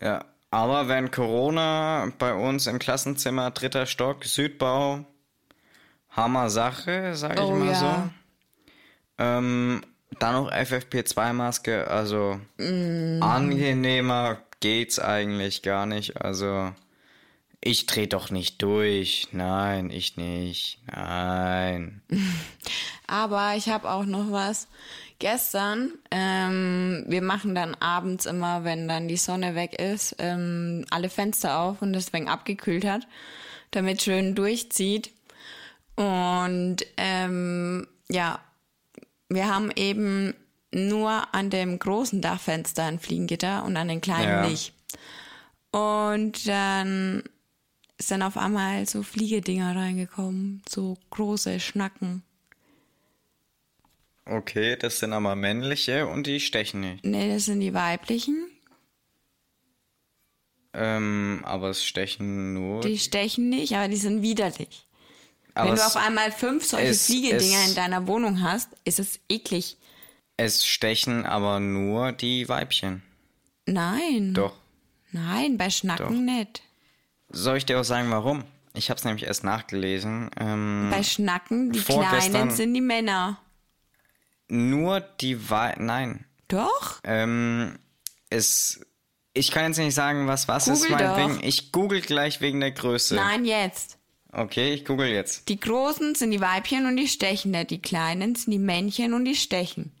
Ja, 0.00 0.24
aber 0.50 0.88
wenn 0.88 1.10
Corona 1.10 2.10
bei 2.18 2.32
uns 2.32 2.66
im 2.66 2.78
Klassenzimmer, 2.78 3.50
dritter 3.50 3.86
Stock, 3.86 4.24
Südbau, 4.24 5.04
Hammer 6.10 6.48
Sache, 6.48 7.14
sag 7.14 7.34
ich 7.34 7.40
oh, 7.40 7.54
mal 7.54 7.68
ja. 7.68 7.74
so. 7.74 8.10
Ähm, 9.18 9.82
dann 10.18 10.34
noch 10.34 10.50
FFP2-Maske, 10.50 11.86
also 11.88 12.40
mm. 12.56 13.22
angenehmer 13.22 14.38
geht's 14.60 14.98
eigentlich 14.98 15.62
gar 15.62 15.86
nicht. 15.86 16.20
Also 16.22 16.72
ich 17.60 17.86
dreh 17.86 18.06
doch 18.06 18.30
nicht 18.30 18.62
durch. 18.62 19.28
Nein, 19.32 19.90
ich 19.90 20.16
nicht. 20.16 20.80
Nein. 20.86 22.02
Aber 23.06 23.54
ich 23.56 23.68
habe 23.68 23.90
auch 23.90 24.04
noch 24.04 24.30
was 24.30 24.68
gestern. 25.18 25.92
Ähm, 26.10 27.04
wir 27.08 27.22
machen 27.22 27.54
dann 27.54 27.74
abends 27.74 28.26
immer, 28.26 28.64
wenn 28.64 28.86
dann 28.86 29.08
die 29.08 29.16
Sonne 29.16 29.54
weg 29.54 29.80
ist, 29.80 30.16
ähm, 30.18 30.84
alle 30.90 31.08
Fenster 31.08 31.58
auf 31.58 31.82
und 31.82 31.92
deswegen 31.92 32.28
abgekühlt 32.28 32.84
hat, 32.84 33.06
damit 33.70 34.02
schön 34.02 34.34
durchzieht. 34.34 35.10
Und 35.96 36.86
ähm, 36.96 37.88
ja, 38.08 38.40
wir 39.28 39.48
haben 39.48 39.72
eben 39.74 40.34
nur 40.70 41.34
an 41.34 41.50
dem 41.50 41.78
großen 41.78 42.22
Dachfenster 42.22 42.84
ein 42.84 43.00
Fliegengitter 43.00 43.64
und 43.64 43.76
an 43.76 43.88
den 43.88 44.00
kleinen 44.00 44.28
ja. 44.28 44.48
nicht. 44.48 44.74
Und 45.70 46.46
dann 46.46 47.24
ist 47.98 48.10
dann 48.10 48.22
auf 48.22 48.36
einmal 48.36 48.86
so 48.86 49.02
Fliegedinger 49.02 49.74
reingekommen, 49.74 50.62
so 50.68 50.96
große 51.10 51.60
Schnacken. 51.60 52.22
Okay, 54.24 54.76
das 54.76 54.98
sind 54.98 55.12
aber 55.12 55.34
männliche 55.34 56.06
und 56.06 56.26
die 56.26 56.40
stechen 56.40 56.80
nicht. 56.80 57.04
Nee, 57.04 57.32
das 57.32 57.46
sind 57.46 57.60
die 57.60 57.74
weiblichen. 57.74 58.46
Ähm, 60.74 61.40
aber 61.44 61.70
es 61.70 61.84
stechen 61.84 62.52
nur. 62.52 62.82
Die 62.82 62.98
stechen 62.98 63.48
nicht, 63.48 63.74
aber 63.74 63.88
die 63.88 63.96
sind 63.96 64.22
widerlich. 64.22 64.86
Aber 65.54 65.70
Wenn 65.70 65.76
du 65.76 65.86
auf 65.86 65.96
einmal 65.96 66.30
fünf 66.30 66.64
solche 66.64 66.88
es, 66.88 67.06
Fliegedinger 67.06 67.58
es, 67.64 67.70
in 67.70 67.74
deiner 67.74 68.06
Wohnung 68.06 68.42
hast, 68.42 68.68
ist 68.84 69.00
es 69.00 69.18
eklig. 69.28 69.76
Es 70.36 70.64
stechen 70.64 71.26
aber 71.26 71.58
nur 71.58 72.12
die 72.12 72.48
Weibchen. 72.48 73.02
Nein. 73.66 74.34
Doch. 74.34 74.54
Nein, 75.10 75.56
bei 75.56 75.70
Schnacken 75.70 76.26
Doch. 76.26 76.34
nicht. 76.34 76.62
Soll 77.30 77.58
ich 77.58 77.66
dir 77.66 77.78
auch 77.80 77.84
sagen, 77.84 78.10
warum? 78.10 78.44
Ich 78.74 78.90
habe 78.90 78.98
es 78.98 79.04
nämlich 79.04 79.24
erst 79.24 79.44
nachgelesen. 79.44 80.30
Ähm, 80.38 80.88
bei 80.90 81.02
Schnacken, 81.02 81.72
die 81.72 81.80
Kleinen 81.80 82.50
sind 82.50 82.74
die 82.74 82.80
Männer. 82.80 83.38
Nur 84.48 85.00
die 85.00 85.50
Wahl. 85.50 85.74
Nein. 85.78 86.24
Doch? 86.48 87.00
Ähm, 87.04 87.78
es. 88.30 88.80
Ich 89.34 89.50
kann 89.50 89.66
jetzt 89.66 89.78
nicht 89.78 89.94
sagen, 89.94 90.26
was 90.26 90.48
was 90.48 90.64
google 90.64 90.80
ist 90.82 90.90
mein 90.90 91.04
doch. 91.04 91.16
Ding. 91.16 91.40
Ich 91.42 91.70
google 91.70 92.00
gleich 92.00 92.40
wegen 92.40 92.60
der 92.60 92.72
Größe. 92.72 93.14
Nein, 93.14 93.44
jetzt. 93.44 93.98
Okay, 94.32 94.72
ich 94.74 94.84
google 94.84 95.08
jetzt. 95.08 95.48
Die 95.48 95.60
großen 95.60 96.14
sind 96.14 96.30
die 96.30 96.40
Weibchen 96.40 96.86
und 96.86 96.96
die 96.96 97.08
stechen. 97.08 97.52
Die 97.66 97.80
kleinen 97.80 98.34
sind 98.34 98.50
die 98.50 98.58
Männchen 98.58 99.14
und 99.14 99.24
die 99.24 99.34
stechen. 99.36 99.92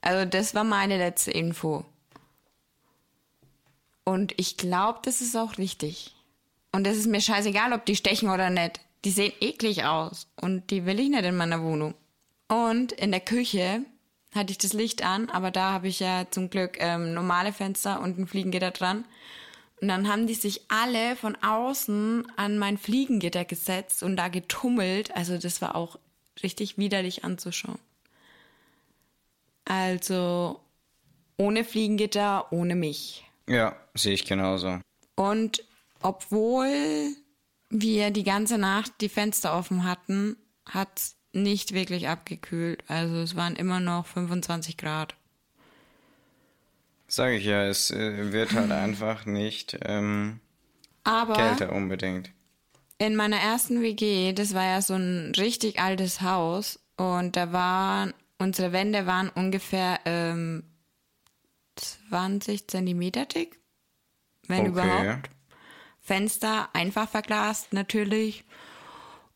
Also 0.00 0.28
das 0.28 0.54
war 0.54 0.64
meine 0.64 0.96
letzte 0.96 1.30
Info. 1.30 1.84
Und 4.10 4.34
ich 4.38 4.56
glaube, 4.56 4.98
das 5.04 5.20
ist 5.20 5.36
auch 5.36 5.56
richtig. 5.56 6.16
Und 6.72 6.84
es 6.84 6.96
ist 6.96 7.06
mir 7.06 7.20
scheißegal, 7.20 7.72
ob 7.72 7.86
die 7.86 7.94
stechen 7.94 8.28
oder 8.28 8.50
nicht. 8.50 8.80
Die 9.04 9.12
sehen 9.12 9.32
eklig 9.40 9.84
aus. 9.84 10.26
Und 10.34 10.72
die 10.72 10.84
will 10.84 10.98
ich 10.98 11.10
nicht 11.10 11.22
in 11.22 11.36
meiner 11.36 11.62
Wohnung. 11.62 11.94
Und 12.48 12.90
in 12.90 13.12
der 13.12 13.20
Küche 13.20 13.84
hatte 14.34 14.50
ich 14.50 14.58
das 14.58 14.72
Licht 14.72 15.04
an, 15.04 15.30
aber 15.30 15.52
da 15.52 15.70
habe 15.70 15.86
ich 15.86 16.00
ja 16.00 16.26
zum 16.28 16.50
Glück 16.50 16.76
ähm, 16.80 17.14
normale 17.14 17.52
Fenster 17.52 18.00
und 18.00 18.18
ein 18.18 18.26
Fliegengitter 18.26 18.72
dran. 18.72 19.04
Und 19.80 19.86
dann 19.86 20.08
haben 20.08 20.26
die 20.26 20.34
sich 20.34 20.62
alle 20.66 21.14
von 21.14 21.36
außen 21.36 22.32
an 22.34 22.58
mein 22.58 22.78
Fliegengitter 22.78 23.44
gesetzt 23.44 24.02
und 24.02 24.16
da 24.16 24.26
getummelt. 24.26 25.14
Also 25.14 25.38
das 25.38 25.62
war 25.62 25.76
auch 25.76 26.00
richtig 26.42 26.78
widerlich 26.78 27.22
anzuschauen. 27.22 27.78
Also 29.66 30.58
ohne 31.36 31.62
Fliegengitter, 31.62 32.52
ohne 32.52 32.74
mich. 32.74 33.24
Ja, 33.50 33.74
sehe 33.94 34.14
ich 34.14 34.26
genauso. 34.26 34.78
Und 35.16 35.64
obwohl 36.02 37.16
wir 37.68 38.12
die 38.12 38.22
ganze 38.22 38.58
Nacht 38.58 38.92
die 39.00 39.08
Fenster 39.08 39.56
offen 39.56 39.84
hatten, 39.84 40.36
hat 40.64 41.00
nicht 41.32 41.74
wirklich 41.74 42.08
abgekühlt. 42.08 42.84
Also 42.86 43.16
es 43.16 43.34
waren 43.34 43.56
immer 43.56 43.80
noch 43.80 44.06
25 44.06 44.76
Grad. 44.76 45.16
Sag 47.08 47.32
ich 47.32 47.44
ja, 47.44 47.64
es 47.64 47.90
äh, 47.90 48.32
wird 48.32 48.52
halt 48.52 48.70
einfach 48.70 49.26
nicht 49.26 49.76
ähm, 49.82 50.38
Aber 51.02 51.32
kälter 51.32 51.72
unbedingt. 51.72 52.30
In 52.98 53.16
meiner 53.16 53.38
ersten 53.38 53.82
WG, 53.82 54.32
das 54.32 54.54
war 54.54 54.64
ja 54.64 54.80
so 54.80 54.94
ein 54.94 55.32
richtig 55.36 55.80
altes 55.80 56.20
Haus 56.20 56.78
und 56.96 57.34
da 57.34 57.52
waren 57.52 58.14
unsere 58.38 58.72
Wände 58.72 59.06
waren 59.06 59.28
ungefähr 59.28 59.98
ähm, 60.04 60.62
20 61.76 62.68
Zentimeter 62.68 63.26
dick, 63.26 63.60
wenn 64.46 64.60
okay. 64.60 64.68
überhaupt. 64.68 65.30
Fenster 66.00 66.68
einfach 66.74 67.08
verglast 67.08 67.72
natürlich. 67.72 68.44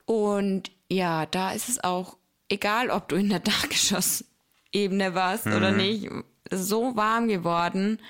Und 0.07 0.71
ja, 0.89 1.27
da 1.27 1.53
ist 1.53 1.69
es 1.69 1.83
auch 1.83 2.17
egal, 2.49 2.91
ob 2.91 3.09
du 3.09 3.17
in 3.17 3.29
der 3.29 3.41
Dachgeschossebene 3.41 5.15
warst 5.15 5.47
mhm. 5.47 5.55
oder 5.55 5.73
nicht, 5.73 6.11
so 6.51 6.97
warm 6.97 7.29
geworden. 7.29 8.01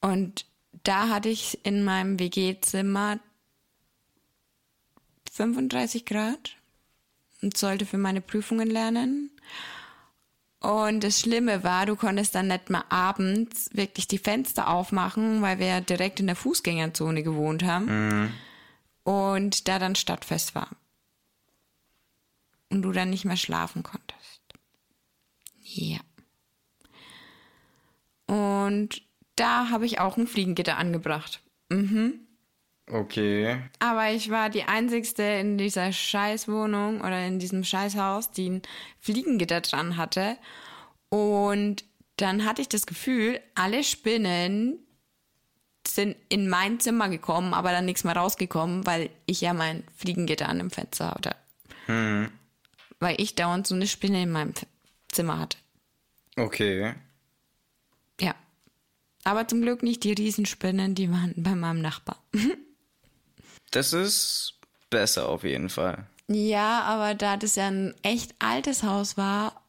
Und 0.00 0.46
da 0.84 1.08
hatte 1.08 1.28
ich 1.28 1.64
in 1.64 1.84
meinem 1.84 2.18
WG-Zimmer 2.18 3.18
35 5.32 6.04
Grad 6.04 6.56
und 7.42 7.56
sollte 7.56 7.86
für 7.86 7.98
meine 7.98 8.20
Prüfungen 8.20 8.70
lernen. 8.70 9.30
Und 10.60 11.04
das 11.04 11.20
Schlimme 11.20 11.64
war, 11.64 11.86
du 11.86 11.96
konntest 11.96 12.34
dann 12.34 12.48
nicht 12.48 12.70
mal 12.70 12.84
abends 12.88 13.70
wirklich 13.72 14.08
die 14.08 14.18
Fenster 14.18 14.68
aufmachen, 14.68 15.42
weil 15.42 15.58
wir 15.58 15.80
direkt 15.80 16.18
in 16.18 16.26
der 16.26 16.36
Fußgängerzone 16.36 17.22
gewohnt 17.22 17.62
haben. 17.62 17.84
Mhm. 17.84 18.32
Und 19.04 19.68
da 19.68 19.78
dann 19.78 19.94
stadtfest 19.94 20.54
war. 20.54 20.70
Und 22.68 22.82
du 22.82 22.90
dann 22.90 23.10
nicht 23.10 23.24
mehr 23.24 23.36
schlafen 23.36 23.82
konntest. 23.82 24.42
Ja. 25.62 25.98
Und 28.26 29.02
da 29.36 29.70
habe 29.70 29.86
ich 29.86 30.00
auch 30.00 30.16
ein 30.16 30.26
Fliegengitter 30.26 30.78
angebracht. 30.78 31.42
Mhm. 31.68 32.25
Okay. 32.90 33.58
Aber 33.80 34.10
ich 34.12 34.30
war 34.30 34.48
die 34.48 34.62
einzigste 34.62 35.22
in 35.22 35.58
dieser 35.58 35.92
Scheißwohnung 35.92 37.00
oder 37.00 37.26
in 37.26 37.38
diesem 37.38 37.64
Scheißhaus, 37.64 38.30
die 38.30 38.50
ein 38.50 38.62
Fliegengitter 39.00 39.60
dran 39.60 39.96
hatte. 39.96 40.36
Und 41.08 41.84
dann 42.16 42.44
hatte 42.44 42.62
ich 42.62 42.68
das 42.68 42.86
Gefühl, 42.86 43.40
alle 43.54 43.82
Spinnen 43.82 44.78
sind 45.86 46.16
in 46.28 46.48
mein 46.48 46.80
Zimmer 46.80 47.08
gekommen, 47.08 47.54
aber 47.54 47.72
dann 47.72 47.84
nichts 47.84 48.04
mehr 48.04 48.16
rausgekommen, 48.16 48.86
weil 48.86 49.10
ich 49.26 49.40
ja 49.40 49.52
mein 49.52 49.84
Fliegengitter 49.96 50.48
an 50.48 50.58
dem 50.58 50.70
Fenster 50.70 51.10
hatte. 51.10 51.36
Hm. 51.86 52.30
Weil 53.00 53.20
ich 53.20 53.34
dauernd 53.34 53.66
so 53.66 53.74
eine 53.74 53.86
Spinne 53.86 54.22
in 54.22 54.32
meinem 54.32 54.54
Zimmer 55.08 55.38
hatte. 55.38 55.58
Okay. 56.36 56.94
Ja. 58.20 58.34
Aber 59.24 59.48
zum 59.48 59.62
Glück 59.62 59.82
nicht 59.82 60.04
die 60.04 60.12
Riesenspinnen, 60.12 60.94
die 60.94 61.10
waren 61.10 61.34
bei 61.36 61.54
meinem 61.54 61.80
Nachbar. 61.80 62.22
Das 63.76 63.92
ist 63.92 64.54
besser 64.88 65.28
auf 65.28 65.44
jeden 65.44 65.68
Fall. 65.68 66.06
Ja, 66.28 66.80
aber 66.84 67.14
da 67.14 67.36
das 67.36 67.56
ja 67.56 67.66
ein 67.66 67.94
echt 68.00 68.34
altes 68.38 68.82
Haus 68.82 69.18
war, 69.18 69.62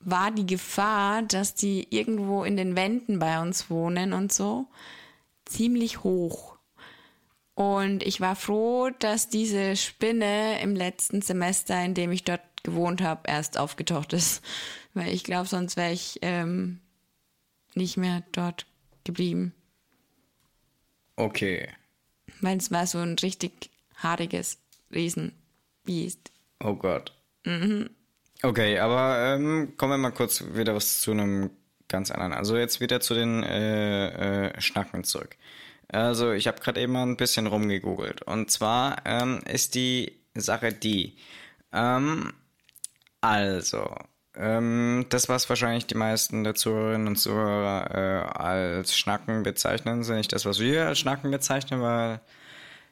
war 0.00 0.32
die 0.32 0.44
Gefahr, 0.44 1.22
dass 1.22 1.54
die 1.54 1.86
irgendwo 1.94 2.42
in 2.42 2.56
den 2.56 2.74
Wänden 2.74 3.20
bei 3.20 3.40
uns 3.40 3.70
wohnen 3.70 4.12
und 4.12 4.32
so, 4.32 4.66
ziemlich 5.44 6.02
hoch. 6.02 6.56
Und 7.54 8.02
ich 8.02 8.20
war 8.20 8.34
froh, 8.34 8.90
dass 8.98 9.28
diese 9.28 9.76
Spinne 9.76 10.60
im 10.60 10.74
letzten 10.74 11.22
Semester, 11.22 11.80
in 11.80 11.94
dem 11.94 12.10
ich 12.10 12.24
dort 12.24 12.42
gewohnt 12.64 13.02
habe, 13.02 13.30
erst 13.30 13.56
aufgetaucht 13.56 14.12
ist. 14.12 14.44
Weil 14.94 15.14
ich 15.14 15.22
glaube, 15.22 15.46
sonst 15.46 15.76
wäre 15.76 15.92
ich 15.92 16.18
ähm, 16.22 16.80
nicht 17.76 17.96
mehr 17.98 18.24
dort 18.32 18.66
geblieben. 19.04 19.54
Okay. 21.14 21.68
Weil 22.44 22.58
es 22.58 22.70
war 22.70 22.86
so 22.86 22.98
ein 22.98 23.16
richtig 23.22 23.70
haariges 23.96 24.58
Riesenbiest. 24.92 26.30
Oh 26.62 26.74
Gott. 26.74 27.12
Mhm. 27.44 27.88
Okay, 28.42 28.78
aber 28.78 29.34
ähm, 29.34 29.74
kommen 29.78 29.92
wir 29.92 29.98
mal 29.98 30.10
kurz 30.10 30.44
wieder 30.52 30.74
was 30.74 31.00
zu 31.00 31.12
einem 31.12 31.50
ganz 31.88 32.10
anderen. 32.10 32.34
Also 32.34 32.58
jetzt 32.58 32.80
wieder 32.82 33.00
zu 33.00 33.14
den 33.14 33.42
äh, 33.42 34.48
äh, 34.48 34.60
Schnacken 34.60 35.04
zurück. 35.04 35.36
Also 35.88 36.32
ich 36.32 36.46
habe 36.46 36.60
gerade 36.60 36.82
eben 36.82 36.92
mal 36.92 37.04
ein 37.06 37.16
bisschen 37.16 37.46
rumgegoogelt. 37.46 38.22
Und 38.22 38.50
zwar 38.50 38.98
ähm, 39.06 39.40
ist 39.46 39.74
die 39.74 40.12
Sache 40.34 40.72
die. 40.72 41.16
Ähm, 41.72 42.34
also, 43.22 43.96
ähm, 44.36 45.06
das, 45.10 45.28
was 45.28 45.48
wahrscheinlich 45.48 45.86
die 45.86 45.94
meisten 45.94 46.44
der 46.44 46.54
Zuhörerinnen 46.54 47.08
und 47.08 47.16
Zuhörer 47.16 47.90
äh, 47.94 48.38
als 48.38 48.96
Schnacken 48.96 49.42
bezeichnen, 49.42 50.02
sind 50.02 50.16
nicht 50.16 50.32
das, 50.32 50.44
was 50.44 50.58
wir 50.58 50.86
als 50.86 50.98
Schnacken 50.98 51.30
bezeichnen, 51.30 51.80
weil 51.80 52.20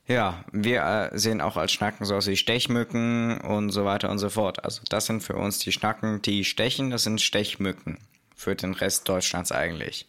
ja, 0.07 0.45
wir 0.53 0.82
äh, 1.12 1.18
sehen 1.18 1.40
auch 1.40 1.57
als 1.57 1.72
Schnacken 1.72 2.05
so 2.07 2.16
aus 2.16 2.26
wie 2.26 2.36
Stechmücken 2.36 3.40
und 3.40 3.70
so 3.70 3.84
weiter 3.84 4.11
und 4.11 4.18
so 4.18 4.30
fort. 4.30 4.64
Also 4.64 4.82
das 4.88 5.07
sind 5.07 5.22
für 5.22 5.34
uns 5.34 5.59
die 5.59 5.72
Schnacken, 5.72 6.22
die 6.22 6.45
stechen, 6.45 6.90
das 6.90 7.05
sind 7.05 7.20
Stechmücken. 7.20 7.99
Für 8.34 8.57
den 8.57 8.74
Rest 8.74 9.09
Deutschlands 9.09 9.53
eigentlich. 9.53 10.09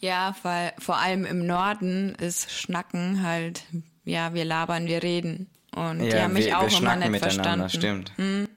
Ja, 0.00 0.34
weil 0.42 0.72
vor 0.78 0.98
allem 0.98 1.24
im 1.24 1.46
Norden 1.46 2.16
ist 2.16 2.50
Schnacken 2.50 3.22
halt, 3.22 3.62
ja, 4.04 4.34
wir 4.34 4.44
labern, 4.44 4.86
wir 4.86 5.04
reden. 5.04 5.48
Und 5.72 6.00
ja, 6.00 6.10
die 6.10 6.20
haben 6.20 6.32
mich 6.32 6.46
wir, 6.46 6.58
auch 6.58 6.68
wir 6.68 6.78
immer 6.78 6.96
nicht 6.96 7.18
verstanden. 7.20 7.68
Stimmt. 7.70 8.12
Hm? 8.16 8.48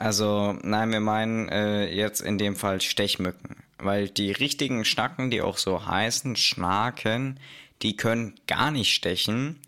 Also, 0.00 0.56
nein, 0.62 0.92
wir 0.92 1.00
meinen 1.00 1.50
äh, 1.50 1.92
jetzt 1.92 2.22
in 2.22 2.38
dem 2.38 2.56
Fall 2.56 2.80
Stechmücken. 2.80 3.56
Weil 3.76 4.08
die 4.08 4.32
richtigen 4.32 4.86
Schnacken, 4.86 5.30
die 5.30 5.42
auch 5.42 5.58
so 5.58 5.86
heißen, 5.86 6.36
Schnaken, 6.36 7.38
die 7.82 7.96
können 7.96 8.34
gar 8.46 8.70
nicht 8.70 8.94
stechen. 8.94 9.60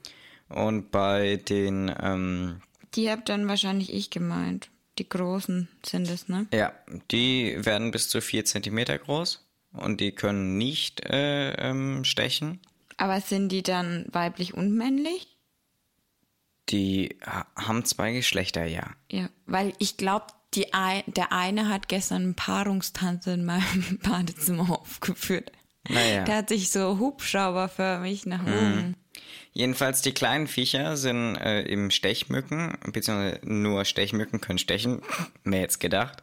Und 0.49 0.91
bei 0.91 1.37
den. 1.37 1.95
Ähm, 2.01 2.63
die 2.95 3.11
habt 3.11 3.29
dann 3.29 3.47
wahrscheinlich 3.47 3.93
ich 3.93 4.09
gemeint. 4.09 4.71
Die 4.99 5.09
großen 5.09 5.69
sind 5.85 6.09
es, 6.09 6.29
ne? 6.29 6.47
Ja, 6.53 6.73
die 7.11 7.55
werden 7.59 7.91
bis 7.91 8.09
zu 8.09 8.23
4 8.23 8.47
cm 8.47 8.85
groß 9.05 9.47
und 9.73 10.01
die 10.01 10.13
können 10.13 10.57
nicht 10.57 11.05
äh, 11.05 11.53
ähm, 11.53 12.05
stechen. 12.05 12.61
Aber 12.97 13.21
sind 13.21 13.51
die 13.51 13.63
dann 13.63 14.07
weiblich 14.11 14.55
und 14.55 14.75
männlich? 14.75 15.32
Die 16.69 17.17
haben 17.57 17.85
zwei 17.85 18.13
Geschlechter, 18.13 18.65
ja. 18.65 18.91
Ja, 19.11 19.29
weil 19.47 19.73
ich 19.79 19.97
glaube, 19.97 20.27
ein, 20.73 21.03
der 21.07 21.33
eine 21.33 21.69
hat 21.69 21.89
gestern 21.89 22.23
einen 22.23 22.35
Paarungstanz 22.35 23.27
in 23.27 23.45
meinem 23.45 23.99
Badezimmer 24.03 24.71
aufgeführt. 24.71 25.51
Naja. 25.89 26.25
Der 26.25 26.37
hat 26.37 26.49
sich 26.49 26.71
so 26.71 26.99
hubschrauberförmig 26.99 28.27
nach 28.27 28.43
mhm. 28.43 28.53
oben. 28.53 28.77
Mhm. 28.77 28.95
Jedenfalls 29.53 30.01
die 30.01 30.13
kleinen 30.13 30.47
Viecher 30.47 30.97
sind 30.97 31.37
äh, 31.37 31.65
eben 31.65 31.91
Stechmücken, 31.91 32.79
beziehungsweise 32.93 33.41
nur 33.45 33.85
Stechmücken 33.85 34.41
können 34.41 34.59
stechen, 34.59 35.03
mehr 35.45 35.61
jetzt 35.61 35.81
gedacht. 35.81 36.23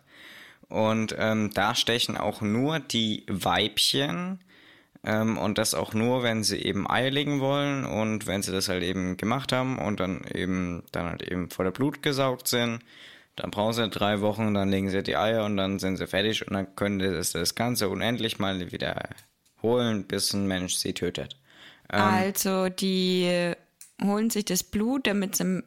Und 0.68 1.16
ähm, 1.18 1.52
da 1.54 1.76
stechen 1.76 2.18
auch 2.18 2.42
nur 2.42 2.80
die 2.80 3.26
Weibchen 3.28 4.40
ähm, 5.04 5.38
und 5.38 5.58
das 5.58 5.74
auch 5.74 5.94
nur, 5.94 6.24
wenn 6.24 6.44
sie 6.44 6.58
eben 6.58 6.90
Eier 6.90 7.10
legen 7.10 7.40
wollen 7.40 7.86
und 7.86 8.28
wenn 8.28 8.42
sie 8.42 8.52
das 8.52 8.68
halt 8.68 8.84
eben 8.84 9.18
gemacht 9.18 9.52
haben 9.52 9.78
und 9.78 10.00
dann 10.00 10.24
eben 10.34 10.84
dann 10.92 11.08
halt 11.08 11.22
eben 11.22 11.50
vor 11.50 11.66
der 11.66 11.72
Blut 11.72 12.04
gesaugt 12.04 12.48
sind. 12.48 12.80
Dann 13.36 13.52
brauchen 13.52 13.74
sie 13.74 13.90
drei 13.90 14.20
Wochen, 14.20 14.54
dann 14.54 14.70
legen 14.70 14.90
sie 14.90 15.02
die 15.02 15.16
Eier 15.16 15.46
und 15.46 15.56
dann 15.56 15.80
sind 15.80 15.96
sie 15.96 16.08
fertig 16.08 16.46
und 16.46 16.54
dann 16.54 16.76
können 16.76 17.00
sie 17.24 17.40
das 17.40 17.56
Ganze 17.56 17.88
unendlich 17.88 18.38
mal 18.38 18.72
wieder 18.72 19.10
holen, 19.62 20.04
bis 20.06 20.34
ein 20.34 20.46
Mensch 20.48 20.76
sie 20.76 20.94
tötet. 20.94 21.38
Ähm, 21.92 22.02
also 22.02 22.68
die 22.68 23.54
holen 24.02 24.30
sich 24.30 24.46
das 24.46 24.64
Blut, 24.64 25.08
damit 25.08 25.38
sie 25.38 25.64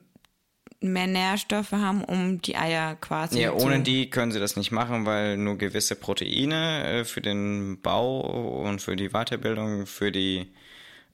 mehr 0.83 1.07
Nährstoffe 1.07 1.73
haben, 1.73 2.05
um 2.05 2.41
die 2.43 2.57
Eier 2.57 2.97
quasi 2.97 3.41
Ja, 3.41 3.53
ohne 3.53 3.81
die 3.81 4.11
können 4.11 4.33
sie 4.33 4.41
das 4.41 4.57
nicht 4.57 4.71
machen, 4.71 5.07
weil 5.07 5.37
nur 5.37 5.59
gewisse 5.59 5.97
Proteine 5.97 6.85
äh, 6.85 7.05
für 7.05 7.21
den 7.21 7.81
Bau 7.81 8.21
und 8.63 8.81
für 8.81 8.97
die 8.97 9.11
Weiterbildung, 9.11 9.87
für 9.87 10.13
die 10.13 10.53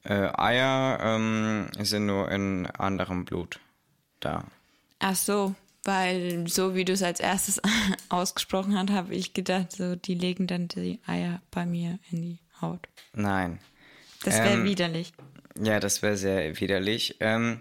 äh, 0.04 0.30
Eier 0.36 0.98
ähm, 1.02 1.68
sind 1.78 2.06
nur 2.06 2.30
in 2.30 2.66
anderem 2.66 3.24
Blut 3.24 3.60
da. 4.20 4.44
Ach 4.98 5.16
so, 5.16 5.54
weil 5.84 6.46
so 6.48 6.74
wie 6.74 6.84
du 6.84 6.92
es 6.92 7.02
als 7.02 7.20
erstes 7.20 7.60
ausgesprochen 8.08 8.76
hast, 8.76 8.90
habe 8.90 9.14
ich 9.14 9.34
gedacht, 9.34 9.72
so 9.72 9.96
die 9.96 10.14
legen 10.14 10.46
dann 10.46 10.68
die 10.68 11.00
Eier 11.06 11.40
bei 11.50 11.66
mir 11.66 11.98
in 12.10 12.22
die 12.22 12.38
Haut. 12.60 12.88
Nein. 13.14 13.60
Das 14.24 14.38
wäre 14.38 14.54
ähm, 14.54 14.64
widerlich. 14.64 15.12
Ja, 15.60 15.80
das 15.80 16.02
wäre 16.02 16.16
sehr 16.16 16.60
widerlich. 16.60 17.16
Ähm, 17.20 17.60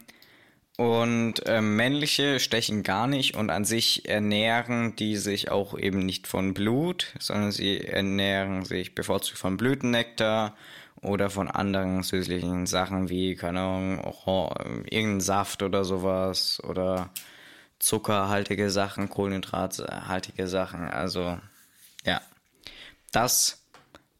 und 0.78 1.42
ähm, 1.48 1.76
männliche 1.76 2.40
stechen 2.40 2.84
gar 2.84 3.08
nicht 3.08 3.36
und 3.36 3.50
an 3.50 3.66
sich 3.66 4.08
ernähren 4.08 4.96
die 4.96 5.18
sich 5.18 5.50
auch 5.50 5.78
eben 5.78 6.06
nicht 6.06 6.28
von 6.28 6.54
Blut, 6.54 7.14
sondern 7.20 7.52
sie 7.52 7.82
ernähren 7.82 8.64
sich 8.64 8.94
bevorzugt 8.94 9.40
von 9.40 9.58
Blütennektar 9.58 10.56
oder 11.02 11.32
von 11.32 11.48
anderen 11.50 12.04
süßlichen 12.04 12.68
Sachen 12.68 13.10
wie, 13.10 13.36
keine 13.36 13.62
Ahnung, 13.62 14.02
auch, 14.02 14.56
irgendein 14.86 15.22
Saft 15.22 15.64
oder 15.64 15.84
sowas 15.84 16.62
oder 16.64 17.10
zuckerhaltige 17.80 18.70
Sachen, 18.70 19.10
kohlenhydrathaltige 19.10 20.48
Sachen. 20.48 20.90
Also 20.90 21.40
ja, 22.06 22.22
das 23.12 23.64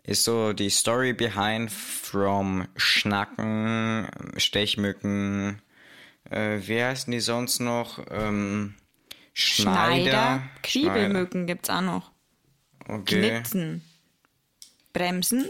ist 0.04 0.24
so 0.24 0.54
die 0.54 0.72
Story 0.72 1.14
behind 1.14 1.72
from 1.72 2.68
Schnacken, 2.78 4.08
Stechmücken, 4.38 5.62
äh, 6.30 6.60
wie 6.62 6.84
heißen 6.84 7.12
die 7.12 7.20
sonst 7.20 7.60
noch? 7.60 8.00
Ähm, 8.10 8.76
Schneider. 9.34 10.04
Schneider. 10.04 10.44
Kriebelmücken 10.64 11.46
gibt 11.46 11.68
es 11.68 11.76
auch 11.76 11.82
noch. 11.82 12.12
Okay. 12.88 13.30
Knitzen. 13.30 13.84
Bremsen. 14.94 15.50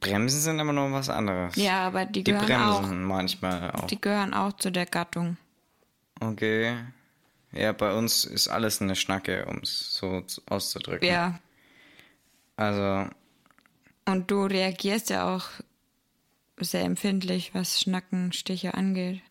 Bremsen 0.00 0.40
sind 0.40 0.58
aber 0.58 0.72
noch 0.72 0.90
was 0.90 1.08
anderes. 1.08 1.54
Ja, 1.54 1.86
aber 1.86 2.04
die, 2.06 2.24
die 2.24 2.32
gehören 2.32 2.46
bremsen 2.46 3.04
auch, 3.04 3.08
manchmal 3.08 3.70
auch. 3.70 3.86
Die 3.86 4.00
gehören 4.00 4.34
auch 4.34 4.52
zu 4.54 4.72
der 4.72 4.86
Gattung. 4.86 5.36
Okay. 6.18 6.76
Ja, 7.52 7.72
bei 7.72 7.94
uns 7.94 8.24
ist 8.24 8.48
alles 8.48 8.82
eine 8.82 8.96
Schnacke, 8.96 9.46
um 9.46 9.58
es 9.58 9.94
so 9.94 10.24
auszudrücken. 10.46 11.08
Ja. 11.08 11.38
Also. 12.56 13.08
Und 14.06 14.30
du 14.30 14.44
reagierst 14.44 15.10
ja 15.10 15.34
auch 15.34 15.46
sehr 16.58 16.84
empfindlich, 16.84 17.54
was 17.54 17.80
Schnackenstiche 17.80 18.74
angeht. 18.74 19.22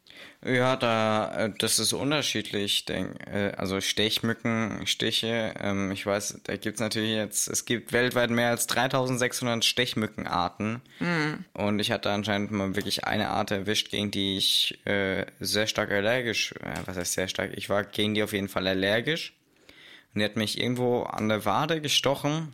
Ja, 0.45 0.76
da 0.76 1.45
äh, 1.45 1.51
das 1.57 1.80
ist 1.80 1.91
unterschiedlich. 1.93 2.86
Äh, 2.88 3.51
also 3.57 3.82
Stechmückenstiche. 3.82 5.55
Ähm, 5.59 5.91
ich 5.91 6.05
weiß, 6.05 6.41
da 6.43 6.55
gibt's 6.55 6.80
natürlich 6.80 7.15
jetzt. 7.15 7.47
Es 7.47 7.65
gibt 7.65 7.93
weltweit 7.93 8.30
mehr 8.30 8.51
als 8.51 8.69
3.600 8.69 9.63
Stechmückenarten. 9.63 10.82
Mhm. 10.99 11.45
Und 11.53 11.80
ich 11.80 11.91
hatte 11.91 12.11
anscheinend 12.11 12.51
mal 12.51 12.76
wirklich 12.76 13.05
eine 13.05 13.30
Art 13.30 13.49
erwischt, 13.49 13.89
gegen 13.89 14.11
die 14.11 14.38
ich 14.38 14.80
äh, 14.86 15.26
sehr 15.39 15.65
stark 15.65 15.91
allergisch. 15.91 16.53
Was 16.86 16.95
heißt 16.95 17.13
sehr 17.13 17.28
stark? 17.28 17.51
Ich 17.55 17.69
war 17.69 17.84
gegen 17.84 18.13
die 18.13 18.21
auf 18.21 18.34
jeden 18.34 18.49
Fall 18.49 18.67
allergisch. 18.67 19.34
Und 20.13 20.19
die 20.19 20.26
hat 20.26 20.36
mich 20.36 20.59
irgendwo 20.61 21.03
an 21.03 21.28
der 21.28 21.43
Wade 21.45 21.82
gestochen. 21.82 22.53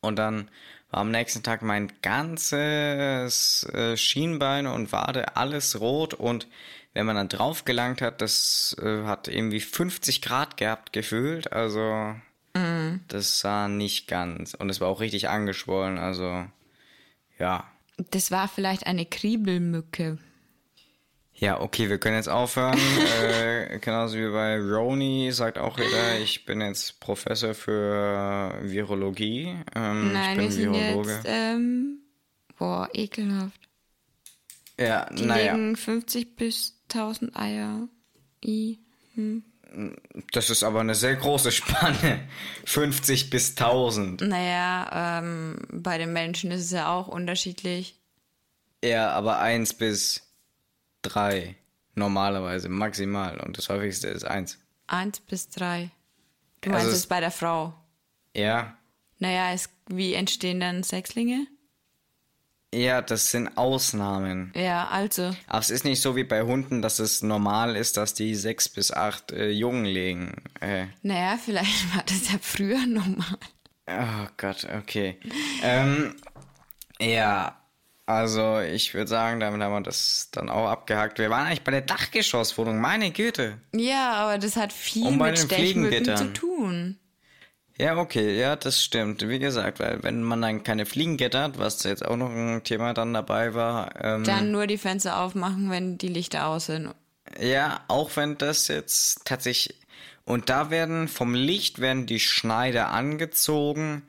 Und 0.00 0.16
dann 0.16 0.48
war 0.92 1.00
am 1.00 1.10
nächsten 1.10 1.42
Tag 1.42 1.62
mein 1.62 1.92
ganzes 2.02 3.66
Schienbein 3.96 4.66
und 4.66 4.92
Wade 4.92 5.36
alles 5.36 5.80
rot 5.80 6.14
und 6.14 6.46
wenn 6.92 7.06
man 7.06 7.16
dann 7.16 7.28
drauf 7.28 7.64
gelangt 7.64 8.02
hat, 8.02 8.20
das 8.20 8.76
äh, 8.82 9.04
hat 9.04 9.28
irgendwie 9.28 9.60
50 9.60 10.22
Grad 10.22 10.56
gehabt 10.56 10.92
gefühlt, 10.92 11.52
also 11.52 12.14
mm. 12.54 13.00
das 13.08 13.40
sah 13.40 13.68
nicht 13.68 14.08
ganz 14.08 14.54
und 14.54 14.70
es 14.70 14.80
war 14.80 14.88
auch 14.88 15.00
richtig 15.00 15.28
angeschwollen, 15.28 15.98
also 15.98 16.46
ja. 17.38 17.64
Das 18.10 18.30
war 18.30 18.48
vielleicht 18.48 18.86
eine 18.86 19.06
Kriebelmücke. 19.06 20.18
Ja, 21.34 21.58
okay, 21.58 21.88
wir 21.88 21.96
können 21.96 22.16
jetzt 22.16 22.28
aufhören. 22.28 22.78
äh, 23.22 23.78
genauso 23.78 24.18
wie 24.18 24.28
bei 24.30 24.60
Roni 24.60 25.30
sagt 25.32 25.56
auch 25.56 25.78
jeder, 25.78 26.18
ich 26.18 26.44
bin 26.44 26.60
jetzt 26.60 27.00
Professor 27.00 27.54
für 27.54 28.54
Virologie. 28.60 29.56
Ähm, 29.74 30.12
Nein, 30.12 30.40
ich 30.40 30.56
bin 30.56 30.72
wir 30.74 30.80
Virologe. 30.80 31.08
Sind 31.08 31.24
jetzt, 31.24 31.26
ähm, 31.28 31.98
boah, 32.58 32.90
ekelhaft. 32.92 33.58
Ja, 34.78 35.08
naja. 35.12 35.54
legen 35.54 35.76
50 35.76 36.36
bis 36.36 36.79
1000 36.94 37.36
Eier. 37.36 37.88
I. 38.44 38.78
Hm. 39.14 39.44
Das 40.32 40.50
ist 40.50 40.64
aber 40.64 40.80
eine 40.80 40.94
sehr 40.94 41.16
große 41.16 41.52
Spanne. 41.52 42.28
50 42.64 43.30
bis 43.30 43.50
1000. 43.50 44.22
Naja, 44.22 45.20
ähm, 45.20 45.58
bei 45.72 45.98
den 45.98 46.12
Menschen 46.12 46.50
ist 46.50 46.64
es 46.64 46.70
ja 46.72 46.92
auch 46.92 47.08
unterschiedlich. 47.08 47.96
Ja, 48.82 49.10
aber 49.10 49.38
1 49.40 49.74
bis 49.74 50.22
drei 51.02 51.56
normalerweise, 51.94 52.68
maximal. 52.68 53.38
Und 53.40 53.58
das 53.58 53.68
häufigste 53.68 54.08
ist 54.08 54.24
eins. 54.24 54.58
Eins 54.86 55.20
bis 55.20 55.48
drei. 55.48 55.90
Du 56.62 56.70
also 56.70 56.86
meinst 56.86 56.98
es 56.98 57.06
bei 57.06 57.20
der 57.20 57.30
Frau? 57.30 57.74
Ja. 58.34 58.76
Naja, 59.18 59.52
es, 59.52 59.68
wie 59.88 60.14
entstehen 60.14 60.60
dann 60.60 60.82
Sechslinge? 60.82 61.46
Ja, 62.72 63.02
das 63.02 63.32
sind 63.32 63.56
Ausnahmen. 63.56 64.52
Ja, 64.54 64.86
also. 64.88 65.34
Aber 65.48 65.58
es 65.58 65.70
ist 65.70 65.84
nicht 65.84 66.00
so 66.00 66.14
wie 66.14 66.22
bei 66.22 66.42
Hunden, 66.42 66.82
dass 66.82 67.00
es 67.00 67.20
normal 67.22 67.74
ist, 67.74 67.96
dass 67.96 68.14
die 68.14 68.36
sechs 68.36 68.68
bis 68.68 68.92
acht 68.92 69.32
äh, 69.32 69.50
Jungen 69.50 69.84
legen. 69.84 70.44
Äh. 70.60 70.86
Naja, 71.02 71.36
vielleicht 71.44 71.94
war 71.94 72.04
das 72.04 72.30
ja 72.30 72.38
früher 72.40 72.86
normal. 72.86 73.38
Oh 73.88 74.28
Gott, 74.36 74.68
okay. 74.78 75.18
ähm, 75.64 76.14
ja, 77.00 77.60
also 78.06 78.60
ich 78.60 78.94
würde 78.94 79.08
sagen, 79.08 79.40
damit 79.40 79.60
haben 79.62 79.72
wir 79.72 79.80
das 79.82 80.28
dann 80.30 80.48
auch 80.48 80.68
abgehakt. 80.68 81.18
Wir 81.18 81.30
waren 81.30 81.46
eigentlich 81.46 81.64
bei 81.64 81.72
der 81.72 81.82
Dachgeschosswohnung, 81.82 82.80
meine 82.80 83.10
Güte. 83.10 83.58
Ja, 83.72 84.12
aber 84.14 84.38
das 84.38 84.56
hat 84.56 84.72
viel 84.72 85.10
mit 85.10 85.38
Stechmücken 85.38 86.16
zu 86.16 86.32
tun. 86.32 86.98
Ja, 87.80 87.96
okay, 87.96 88.38
ja, 88.38 88.56
das 88.56 88.82
stimmt. 88.82 89.26
Wie 89.26 89.38
gesagt, 89.38 89.80
weil 89.80 90.02
wenn 90.02 90.22
man 90.22 90.42
dann 90.42 90.62
keine 90.62 90.84
Fliegengitter 90.84 91.44
hat, 91.44 91.58
was 91.58 91.82
jetzt 91.84 92.04
auch 92.04 92.16
noch 92.16 92.30
ein 92.30 92.62
Thema 92.62 92.92
dann 92.92 93.14
dabei 93.14 93.54
war. 93.54 93.94
Ähm, 94.04 94.24
dann 94.24 94.50
nur 94.52 94.66
die 94.66 94.76
Fenster 94.76 95.18
aufmachen, 95.18 95.70
wenn 95.70 95.96
die 95.96 96.08
Lichter 96.08 96.46
aus 96.46 96.66
sind. 96.66 96.94
Ja, 97.40 97.82
auch 97.88 98.16
wenn 98.16 98.36
das 98.36 98.68
jetzt 98.68 99.24
tatsächlich... 99.24 99.78
Und 100.26 100.50
da 100.50 100.70
werden 100.70 101.08
vom 101.08 101.34
Licht 101.34 101.78
werden 101.80 102.04
die 102.04 102.20
Schneider 102.20 102.90
angezogen 102.90 104.02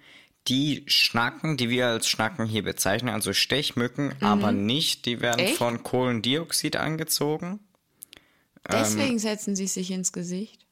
die 0.48 0.84
Schnacken, 0.88 1.56
die 1.56 1.70
wir 1.70 1.88
als 1.88 2.10
Schnacken 2.10 2.46
hier 2.46 2.64
bezeichnen, 2.64 3.14
also 3.14 3.32
Stechmücken, 3.32 4.08
mhm. 4.08 4.26
aber 4.26 4.52
nicht, 4.52 5.06
die 5.06 5.22
werden 5.22 5.40
Echt? 5.40 5.58
von 5.58 5.84
Kohlendioxid 5.84 6.76
angezogen. 6.76 7.60
Deswegen 8.70 9.14
ähm, 9.14 9.20
setzen 9.20 9.56
sie 9.56 9.68
sich 9.68 9.92
ins 9.92 10.12
Gesicht. 10.12 10.66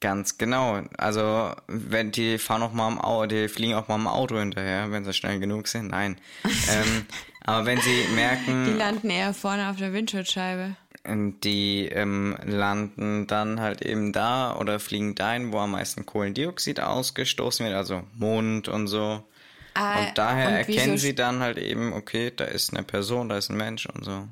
Ganz 0.00 0.38
genau. 0.38 0.82
Also, 0.96 1.52
wenn 1.66 2.10
die 2.10 2.38
fahren 2.38 2.62
auch 2.62 2.72
mal 2.72 2.86
am 2.86 2.98
Auto, 2.98 3.26
die 3.26 3.48
fliegen 3.48 3.74
auch 3.74 3.88
mal 3.88 3.96
am 3.96 4.06
Auto 4.06 4.38
hinterher, 4.38 4.90
wenn 4.90 5.04
sie 5.04 5.12
schnell 5.12 5.38
genug 5.38 5.68
sind. 5.68 5.88
Nein. 5.88 6.18
ähm, 6.44 7.06
aber 7.44 7.66
wenn 7.66 7.80
sie 7.80 8.04
merken. 8.14 8.64
Die 8.64 8.72
landen 8.72 9.10
eher 9.10 9.34
vorne 9.34 9.68
auf 9.68 9.76
der 9.76 9.92
Windschutzscheibe. 9.92 10.74
Die 11.06 11.86
ähm, 11.86 12.36
landen 12.44 13.26
dann 13.26 13.60
halt 13.60 13.82
eben 13.82 14.12
da 14.12 14.56
oder 14.56 14.80
fliegen 14.80 15.14
dahin, 15.14 15.52
wo 15.52 15.58
am 15.58 15.72
meisten 15.72 16.04
Kohlendioxid 16.04 16.80
ausgestoßen 16.80 17.64
wird, 17.64 17.74
also 17.74 18.02
Mond 18.14 18.68
und 18.68 18.86
so. 18.86 19.22
Ah, 19.74 20.00
und 20.00 20.18
daher 20.18 20.48
und 20.48 20.54
erkennen 20.54 20.98
sie 20.98 21.14
dann 21.14 21.40
halt 21.40 21.56
eben, 21.56 21.92
okay, 21.92 22.32
da 22.34 22.44
ist 22.44 22.74
eine 22.74 22.82
Person, 22.82 23.28
da 23.28 23.38
ist 23.38 23.50
ein 23.50 23.56
Mensch 23.56 23.86
und 23.86 24.04
so. 24.04 24.28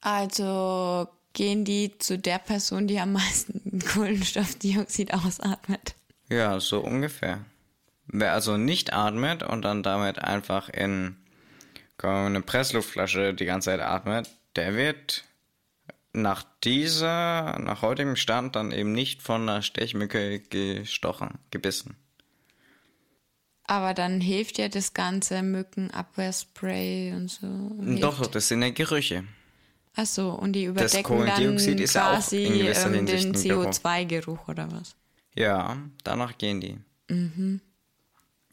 Also 0.00 1.08
gehen 1.36 1.64
die 1.64 1.96
zu 1.98 2.18
der 2.18 2.38
Person, 2.38 2.88
die 2.88 2.98
am 2.98 3.12
meisten 3.12 3.78
Kohlenstoffdioxid 3.92 5.14
ausatmet. 5.14 5.94
Ja, 6.28 6.58
so 6.58 6.80
ungefähr. 6.80 7.44
Wer 8.06 8.32
also 8.32 8.56
nicht 8.56 8.92
atmet 8.92 9.44
und 9.44 9.62
dann 9.62 9.84
damit 9.84 10.18
einfach 10.18 10.68
in 10.68 11.16
eine 12.02 12.40
Pressluftflasche 12.40 13.34
die 13.34 13.46
ganze 13.46 13.70
Zeit 13.70 13.80
atmet, 13.80 14.30
der 14.54 14.74
wird 14.74 15.24
nach 16.12 16.44
dieser, 16.62 17.58
nach 17.58 17.82
heutigem 17.82 18.16
Stand 18.16 18.56
dann 18.56 18.70
eben 18.70 18.92
nicht 18.92 19.22
von 19.22 19.42
einer 19.42 19.62
Stechmücke 19.62 20.40
gestochen, 20.40 21.38
gebissen. 21.50 21.96
Aber 23.64 23.92
dann 23.92 24.20
hilft 24.20 24.58
ja 24.58 24.68
das 24.68 24.94
ganze 24.94 25.42
Mückenabwehrspray 25.42 27.12
und 27.12 27.28
so. 27.28 27.76
Hilft. 27.82 28.02
Doch, 28.02 28.26
das 28.26 28.48
sind 28.48 28.62
ja 28.62 28.70
Gerüche. 28.70 29.24
Ach 29.98 30.04
so, 30.04 30.30
und 30.30 30.52
die 30.52 30.64
überdecken 30.64 31.24
dann 31.24 31.56
quasi 31.56 32.44
ähm, 32.44 33.06
den 33.06 33.34
CO2-Geruch 33.34 34.46
oder 34.48 34.70
was? 34.70 34.94
Ja, 35.34 35.78
danach 36.04 36.36
gehen 36.36 36.60
die. 36.60 36.78
Mhm. 37.08 37.60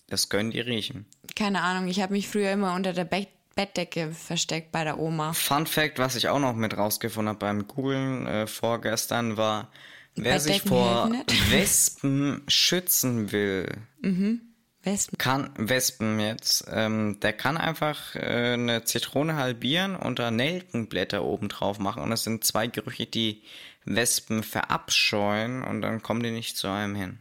Das 0.08 0.30
können 0.30 0.52
die 0.52 0.62
riechen. 0.62 1.06
Keine 1.36 1.62
Ahnung, 1.62 1.90
ich 1.90 2.02
habe 2.02 2.14
mich 2.14 2.30
früher 2.30 2.52
immer 2.52 2.76
unter 2.76 2.94
der 2.94 3.06
Be 3.06 3.28
Bettdecke 3.56 4.12
versteckt 4.12 4.72
bei 4.72 4.84
der 4.84 4.98
Oma. 4.98 5.34
Fun 5.34 5.68
Fact, 5.68 6.00
was 6.00 6.16
ich 6.16 6.28
auch 6.28 6.40
noch 6.40 6.56
mit 6.56 6.76
rausgefunden 6.76 7.30
habe 7.30 7.38
beim 7.38 7.68
Googlen 7.68 8.26
äh, 8.26 8.48
vorgestern, 8.48 9.38
war, 9.38 9.70
wer 10.16 10.40
sich 10.40 10.64
vor 10.64 11.12
Wespen 11.52 12.42
schützen 12.48 13.32
will, 13.32 13.68
mhm. 14.02 14.42
Wespen. 14.84 15.18
kann 15.18 15.50
Wespen 15.58 16.20
jetzt, 16.20 16.66
ähm, 16.70 17.20
der 17.22 17.34
kann 17.34 17.58
einfach 17.58 18.16
äh, 18.16 18.54
eine 18.54 18.84
Zitrone 18.84 19.36
halbieren 19.36 19.96
und 19.96 20.20
da 20.20 20.30
Nelkenblätter 20.30 21.24
oben 21.24 21.48
drauf 21.48 21.80
machen 21.80 22.04
und 22.04 22.10
das 22.10 22.24
sind 22.24 22.44
zwei 22.44 22.68
Gerüche, 22.68 23.06
die 23.06 23.44
Wespen 23.86 24.44
verabscheuen 24.44 25.64
und 25.64 25.82
dann 25.82 26.02
kommen 26.02 26.22
die 26.22 26.32
nicht 26.32 26.58
zu 26.58 26.68
einem 26.68 26.96
hin. 26.96 27.20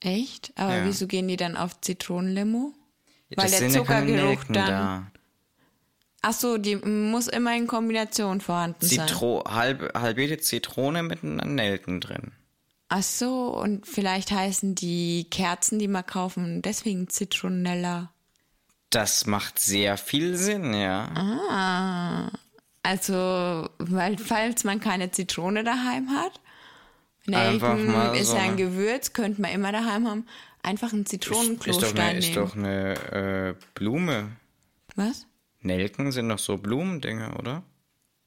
Echt? 0.00 0.52
Aber 0.54 0.76
ja. 0.76 0.84
wieso 0.84 1.06
gehen 1.08 1.26
die 1.26 1.36
dann 1.36 1.56
auf 1.56 1.80
Zitronenlimo? 1.80 2.72
Weil 3.34 3.50
der 3.50 3.68
Zuckergeruch 3.68 4.44
dann. 4.44 4.54
Da. 4.54 5.10
Ach 6.22 6.32
so, 6.32 6.58
die 6.58 6.76
muss 6.76 7.28
immer 7.28 7.56
in 7.56 7.66
Kombination 7.66 8.40
vorhanden 8.40 8.86
Zitro 8.86 9.42
sein. 9.44 9.54
Halb, 9.54 9.94
halbierte 9.98 10.38
Zitrone 10.38 11.02
mit 11.02 11.22
einem 11.22 11.54
Nelken 11.54 12.00
drin. 12.00 12.32
Ach 12.88 13.02
so, 13.02 13.48
und 13.54 13.86
vielleicht 13.86 14.30
heißen 14.30 14.74
die 14.74 15.26
Kerzen, 15.30 15.78
die 15.78 15.88
wir 15.88 16.02
kaufen, 16.02 16.62
deswegen 16.62 17.08
Zitronella. 17.08 18.12
Das 18.90 19.26
macht 19.26 19.58
sehr 19.58 19.98
viel 19.98 20.36
Sinn, 20.36 20.72
ja. 20.72 21.04
Ah. 21.14 22.30
Also, 22.82 23.68
weil 23.78 24.16
falls 24.16 24.64
man 24.64 24.80
keine 24.80 25.10
Zitrone 25.10 25.64
daheim 25.64 26.08
hat, 26.10 26.40
Nelken 27.26 28.14
ist 28.14 28.32
ja 28.32 28.40
ein 28.40 28.56
Gewürz, 28.56 29.12
könnte 29.12 29.42
man 29.42 29.50
immer 29.50 29.70
daheim 29.70 30.08
haben. 30.08 30.26
Einfach 30.62 30.94
einen 30.94 31.04
Zitronenklostein 31.04 32.18
nehmen. 32.18 32.18
Ist 32.18 32.36
doch 32.36 32.56
eine 32.56 32.94
äh, 33.12 33.54
Blume. 33.74 34.30
Was? 34.96 35.26
Nelken 35.60 36.10
sind 36.10 36.30
doch 36.30 36.38
so 36.38 36.56
Blumendinger, 36.56 37.38
oder? 37.38 37.62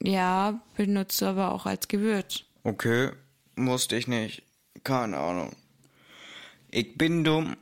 Ja, 0.04 0.62
benutzt 0.78 1.24
aber 1.24 1.52
auch 1.52 1.66
als 1.66 1.88
Gewürz. 1.88 2.44
Okay, 2.64 3.12
Wusste 3.56 3.96
ich 3.96 4.08
nicht. 4.08 4.44
Keine 4.84 5.18
Ahnung. 5.18 5.56
Ich 6.70 6.98
bin 6.98 7.24
dumm. 7.24 7.56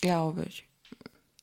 Glaube 0.00 0.46
ich. 0.48 0.66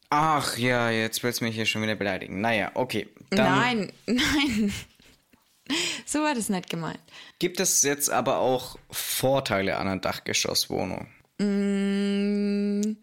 Ach 0.09 0.57
ja, 0.57 0.89
jetzt 0.89 1.23
willst 1.23 1.41
du 1.41 1.45
mich 1.45 1.55
hier 1.55 1.67
schon 1.67 1.83
wieder 1.83 1.95
beleidigen. 1.95 2.41
Naja, 2.41 2.71
okay. 2.73 3.07
nein, 3.31 3.91
nein. 4.07 4.73
So 6.05 6.19
war 6.19 6.33
das 6.33 6.49
nicht 6.49 6.69
gemeint. 6.69 6.99
Gibt 7.37 7.59
es 7.59 7.83
jetzt 7.83 8.09
aber 8.09 8.39
auch 8.39 8.79
Vorteile 8.89 9.77
an 9.77 9.87
einer 9.87 10.01
Dachgeschosswohnung? 10.01 11.07
Mm, 11.37 12.97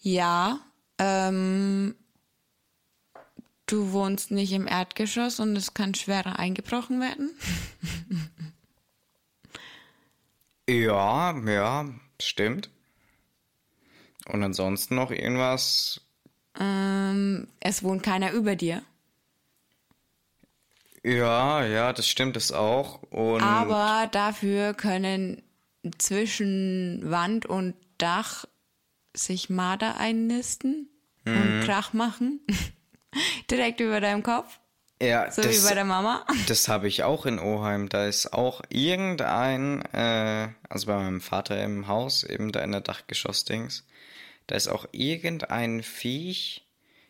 ja. 0.00 0.58
Ähm, 0.98 1.94
du 3.66 3.92
wohnst 3.92 4.32
nicht 4.32 4.52
im 4.52 4.66
Erdgeschoss 4.66 5.38
und 5.38 5.54
es 5.54 5.72
kann 5.72 5.94
schwerer 5.94 6.38
eingebrochen 6.40 7.00
werden. 7.00 7.30
ja, 10.68 11.36
ja, 11.38 11.86
stimmt. 12.20 12.70
Und 14.28 14.42
ansonsten 14.42 14.96
noch 14.96 15.10
irgendwas? 15.10 16.00
Ähm, 16.58 17.48
es 17.60 17.82
wohnt 17.82 18.02
keiner 18.02 18.32
über 18.32 18.56
dir. 18.56 18.82
Ja, 21.04 21.64
ja, 21.64 21.92
das 21.92 22.08
stimmt 22.08 22.36
es 22.36 22.50
auch. 22.50 23.02
Und 23.10 23.40
Aber 23.42 24.08
dafür 24.10 24.74
können 24.74 25.42
zwischen 25.98 27.00
Wand 27.04 27.46
und 27.46 27.74
Dach 27.98 28.44
sich 29.14 29.48
Marder 29.48 29.98
einnisten 29.98 30.88
mhm. 31.24 31.36
und 31.36 31.64
Krach 31.64 31.92
machen. 31.92 32.40
Direkt 33.50 33.80
über 33.80 34.00
deinem 34.00 34.22
Kopf. 34.22 34.58
Ja, 35.00 35.30
so 35.30 35.42
das, 35.42 35.52
wie 35.52 35.68
bei 35.68 35.74
der 35.74 35.84
Mama. 35.84 36.24
Das 36.48 36.68
habe 36.68 36.88
ich 36.88 37.02
auch 37.02 37.26
in 37.26 37.38
Oheim. 37.38 37.88
Da 37.88 38.06
ist 38.06 38.32
auch 38.32 38.62
irgendein, 38.70 39.82
äh, 39.92 40.48
also 40.68 40.86
bei 40.86 40.96
meinem 40.96 41.20
Vater 41.20 41.62
im 41.62 41.86
Haus, 41.86 42.24
eben 42.24 42.50
da 42.50 42.60
in 42.60 42.72
der 42.72 42.80
Dachgeschossdings, 42.80 43.84
da 44.46 44.54
ist 44.54 44.68
auch 44.68 44.86
irgendein 44.92 45.82
Viech. 45.82 46.62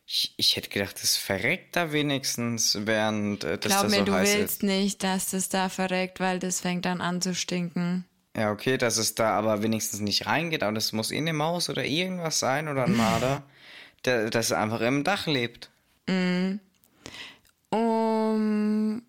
Ich, 0.05 0.34
ich 0.37 0.57
hätte 0.57 0.70
gedacht, 0.70 1.01
das 1.03 1.16
verreckt 1.16 1.76
da 1.76 1.93
wenigstens, 1.93 2.78
während 2.82 3.45
äh, 3.45 3.59
das 3.59 3.72
Glaub 3.72 3.82
da 3.82 3.89
mir, 3.89 3.97
so 3.99 4.05
du 4.05 4.12
heiß 4.12 4.37
willst 4.37 4.55
ist. 4.55 4.62
nicht, 4.62 5.03
dass 5.03 5.30
das 5.30 5.49
da 5.49 5.68
verreckt, 5.68 6.18
weil 6.18 6.39
das 6.39 6.61
fängt 6.61 6.84
dann 6.84 7.01
an 7.01 7.20
zu 7.20 7.34
stinken. 7.34 8.05
Ja, 8.37 8.53
okay, 8.53 8.78
dass 8.78 8.99
es 8.99 9.14
da 9.14 9.30
aber 9.30 9.62
wenigstens 9.62 10.01
nicht 10.01 10.26
reingeht, 10.26 10.62
aber 10.62 10.74
das 10.74 10.93
muss 10.93 11.11
in 11.11 11.24
eine 11.24 11.32
Maus 11.32 11.70
oder 11.70 11.84
irgendwas 11.84 12.39
sein 12.39 12.68
oder 12.68 12.84
ein 12.84 12.97
Marder, 12.97 13.45
der, 14.05 14.30
das 14.30 14.53
einfach 14.53 14.80
im 14.80 15.05
Dach 15.05 15.26
lebt. 15.26 15.70
Mm. 16.09 16.57
Um. 17.70 19.02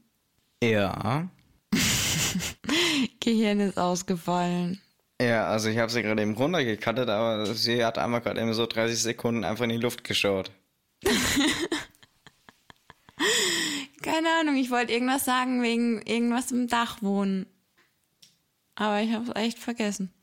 Ja. 0.64 1.30
Gehirn 3.20 3.60
ist 3.60 3.78
ausgefallen. 3.78 4.82
Ja, 5.22 5.48
also 5.48 5.70
ich 5.70 5.78
habe 5.78 5.92
sie 5.92 6.04
gerade 6.04 6.22
eben 6.22 6.36
runtergekattet, 6.36 7.10
aber 7.10 7.46
sie 7.48 7.84
hat 7.84 7.98
einmal 7.98 8.22
gerade 8.22 8.40
eben 8.40 8.54
so 8.54 8.66
30 8.68 9.02
Sekunden 9.02 9.44
einfach 9.44 9.64
in 9.64 9.72
die 9.72 9.78
Luft 9.78 10.04
geschaut. 10.04 10.52
Keine 14.02 14.30
Ahnung, 14.40 14.56
ich 14.58 14.70
wollte 14.70 14.94
irgendwas 14.94 15.26
sagen 15.26 15.64
wegen 15.64 16.02
irgendwas 16.04 16.52
im 16.52 16.68
Dach 16.68 17.02
wohnen. 17.02 17.48
Aber 18.76 19.02
ich 19.02 19.12
habe 19.12 19.26
es 19.26 19.36
echt 19.36 19.58
vergessen. 19.58 20.14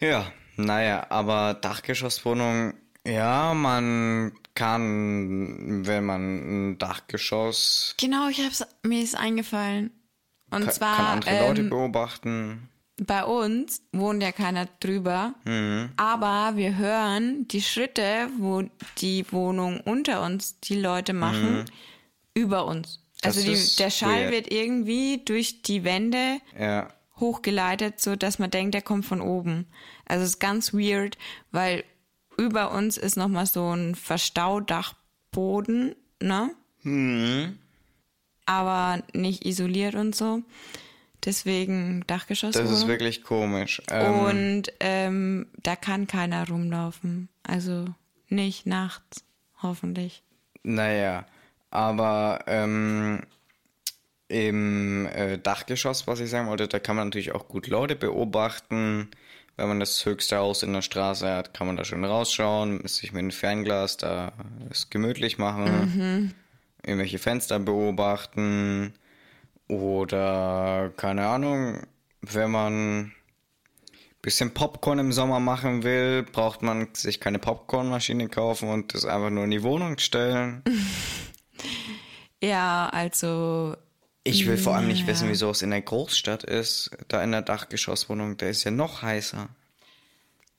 Ja, 0.00 0.32
naja, 0.56 1.06
aber 1.08 1.54
Dachgeschosswohnung, 1.54 2.74
ja, 3.06 3.54
man 3.54 4.32
kann, 4.60 5.86
wenn 5.86 6.04
man 6.04 6.70
ein 6.72 6.78
Dachgeschoss. 6.78 7.94
Genau, 7.98 8.28
ich 8.28 8.40
hab's, 8.44 8.64
mir 8.82 9.02
ist 9.02 9.16
eingefallen. 9.16 9.90
Und 10.50 10.64
kann, 10.64 10.72
zwar. 10.74 10.96
Kann 10.96 11.06
andere 11.06 11.30
ähm, 11.30 11.46
Leute 11.48 11.62
beobachten. 11.64 12.68
Bei 13.02 13.24
uns 13.24 13.82
wohnt 13.92 14.22
ja 14.22 14.30
keiner 14.30 14.66
drüber, 14.80 15.34
Mhm. 15.44 15.90
aber 15.96 16.56
wir 16.56 16.76
hören 16.76 17.48
die 17.48 17.62
Schritte, 17.62 18.28
wo 18.38 18.64
die 18.98 19.24
Wohnung 19.32 19.80
unter 19.80 20.22
uns 20.22 20.60
die 20.60 20.78
Leute 20.78 21.14
machen, 21.14 21.64
über 22.34 22.66
uns. 22.66 22.98
Mhm. 22.98 23.00
Das 23.22 23.36
Also 23.38 23.50
die, 23.50 23.76
der 23.78 23.90
Schall 23.90 24.24
weird. 24.24 24.32
wird 24.32 24.52
irgendwie 24.52 25.22
durch 25.24 25.62
die 25.62 25.82
Wände 25.84 26.40
Ja. 26.58 26.88
hochgeleitet, 27.18 28.00
so 28.00 28.16
dass 28.16 28.38
man 28.38 28.50
denkt, 28.50 28.74
der 28.74 28.82
kommt 28.82 29.06
von 29.06 29.20
oben. 29.22 29.66
Also 30.06 30.24
es 30.24 30.30
ist 30.30 30.38
ganz 30.40 30.74
weird, 30.74 31.16
weil 31.52 31.84
über 32.40 32.72
uns 32.72 32.96
ist 32.96 33.16
nochmal 33.16 33.46
so 33.46 33.74
ein 33.74 33.94
Verstaudachboden, 33.94 35.94
ne? 36.22 36.50
Mhm. 36.82 37.58
Aber 38.46 39.02
nicht 39.12 39.44
isoliert 39.44 39.94
und 39.94 40.16
so. 40.16 40.42
Deswegen 41.24 42.04
Dachgeschoss. 42.06 42.54
Das 42.54 42.70
ist 42.70 42.88
wirklich 42.88 43.22
komisch. 43.22 43.82
Ähm, 43.90 44.14
Und 44.14 44.72
ähm, 44.80 45.46
da 45.62 45.76
kann 45.76 46.06
keiner 46.06 46.48
rumlaufen. 46.48 47.28
Also 47.42 47.84
nicht 48.28 48.66
nachts, 48.66 49.24
hoffentlich. 49.62 50.22
Naja, 50.62 51.26
aber 51.70 52.44
ähm, 52.46 53.20
im 54.28 55.06
äh, 55.06 55.38
Dachgeschoss, 55.38 56.06
was 56.06 56.20
ich 56.20 56.30
sagen 56.30 56.48
wollte, 56.48 56.68
da 56.68 56.78
kann 56.78 56.96
man 56.96 57.08
natürlich 57.08 57.32
auch 57.32 57.48
gut 57.48 57.66
Leute 57.66 57.96
beobachten. 57.96 59.10
Wenn 59.60 59.68
man 59.68 59.80
das 59.80 60.06
höchste 60.06 60.38
Haus 60.38 60.62
in 60.62 60.72
der 60.72 60.80
Straße 60.80 61.30
hat, 61.30 61.52
kann 61.52 61.66
man 61.66 61.76
da 61.76 61.84
schön 61.84 62.02
rausschauen, 62.02 62.86
sich 62.88 63.12
mit 63.12 63.20
einem 63.20 63.30
Fernglas 63.30 63.98
da 63.98 64.32
es 64.70 64.88
gemütlich 64.88 65.36
machen, 65.36 66.34
irgendwelche 66.82 67.18
Fenster 67.18 67.58
beobachten 67.58 68.94
oder 69.68 70.90
keine 70.96 71.26
Ahnung, 71.26 71.86
wenn 72.22 72.50
man 72.50 73.12
bisschen 74.22 74.54
Popcorn 74.54 74.98
im 74.98 75.12
Sommer 75.12 75.40
machen 75.40 75.82
will, 75.82 76.22
braucht 76.22 76.62
man 76.62 76.88
sich 76.94 77.20
keine 77.20 77.38
Popcornmaschine 77.38 78.28
kaufen 78.28 78.70
und 78.70 78.94
das 78.94 79.04
einfach 79.04 79.30
nur 79.30 79.44
in 79.44 79.50
die 79.50 79.62
Wohnung 79.62 79.98
stellen. 79.98 80.62
Ja, 82.42 82.88
also 82.88 83.76
Ich 84.22 84.46
will 84.46 84.58
vor 84.58 84.76
allem 84.76 84.88
nicht 84.88 85.02
Ja. 85.02 85.06
wissen, 85.08 85.28
wieso 85.28 85.50
es 85.50 85.62
in 85.62 85.70
der 85.70 85.80
Großstadt 85.80 86.44
ist, 86.44 86.90
da 87.08 87.22
in 87.22 87.32
der 87.32 87.42
Dachgeschosswohnung, 87.42 88.36
der 88.36 88.50
ist 88.50 88.64
ja 88.64 88.70
noch 88.70 89.02
heißer. 89.02 89.48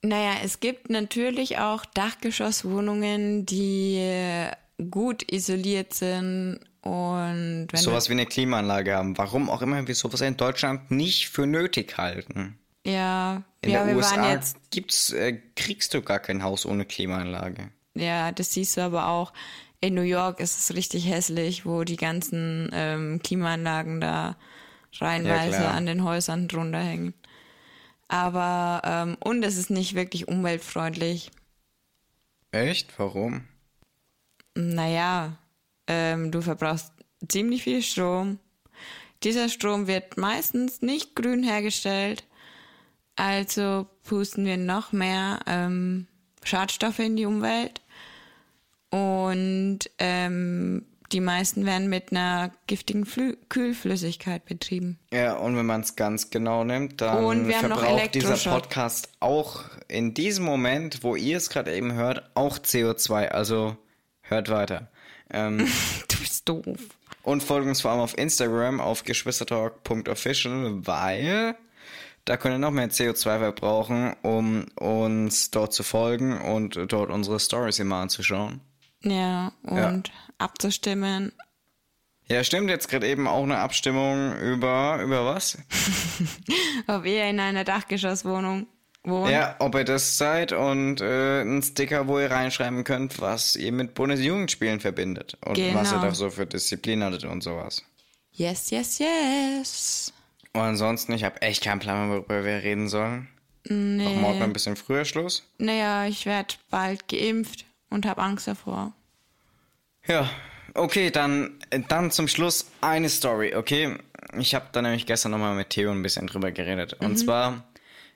Naja, 0.03 0.31
es 0.43 0.59
gibt 0.59 0.89
natürlich 0.89 1.59
auch 1.59 1.85
Dachgeschosswohnungen, 1.85 3.45
die 3.45 4.47
gut 4.89 5.31
isoliert 5.31 5.93
sind 5.93 6.59
und 6.81 7.67
wenn 7.69 7.79
Sowas 7.79 8.09
wie 8.09 8.13
eine 8.13 8.25
Klimaanlage 8.25 8.95
haben. 8.95 9.15
Warum 9.19 9.47
auch 9.49 9.61
immer 9.61 9.87
wir 9.87 9.93
sowas 9.93 10.21
in 10.21 10.37
Deutschland 10.37 10.89
nicht 10.89 11.29
für 11.29 11.45
nötig 11.45 11.99
halten. 11.99 12.57
ja, 12.83 13.43
In 13.61 13.69
ja, 13.69 13.85
der 13.85 13.95
wir 13.95 14.01
waren 14.01 14.19
USA 14.19 14.31
jetzt, 14.31 14.57
gibt's, 14.71 15.11
äh, 15.11 15.39
kriegst 15.55 15.93
du 15.93 16.01
gar 16.01 16.17
kein 16.19 16.41
Haus 16.41 16.65
ohne 16.65 16.85
Klimaanlage. 16.85 17.69
ja, 17.93 18.31
das 18.31 18.53
siehst 18.53 18.77
du 18.77 18.81
aber 18.81 19.07
auch. 19.07 19.33
In 19.81 19.95
New 19.95 20.01
York 20.03 20.39
ist 20.39 20.57
es 20.59 20.75
richtig 20.75 21.07
hässlich, 21.07 21.65
wo 21.65 21.83
die 21.83 21.97
ganzen 21.97 22.69
ähm, 22.71 23.19
Klimaanlagen 23.23 23.99
da 23.99 24.37
reihenweise 24.99 25.57
klar. 25.57 25.73
an 25.73 25.87
den 25.87 26.03
Häusern 26.03 26.47
drunter 26.47 26.79
hängen. 26.79 27.15
Aber, 28.07 28.81
ähm, 28.85 29.17
und 29.19 29.43
es 29.43 29.57
ist 29.57 29.71
nicht 29.71 29.95
wirklich 29.95 30.27
umweltfreundlich. 30.27 31.31
Echt? 32.51 32.99
Warum? 32.99 33.47
Naja, 34.53 35.37
ähm, 35.87 36.31
du 36.31 36.41
verbrauchst 36.41 36.91
ziemlich 37.27 37.63
viel 37.63 37.81
Strom. 37.81 38.37
Dieser 39.23 39.49
Strom 39.49 39.87
wird 39.87 40.17
meistens 40.17 40.81
nicht 40.81 41.15
grün 41.15 41.43
hergestellt. 41.43 42.25
Also 43.15 43.87
pusten 44.03 44.45
wir 44.45 44.57
noch 44.57 44.91
mehr 44.91 45.39
ähm, 45.47 46.07
Schadstoffe 46.43 46.99
in 46.99 47.15
die 47.15 47.25
Umwelt. 47.25 47.81
Und 48.91 49.79
ähm, 49.97 50.85
die 51.11 51.19
meisten 51.19 51.65
werden 51.65 51.89
mit 51.89 52.11
einer 52.11 52.51
giftigen 52.67 53.05
Flü 53.05 53.35
Kühlflüssigkeit 53.49 54.45
betrieben. 54.45 54.99
Ja, 55.11 55.33
und 55.35 55.57
wenn 55.57 55.65
man 55.65 55.81
es 55.81 55.95
ganz 55.95 56.29
genau 56.29 56.63
nimmt, 56.63 57.01
dann 57.01 57.49
verbraucht 57.51 58.15
dieser. 58.15 58.51
Podcast 58.51 59.09
auch 59.19 59.65
in 59.87 60.13
diesem 60.13 60.45
Moment, 60.45 61.03
wo 61.03 61.15
ihr 61.15 61.37
es 61.37 61.49
gerade 61.49 61.73
eben 61.73 61.93
hört, 61.93 62.29
auch 62.33 62.57
CO2. 62.57 63.27
Also 63.29 63.75
hört 64.21 64.49
weiter. 64.49 64.89
Ähm, 65.29 65.67
Du 66.07 66.17
bist 66.17 66.47
doof. 66.47 66.77
und 67.23 67.43
folgt 67.43 67.67
uns 67.67 67.81
vor 67.81 67.91
allem 67.91 68.01
auf 68.01 68.17
Instagram 68.17 68.79
auf 68.79 69.03
geschwistertalk.official, 69.03 70.85
weil 70.85 71.55
da 72.25 72.37
könnt 72.37 72.55
ihr 72.55 72.59
noch 72.59 72.71
mehr 72.71 72.89
CO2 72.89 73.39
verbrauchen, 73.39 74.15
um 74.21 74.65
uns 74.75 75.51
dort 75.51 75.73
zu 75.73 75.83
folgen 75.83 76.39
und 76.39 76.79
dort 76.87 77.09
unsere 77.09 77.39
Stories 77.39 77.79
immer 77.79 77.97
anzuschauen. 77.97 78.61
Ja, 79.03 79.51
und 79.63 80.11
abzustimmen. 80.37 81.31
Ja, 82.27 82.43
stimmt 82.43 82.69
jetzt 82.69 82.87
gerade 82.87 83.07
eben 83.07 83.27
auch 83.27 83.43
eine 83.43 83.57
Abstimmung 83.57 84.37
über, 84.39 85.01
über 85.03 85.25
was? 85.25 85.57
Ob 86.87 87.05
ihr 87.05 87.25
in 87.25 87.39
einer 87.39 87.63
Dachgeschosswohnung 87.63 88.67
wohnt. 89.03 89.31
Ja, 89.31 89.55
ob 89.59 89.75
ihr 89.75 89.83
das 89.83 90.17
seid 90.17 90.53
und 90.53 91.01
äh, 91.01 91.41
ein 91.41 91.61
Sticker, 91.63 92.07
wo 92.07 92.19
ihr 92.19 92.29
reinschreiben 92.31 92.83
könnt, 92.83 93.19
was 93.19 93.55
ihr 93.55 93.71
mit 93.71 93.95
Bundesjugendspielen 93.95 94.79
verbindet 94.79 95.37
und 95.43 95.57
was 95.57 95.91
ihr 95.91 95.97
Genau. 95.97 96.01
da 96.05 96.13
so 96.13 96.29
für 96.29 96.45
Disziplin 96.45 97.03
hattet 97.03 97.25
und 97.25 97.41
sowas. 97.41 97.83
Yes, 98.31 98.69
yes, 98.69 98.99
yes. 98.99 100.13
Und 100.53 100.61
ansonsten, 100.61 101.13
ich 101.13 101.23
habe 101.23 101.41
echt 101.41 101.63
keinen 101.63 101.79
Plan 101.79 102.07
mehr, 102.07 102.17
worüber 102.17 102.45
wir 102.45 102.63
reden 102.63 102.87
sollen. 102.87 103.27
Nee. 103.67 104.03
Noch 104.05 104.15
morgen 104.15 104.41
ein 104.41 104.53
bisschen 104.53 104.75
früher 104.75 105.05
Schluss? 105.05 105.43
Naja, 105.57 106.05
ich 106.05 106.25
werde 106.25 106.55
bald 106.69 107.07
geimpft 107.07 107.65
und 107.91 108.07
habe 108.07 108.21
Angst 108.23 108.47
davor. 108.47 108.93
Ja, 110.07 110.27
okay, 110.73 111.11
dann, 111.11 111.59
dann 111.87 112.09
zum 112.09 112.27
Schluss 112.27 112.71
eine 112.81 113.09
Story, 113.09 113.55
okay? 113.55 113.97
Ich 114.37 114.55
habe 114.55 114.65
da 114.71 114.81
nämlich 114.81 115.05
gestern 115.05 115.31
nochmal 115.31 115.53
mit 115.55 115.69
Theo 115.69 115.91
ein 115.91 116.01
bisschen 116.01 116.25
drüber 116.25 116.51
geredet. 116.51 116.97
Mhm. 116.99 117.05
Und 117.05 117.17
zwar, 117.17 117.63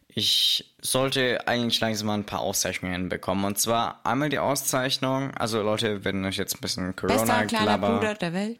ich 0.07 0.73
sollte 0.81 1.47
eigentlich 1.47 1.79
langsam 1.79 2.07
mal 2.07 2.15
ein 2.15 2.25
paar 2.25 2.39
Auszeichnungen 2.39 3.09
bekommen. 3.09 3.45
Und 3.45 3.59
zwar 3.59 3.99
einmal 4.03 4.29
die 4.29 4.39
Auszeichnung, 4.39 5.31
also 5.35 5.61
Leute, 5.61 6.03
wenn 6.03 6.25
euch 6.25 6.37
jetzt 6.37 6.55
ein 6.55 6.61
bisschen 6.61 6.95
Corona 6.95 7.19
Bester 7.19 7.45
kleiner 7.45 7.77
Bruder 7.77 8.15
der 8.15 8.33
Welt. 8.33 8.59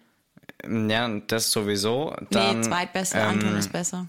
Ja, 0.67 1.07
das 1.27 1.51
sowieso. 1.51 2.15
Dann, 2.29 2.59
nee, 2.59 2.67
zweitbester 2.67 3.19
ähm, 3.19 3.29
Anton 3.29 3.55
ist 3.57 3.71
besser 3.71 4.07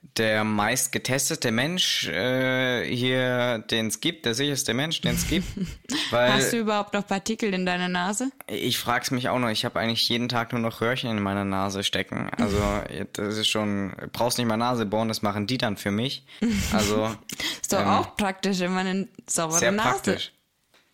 der 0.00 0.44
meist 0.44 0.92
getestete 0.92 1.50
Mensch 1.50 2.08
äh, 2.08 2.84
hier, 2.84 3.58
den 3.70 3.86
es 3.86 4.00
gibt, 4.00 4.26
der 4.26 4.34
sicherste 4.34 4.74
Mensch, 4.74 5.00
den 5.00 5.14
es 5.14 5.28
gibt. 5.28 5.46
Weil 6.10 6.32
Hast 6.34 6.52
du 6.52 6.58
überhaupt 6.58 6.94
noch 6.94 7.06
Partikel 7.06 7.52
in 7.54 7.66
deiner 7.66 7.88
Nase? 7.88 8.30
Ich 8.46 8.78
frag's 8.78 9.10
mich 9.10 9.28
auch 9.28 9.38
noch. 9.38 9.48
Ich 9.48 9.64
habe 9.64 9.78
eigentlich 9.78 10.08
jeden 10.08 10.28
Tag 10.28 10.52
nur 10.52 10.60
noch 10.60 10.80
Röhrchen 10.80 11.10
in 11.10 11.22
meiner 11.22 11.44
Nase 11.44 11.84
stecken. 11.84 12.30
Also 12.36 12.58
das 13.12 13.36
ist 13.36 13.48
schon, 13.48 13.92
brauchst 14.12 14.38
nicht 14.38 14.46
mal 14.46 14.56
Nase 14.56 14.86
bohren, 14.86 15.08
das 15.08 15.22
machen 15.22 15.46
die 15.46 15.58
dann 15.58 15.76
für 15.76 15.90
mich. 15.90 16.24
Also 16.72 17.14
ist 17.60 17.72
doch 17.72 17.80
ähm, 17.80 17.88
auch 17.88 18.16
praktisch, 18.16 18.60
wenn 18.60 18.74
man 18.74 18.86
eine 18.86 19.08
saubere 19.26 19.58
sehr 19.58 19.72
Nase. 19.72 19.88
Praktisch. 19.88 20.32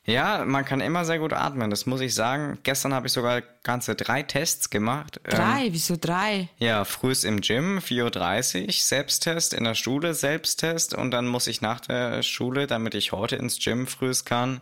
Ja, 0.06 0.44
man 0.44 0.64
kann 0.64 0.80
immer 0.80 1.04
sehr 1.04 1.18
gut 1.18 1.32
atmen, 1.32 1.70
das 1.70 1.86
muss 1.86 2.02
ich 2.02 2.14
sagen. 2.14 2.58
Gestern 2.62 2.92
habe 2.92 3.06
ich 3.06 3.12
sogar 3.12 3.42
ganze 3.62 3.94
drei 3.94 4.22
Tests 4.22 4.68
gemacht. 4.68 5.20
Drei? 5.24 5.66
Ähm, 5.66 5.72
Wieso 5.72 5.96
drei? 5.98 6.50
Ja, 6.58 6.84
frühs 6.84 7.24
im 7.24 7.40
Gym, 7.40 7.78
4.30 7.78 8.66
Uhr, 8.66 8.72
Selbsttest, 8.72 9.54
in 9.54 9.64
der 9.64 9.74
Schule 9.74 10.12
Selbsttest 10.12 10.92
und 10.92 11.10
dann 11.10 11.26
muss 11.26 11.46
ich 11.46 11.62
nach 11.62 11.80
der 11.80 12.22
Schule, 12.22 12.66
damit 12.66 12.94
ich 12.94 13.12
heute 13.12 13.36
ins 13.36 13.58
Gym 13.58 13.86
frühs 13.86 14.26
kann, 14.26 14.60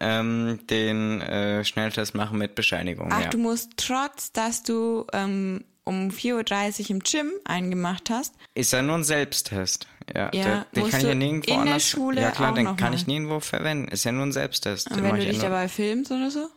ähm, 0.00 0.60
den 0.68 1.22
äh, 1.22 1.64
Schnelltest 1.64 2.14
machen 2.14 2.36
mit 2.36 2.54
Bescheinigung. 2.54 3.08
Ach, 3.10 3.22
ja. 3.22 3.28
du 3.30 3.38
musst 3.38 3.70
trotz, 3.78 4.32
dass 4.32 4.64
du 4.64 5.06
ähm, 5.14 5.64
um 5.84 6.10
4.30 6.10 6.80
Uhr 6.82 6.90
im 6.90 6.98
Gym 7.00 7.32
eingemacht 7.44 8.10
hast. 8.10 8.34
Ist 8.54 8.72
ja 8.72 8.82
nur 8.82 8.96
ein 8.96 9.04
Selbsttest. 9.04 9.86
Ja, 10.12 10.30
ja 10.34 10.66
den, 10.74 10.90
kann 10.90 11.00
ich 11.00 11.06
ja 11.06 11.14
nirgendwo 11.14 11.52
in 11.52 11.60
anders. 11.60 11.74
Der 11.74 11.80
Schule 11.96 12.20
ja 12.20 12.30
klar, 12.30 12.52
den 12.54 12.76
kann 12.76 12.90
mal. 12.90 12.94
ich 12.94 13.06
nirgendwo 13.06 13.40
verwenden. 13.40 13.88
Ist 13.88 14.04
ja 14.04 14.12
nur 14.12 14.26
ein 14.26 14.32
Selbsttest. 14.32 14.90
Und 14.90 15.02
wenn 15.02 15.14
du 15.14 15.24
dich 15.24 15.36
ja 15.36 15.44
dabei 15.44 15.68
filmst 15.68 16.10
oder 16.10 16.30
so? 16.30 16.48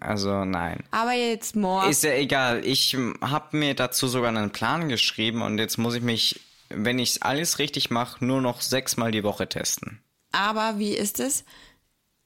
Also 0.00 0.44
nein. 0.44 0.84
Aber 0.92 1.12
jetzt 1.12 1.56
morgen. 1.56 1.90
Ist 1.90 2.04
ja 2.04 2.12
egal. 2.12 2.64
Ich 2.64 2.96
habe 3.20 3.56
mir 3.56 3.74
dazu 3.74 4.06
sogar 4.06 4.28
einen 4.28 4.50
Plan 4.50 4.88
geschrieben 4.88 5.42
und 5.42 5.58
jetzt 5.58 5.76
muss 5.76 5.94
ich 5.94 6.02
mich, 6.02 6.40
wenn 6.68 6.98
ich 6.98 7.22
alles 7.22 7.58
richtig 7.58 7.90
mache, 7.90 8.24
nur 8.24 8.40
noch 8.40 8.60
sechsmal 8.60 9.10
die 9.10 9.24
Woche 9.24 9.48
testen. 9.48 10.00
Aber 10.32 10.78
wie 10.78 10.94
ist 10.94 11.18
es? 11.18 11.44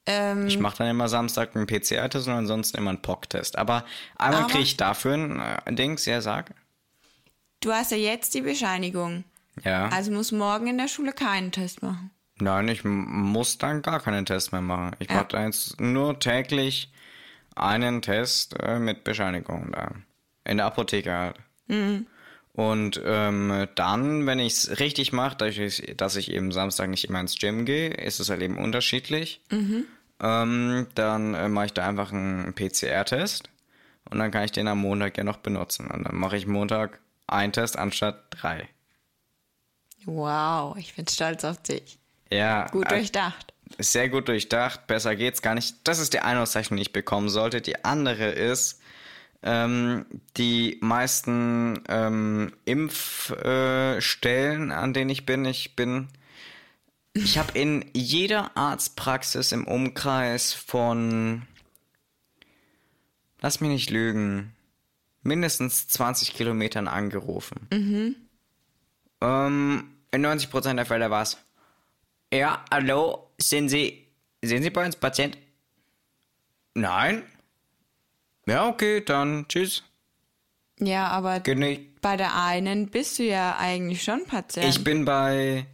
Ähm, 0.05 0.45
ich 0.45 0.59
mache 0.59 0.77
dann 0.77 0.87
immer 0.87 1.09
Samstag 1.09 1.55
einen 1.55 1.65
PCR-Test 1.65 2.27
und 2.27 2.33
ansonsten 2.33 2.77
immer 2.77 2.91
einen 2.91 3.01
POC-Test. 3.01 3.57
Aber 3.57 3.85
einmal 4.15 4.45
kriege 4.47 4.63
ich 4.63 4.77
dafür 4.77 5.15
ein 5.15 5.39
äh, 5.39 5.73
Dings, 5.73 6.05
ja, 6.05 6.21
sag. 6.21 6.53
Du 7.59 7.71
hast 7.71 7.91
ja 7.91 7.97
jetzt 7.97 8.35
die 8.35 8.41
Bescheinigung. 8.41 9.23
Ja. 9.63 9.87
Also 9.89 10.11
muss 10.11 10.31
morgen 10.31 10.67
in 10.67 10.77
der 10.77 10.87
Schule 10.87 11.13
keinen 11.13 11.51
Test 11.51 11.81
machen. 11.81 12.11
Nein, 12.37 12.67
ich 12.67 12.83
muss 12.83 13.57
dann 13.57 13.81
gar 13.81 14.01
keinen 14.01 14.25
Test 14.25 14.51
mehr 14.51 14.61
machen. 14.61 14.95
Ich 14.99 15.09
ja. 15.09 15.15
mache 15.15 15.37
jetzt 15.37 15.79
nur 15.79 16.19
täglich 16.19 16.91
einen 17.55 18.01
Test 18.01 18.59
äh, 18.61 18.79
mit 18.79 19.03
Bescheinigung 19.03 19.71
da. 19.71 19.91
In 20.43 20.57
der 20.57 20.65
Apotheke 20.65 21.13
halt. 21.13 21.37
Mhm. 21.67 22.07
Und 22.51 23.01
ähm, 23.05 23.67
dann, 23.75 24.25
wenn 24.25 24.39
ich 24.39 24.53
es 24.53 24.79
richtig 24.79 25.11
mache, 25.11 25.37
dass 25.37 26.15
ich 26.15 26.31
eben 26.31 26.51
Samstag 26.51 26.89
nicht 26.89 27.09
immer 27.09 27.19
ins 27.19 27.37
Gym 27.37 27.65
gehe, 27.65 27.89
ist 27.89 28.19
es 28.19 28.29
halt 28.29 28.41
eben 28.41 28.57
unterschiedlich. 28.57 29.41
Mhm. 29.51 29.85
Ähm, 30.21 30.87
dann 30.95 31.33
äh, 31.33 31.49
mache 31.49 31.65
ich 31.67 31.73
da 31.73 31.87
einfach 31.87 32.13
einen 32.13 32.53
PCR-Test 32.53 33.49
und 34.09 34.19
dann 34.19 34.31
kann 34.31 34.45
ich 34.45 34.53
den 34.53 34.67
am 34.67 34.79
Montag 34.79 35.17
ja 35.17 35.25
noch 35.25 35.37
benutzen. 35.37 35.87
Und 35.87 36.05
dann 36.05 36.15
mache 36.15 36.37
ich 36.37 36.47
Montag 36.47 36.99
einen 37.27 37.51
Test 37.51 37.77
anstatt 37.77 38.23
drei. 38.29 38.69
Wow, 40.05 40.77
ich 40.77 40.95
bin 40.95 41.07
stolz 41.07 41.43
auf 41.43 41.61
dich. 41.61 41.97
Ja. 42.31 42.67
Gut 42.67 42.85
äh, 42.87 42.95
durchdacht. 42.95 43.53
Sehr 43.79 44.09
gut 44.09 44.27
durchdacht. 44.27 44.87
Besser 44.87 45.15
geht's 45.15 45.41
gar 45.41 45.55
nicht. 45.55 45.75
Das 45.83 45.99
ist 45.99 46.13
die 46.13 46.19
eine 46.19 46.41
Auszeichnung, 46.41 46.77
die 46.77 46.83
ich 46.83 46.93
bekommen 46.93 47.29
sollte. 47.29 47.61
Die 47.61 47.83
andere 47.83 48.29
ist, 48.29 48.79
ähm, 49.43 50.05
die 50.37 50.77
meisten 50.81 51.83
ähm, 51.87 52.53
Impfstellen, 52.65 54.71
äh, 54.71 54.73
an 54.73 54.93
denen 54.93 55.09
ich 55.09 55.25
bin. 55.25 55.45
Ich 55.45 55.75
bin 55.75 56.09
ich 57.15 57.37
habe 57.37 57.57
in 57.57 57.85
jeder 57.93 58.55
Arztpraxis 58.57 59.53
im 59.53 59.65
Umkreis 59.65 60.51
von, 60.51 61.43
lass 63.39 63.61
mich 63.61 63.69
nicht 63.69 63.89
lügen, 63.89 64.53
mindestens 65.21 65.87
20 65.87 66.33
Kilometern 66.33 66.89
angerufen. 66.89 67.67
Mhm. 67.71 68.15
Ähm, 69.21 69.94
in 70.15 70.25
90% 70.25 70.75
der 70.75 70.85
Fälle 70.85 71.09
war 71.09 71.23
es, 71.23 71.37
ja, 72.33 72.63
hallo, 72.71 73.31
sind 73.37 73.69
Sie, 73.69 74.07
sind 74.41 74.63
Sie 74.63 74.69
bei 74.69 74.85
uns 74.85 74.95
Patient? 74.95 75.37
Nein. 76.73 77.23
Ja, 78.47 78.67
okay, 78.67 79.01
dann 79.03 79.47
tschüss. 79.47 79.83
Ja, 80.79 81.07
aber 81.07 81.39
Geht 81.39 82.01
bei 82.01 82.17
der 82.17 82.35
einen 82.35 82.89
bist 82.89 83.17
du 83.17 83.23
ja 83.23 83.57
eigentlich 83.57 84.03
schon 84.03 84.25
Patient. 84.25 84.67
Ich 84.67 84.83
bin 84.83 85.05
bei 85.05 85.65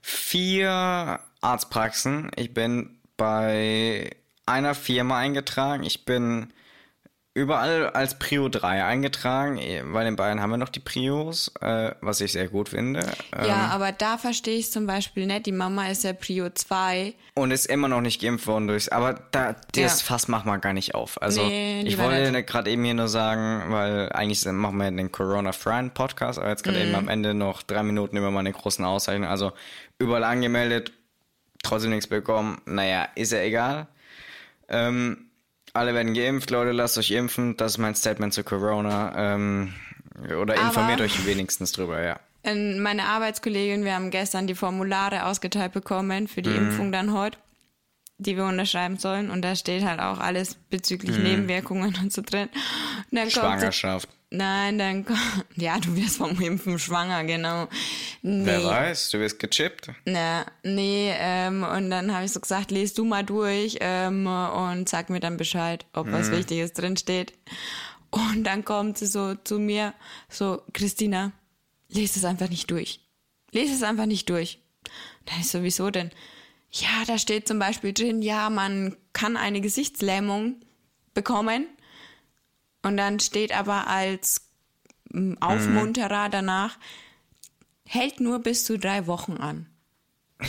vier 0.00 1.20
Arztpraxen. 1.40 2.30
Ich 2.36 2.54
bin 2.54 2.98
bei 3.16 4.10
einer 4.46 4.74
Firma 4.74 5.18
eingetragen. 5.18 5.82
Ich 5.82 6.04
bin 6.04 6.52
überall 7.38 7.90
als 7.90 8.18
Prio 8.18 8.48
3 8.48 8.84
eingetragen, 8.84 9.60
weil 9.92 10.06
in 10.08 10.16
Bayern 10.16 10.40
haben 10.40 10.50
wir 10.50 10.56
noch 10.56 10.68
die 10.68 10.80
Prios, 10.80 11.52
äh, 11.60 11.92
was 12.00 12.20
ich 12.20 12.32
sehr 12.32 12.48
gut 12.48 12.70
finde. 12.70 13.00
Ähm, 13.36 13.46
ja, 13.46 13.68
aber 13.68 13.92
da 13.92 14.18
verstehe 14.18 14.58
ich 14.58 14.72
zum 14.72 14.86
Beispiel 14.86 15.26
nicht. 15.26 15.46
Die 15.46 15.52
Mama 15.52 15.86
ist 15.86 16.02
ja 16.02 16.12
Prio 16.12 16.50
2. 16.50 17.14
Und 17.34 17.52
ist 17.52 17.66
immer 17.66 17.86
noch 17.86 18.00
nicht 18.00 18.20
geimpft 18.20 18.48
worden 18.48 18.66
durch. 18.66 18.92
Aber 18.92 19.20
da, 19.30 19.54
das 19.72 20.00
ja. 20.00 20.06
Fass 20.06 20.26
macht 20.26 20.46
man 20.46 20.60
gar 20.60 20.72
nicht 20.72 20.96
auf. 20.96 21.22
Also 21.22 21.44
nee, 21.44 21.82
ich 21.82 21.96
wollte 21.98 22.42
gerade 22.42 22.70
eben 22.70 22.84
hier 22.84 22.94
nur 22.94 23.08
sagen, 23.08 23.72
weil 23.72 24.10
eigentlich 24.12 24.44
machen 24.44 24.76
wir 24.78 24.90
den 24.90 25.12
Corona-Freien 25.12 25.92
Podcast, 25.92 26.40
aber 26.40 26.48
jetzt 26.48 26.64
gerade 26.64 26.78
mhm. 26.78 26.86
eben 26.86 26.94
am 26.96 27.08
Ende 27.08 27.34
noch 27.34 27.62
drei 27.62 27.84
Minuten 27.84 28.16
über 28.16 28.32
meine 28.32 28.52
großen 28.52 28.84
Auszeichnungen. 28.84 29.30
Also 29.30 29.52
überall 29.98 30.24
angemeldet, 30.24 30.92
trotzdem 31.62 31.90
nichts 31.90 32.08
bekommen. 32.08 32.60
Naja, 32.64 33.08
ist 33.14 33.30
ja 33.30 33.42
egal. 33.42 33.86
Ähm, 34.68 35.27
alle 35.78 35.94
werden 35.94 36.14
geimpft, 36.14 36.50
Leute, 36.50 36.72
lasst 36.72 36.98
euch 36.98 37.10
impfen. 37.10 37.56
Das 37.56 37.72
ist 37.72 37.78
mein 37.78 37.94
Statement 37.94 38.34
zu 38.34 38.44
Corona. 38.44 39.34
Ähm, 39.34 39.74
oder 40.40 40.54
informiert 40.54 41.00
Aber 41.00 41.04
euch 41.04 41.26
wenigstens 41.26 41.72
drüber, 41.72 42.02
ja. 42.02 42.18
Meine 42.44 43.04
Arbeitskollegin, 43.04 43.84
wir 43.84 43.94
haben 43.94 44.10
gestern 44.10 44.46
die 44.46 44.54
Formulare 44.54 45.26
ausgeteilt 45.26 45.72
bekommen 45.72 46.28
für 46.28 46.42
die 46.42 46.50
mhm. 46.50 46.70
Impfung 46.70 46.92
dann 46.92 47.12
heute, 47.12 47.38
die 48.18 48.36
wir 48.36 48.44
unterschreiben 48.44 48.98
sollen. 48.98 49.30
Und 49.30 49.42
da 49.42 49.54
steht 49.54 49.84
halt 49.84 50.00
auch 50.00 50.18
alles 50.18 50.56
bezüglich 50.70 51.16
mhm. 51.16 51.24
Nebenwirkungen 51.24 51.94
und 52.00 52.12
so 52.12 52.22
drin. 52.22 52.48
Und 53.10 53.32
Schwangerschaft. 53.32 54.08
Nein, 54.30 54.78
dann 54.78 55.06
ja, 55.56 55.78
du 55.78 55.96
wirst 55.96 56.18
vom 56.18 56.38
Impfen 56.40 56.78
schwanger, 56.78 57.24
genau. 57.24 57.68
Nee. 58.22 58.46
Wer 58.46 58.64
weiß, 58.64 59.10
du 59.10 59.20
wirst 59.20 59.38
gechippt. 59.38 59.90
Na, 60.04 60.46
nee, 60.62 61.12
ähm, 61.16 61.62
und 61.62 61.90
dann 61.90 62.12
habe 62.12 62.24
ich 62.24 62.32
so 62.32 62.40
gesagt, 62.40 62.70
lest 62.70 62.98
du 62.98 63.04
mal 63.04 63.24
durch 63.24 63.78
ähm, 63.80 64.26
und 64.26 64.88
sag 64.88 65.08
mir 65.10 65.20
dann 65.20 65.36
Bescheid, 65.36 65.86
ob 65.92 66.06
hm. 66.06 66.12
was 66.12 66.28
mhm. 66.28 66.32
Wichtiges 66.36 66.72
drin 66.72 66.96
steht. 66.96 67.32
Und 68.10 68.44
dann 68.44 68.64
kommt 68.64 68.98
sie 68.98 69.06
so 69.06 69.34
zu 69.34 69.58
mir, 69.58 69.94
so, 70.28 70.62
Christina, 70.72 71.32
lese 71.88 72.18
es 72.18 72.24
einfach 72.24 72.48
nicht 72.48 72.70
durch. 72.70 73.00
Lese 73.52 73.74
es 73.74 73.82
einfach 73.82 74.06
nicht 74.06 74.28
durch. 74.30 74.60
Da 75.26 75.38
ist 75.40 75.50
sowieso 75.50 75.90
denn, 75.90 76.10
ja, 76.70 77.04
da 77.06 77.18
steht 77.18 77.48
zum 77.48 77.58
Beispiel 77.58 77.92
drin, 77.92 78.22
ja, 78.22 78.50
man 78.50 78.96
kann 79.12 79.36
eine 79.36 79.60
Gesichtslähmung 79.60 80.56
bekommen 81.14 81.66
und 82.82 82.96
dann 82.96 83.20
steht 83.20 83.56
aber 83.56 83.86
als 83.86 84.50
mm, 85.10 85.34
Aufmunterer 85.40 86.28
mhm. 86.28 86.32
danach, 86.32 86.78
hält 87.88 88.20
nur 88.20 88.40
bis 88.40 88.64
zu 88.64 88.78
drei 88.78 89.06
Wochen 89.06 89.38
an. 89.38 89.66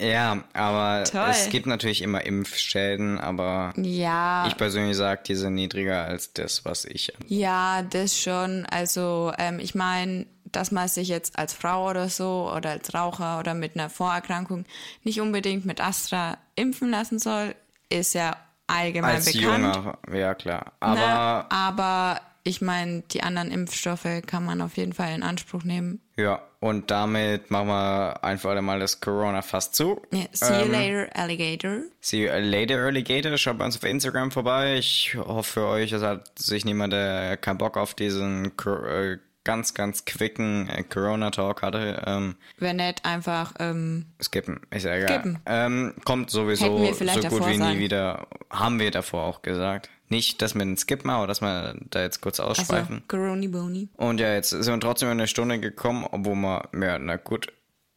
ja, 0.00 0.42
aber 0.54 1.04
Toll. 1.04 1.28
es 1.30 1.50
gibt 1.50 1.66
natürlich 1.66 2.02
immer 2.02 2.24
Impfschäden, 2.24 3.18
aber 3.18 3.72
ja. 3.76 4.46
ich 4.48 4.56
persönlich 4.56 4.96
sage, 4.96 5.22
die 5.26 5.36
sind 5.36 5.54
niedriger 5.54 6.04
als 6.04 6.32
das, 6.32 6.64
was 6.64 6.84
ich. 6.84 7.12
Ja, 7.28 7.82
das 7.82 8.18
schon. 8.18 8.66
Also 8.66 9.32
ähm, 9.38 9.60
ich 9.60 9.74
meine, 9.74 10.26
dass 10.44 10.72
man 10.72 10.88
sich 10.88 11.08
jetzt 11.08 11.38
als 11.38 11.52
Frau 11.52 11.88
oder 11.88 12.08
so 12.08 12.50
oder 12.54 12.70
als 12.70 12.92
Raucher 12.92 13.38
oder 13.38 13.54
mit 13.54 13.76
einer 13.76 13.90
Vorerkrankung 13.90 14.64
nicht 15.04 15.20
unbedingt 15.20 15.64
mit 15.64 15.80
Astra 15.80 16.38
impfen 16.56 16.90
lassen 16.90 17.18
soll, 17.18 17.54
ist 17.88 18.14
ja 18.14 18.36
allgemein 18.66 19.16
Als 19.16 19.32
bekannt. 19.32 19.76
Junger, 19.76 19.98
ja 20.12 20.34
klar. 20.34 20.72
Aber, 20.80 20.94
Na, 20.94 21.46
aber 21.50 22.20
ich 22.42 22.60
meine, 22.60 23.02
die 23.12 23.22
anderen 23.22 23.50
Impfstoffe 23.50 24.06
kann 24.26 24.44
man 24.44 24.62
auf 24.62 24.76
jeden 24.76 24.92
Fall 24.92 25.14
in 25.14 25.22
Anspruch 25.22 25.64
nehmen. 25.64 26.00
Ja, 26.16 26.42
und 26.60 26.90
damit 26.90 27.50
machen 27.50 27.68
wir 27.68 28.24
einfach 28.24 28.60
mal 28.60 28.80
das 28.80 29.00
Corona 29.00 29.42
fast 29.42 29.74
zu. 29.74 30.02
Yeah, 30.12 30.26
see 30.32 30.52
you 30.52 30.64
ähm, 30.66 30.72
later, 30.72 31.16
Alligator. 31.16 31.80
See 32.00 32.24
you 32.24 32.32
later, 32.32 32.78
Alligator. 32.84 33.36
Schaut 33.36 33.58
bei 33.58 33.64
uns 33.64 33.76
auf 33.76 33.84
Instagram 33.84 34.30
vorbei. 34.30 34.76
Ich 34.76 35.16
hoffe 35.16 35.52
für 35.52 35.66
euch, 35.66 35.92
es 35.92 36.02
hat 36.02 36.38
sich 36.38 36.64
niemand, 36.64 36.92
der 36.92 37.36
keinen 37.36 37.58
Bock 37.58 37.76
auf 37.76 37.94
diesen 37.94 38.52
äh, 38.66 39.18
ganz, 39.44 39.74
ganz 39.74 40.04
quicken 40.04 40.68
äh, 40.68 40.82
Corona-Talk 40.82 41.62
hatte. 41.62 42.02
Ähm, 42.06 42.36
Wenn 42.58 42.76
nicht, 42.76 43.04
einfach 43.04 43.54
ähm, 43.58 44.06
skippen. 44.22 44.60
Ist 44.70 44.84
ja 44.84 44.94
egal. 44.94 45.08
Skippen. 45.08 45.38
Ähm, 45.46 45.94
kommt 46.04 46.30
sowieso 46.30 46.78
so 46.78 46.94
gut 46.94 47.48
wie 47.48 47.58
nie 47.58 47.78
wieder. 47.78 48.26
Haben 48.50 48.78
wir 48.78 48.90
davor 48.90 49.24
auch 49.24 49.42
gesagt. 49.42 49.88
Nicht, 50.10 50.42
dass 50.42 50.54
wir 50.54 50.64
den 50.64 50.76
Skip 50.76 51.04
machen, 51.04 51.18
aber 51.18 51.26
dass 51.28 51.40
wir 51.40 51.76
da 51.88 52.02
jetzt 52.02 52.20
kurz 52.20 52.40
ausschweifen. 52.40 53.04
So, 53.08 53.16
Coroni 53.16 53.48
Boni. 53.48 53.88
Und 53.96 54.20
ja, 54.20 54.34
jetzt 54.34 54.50
sind 54.50 54.66
wir 54.66 54.80
trotzdem 54.80 55.08
in 55.08 55.18
eine 55.18 55.28
Stunde 55.28 55.60
gekommen, 55.60 56.04
obwohl 56.10 56.34
wir, 56.34 56.68
ja, 56.74 56.98
na 56.98 57.16
gut, 57.16 57.52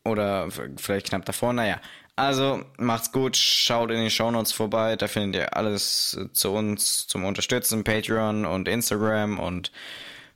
oder 0.05 0.47
vielleicht 0.77 1.07
knapp 1.07 1.25
davor, 1.25 1.53
naja. 1.53 1.79
Also, 2.15 2.63
macht's 2.77 3.11
gut, 3.11 3.35
schaut 3.35 3.89
in 3.89 3.97
den 3.97 4.11
Shownotes 4.11 4.51
vorbei, 4.51 4.95
da 4.95 5.07
findet 5.07 5.41
ihr 5.41 5.57
alles 5.57 6.15
zu 6.33 6.51
uns 6.51 7.07
zum 7.07 7.25
Unterstützen, 7.25 7.83
Patreon 7.83 8.45
und 8.45 8.67
Instagram 8.67 9.39
und 9.39 9.71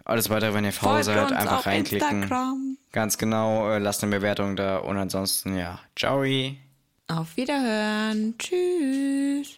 alles 0.04 0.32
weitere, 0.32 0.56
wenn 0.56 0.66
ihr 0.66 0.74
faul 0.74 1.04
seid, 1.04 1.32
einfach 1.32 1.68
reinklicken. 1.68 2.24
Instagram. 2.24 2.78
Ganz 2.92 3.20
genau, 3.20 3.70
äh, 3.70 3.78
lasst 3.78 4.04
eine 4.04 4.16
Bewertung 4.16 4.56
da 4.56 4.78
und 4.78 4.98
ansonsten, 4.98 5.56
ja, 5.56 5.80
ciao. 5.96 6.24
Auf 7.10 7.38
Wiederhören, 7.38 8.34
tschüss. 8.40 9.56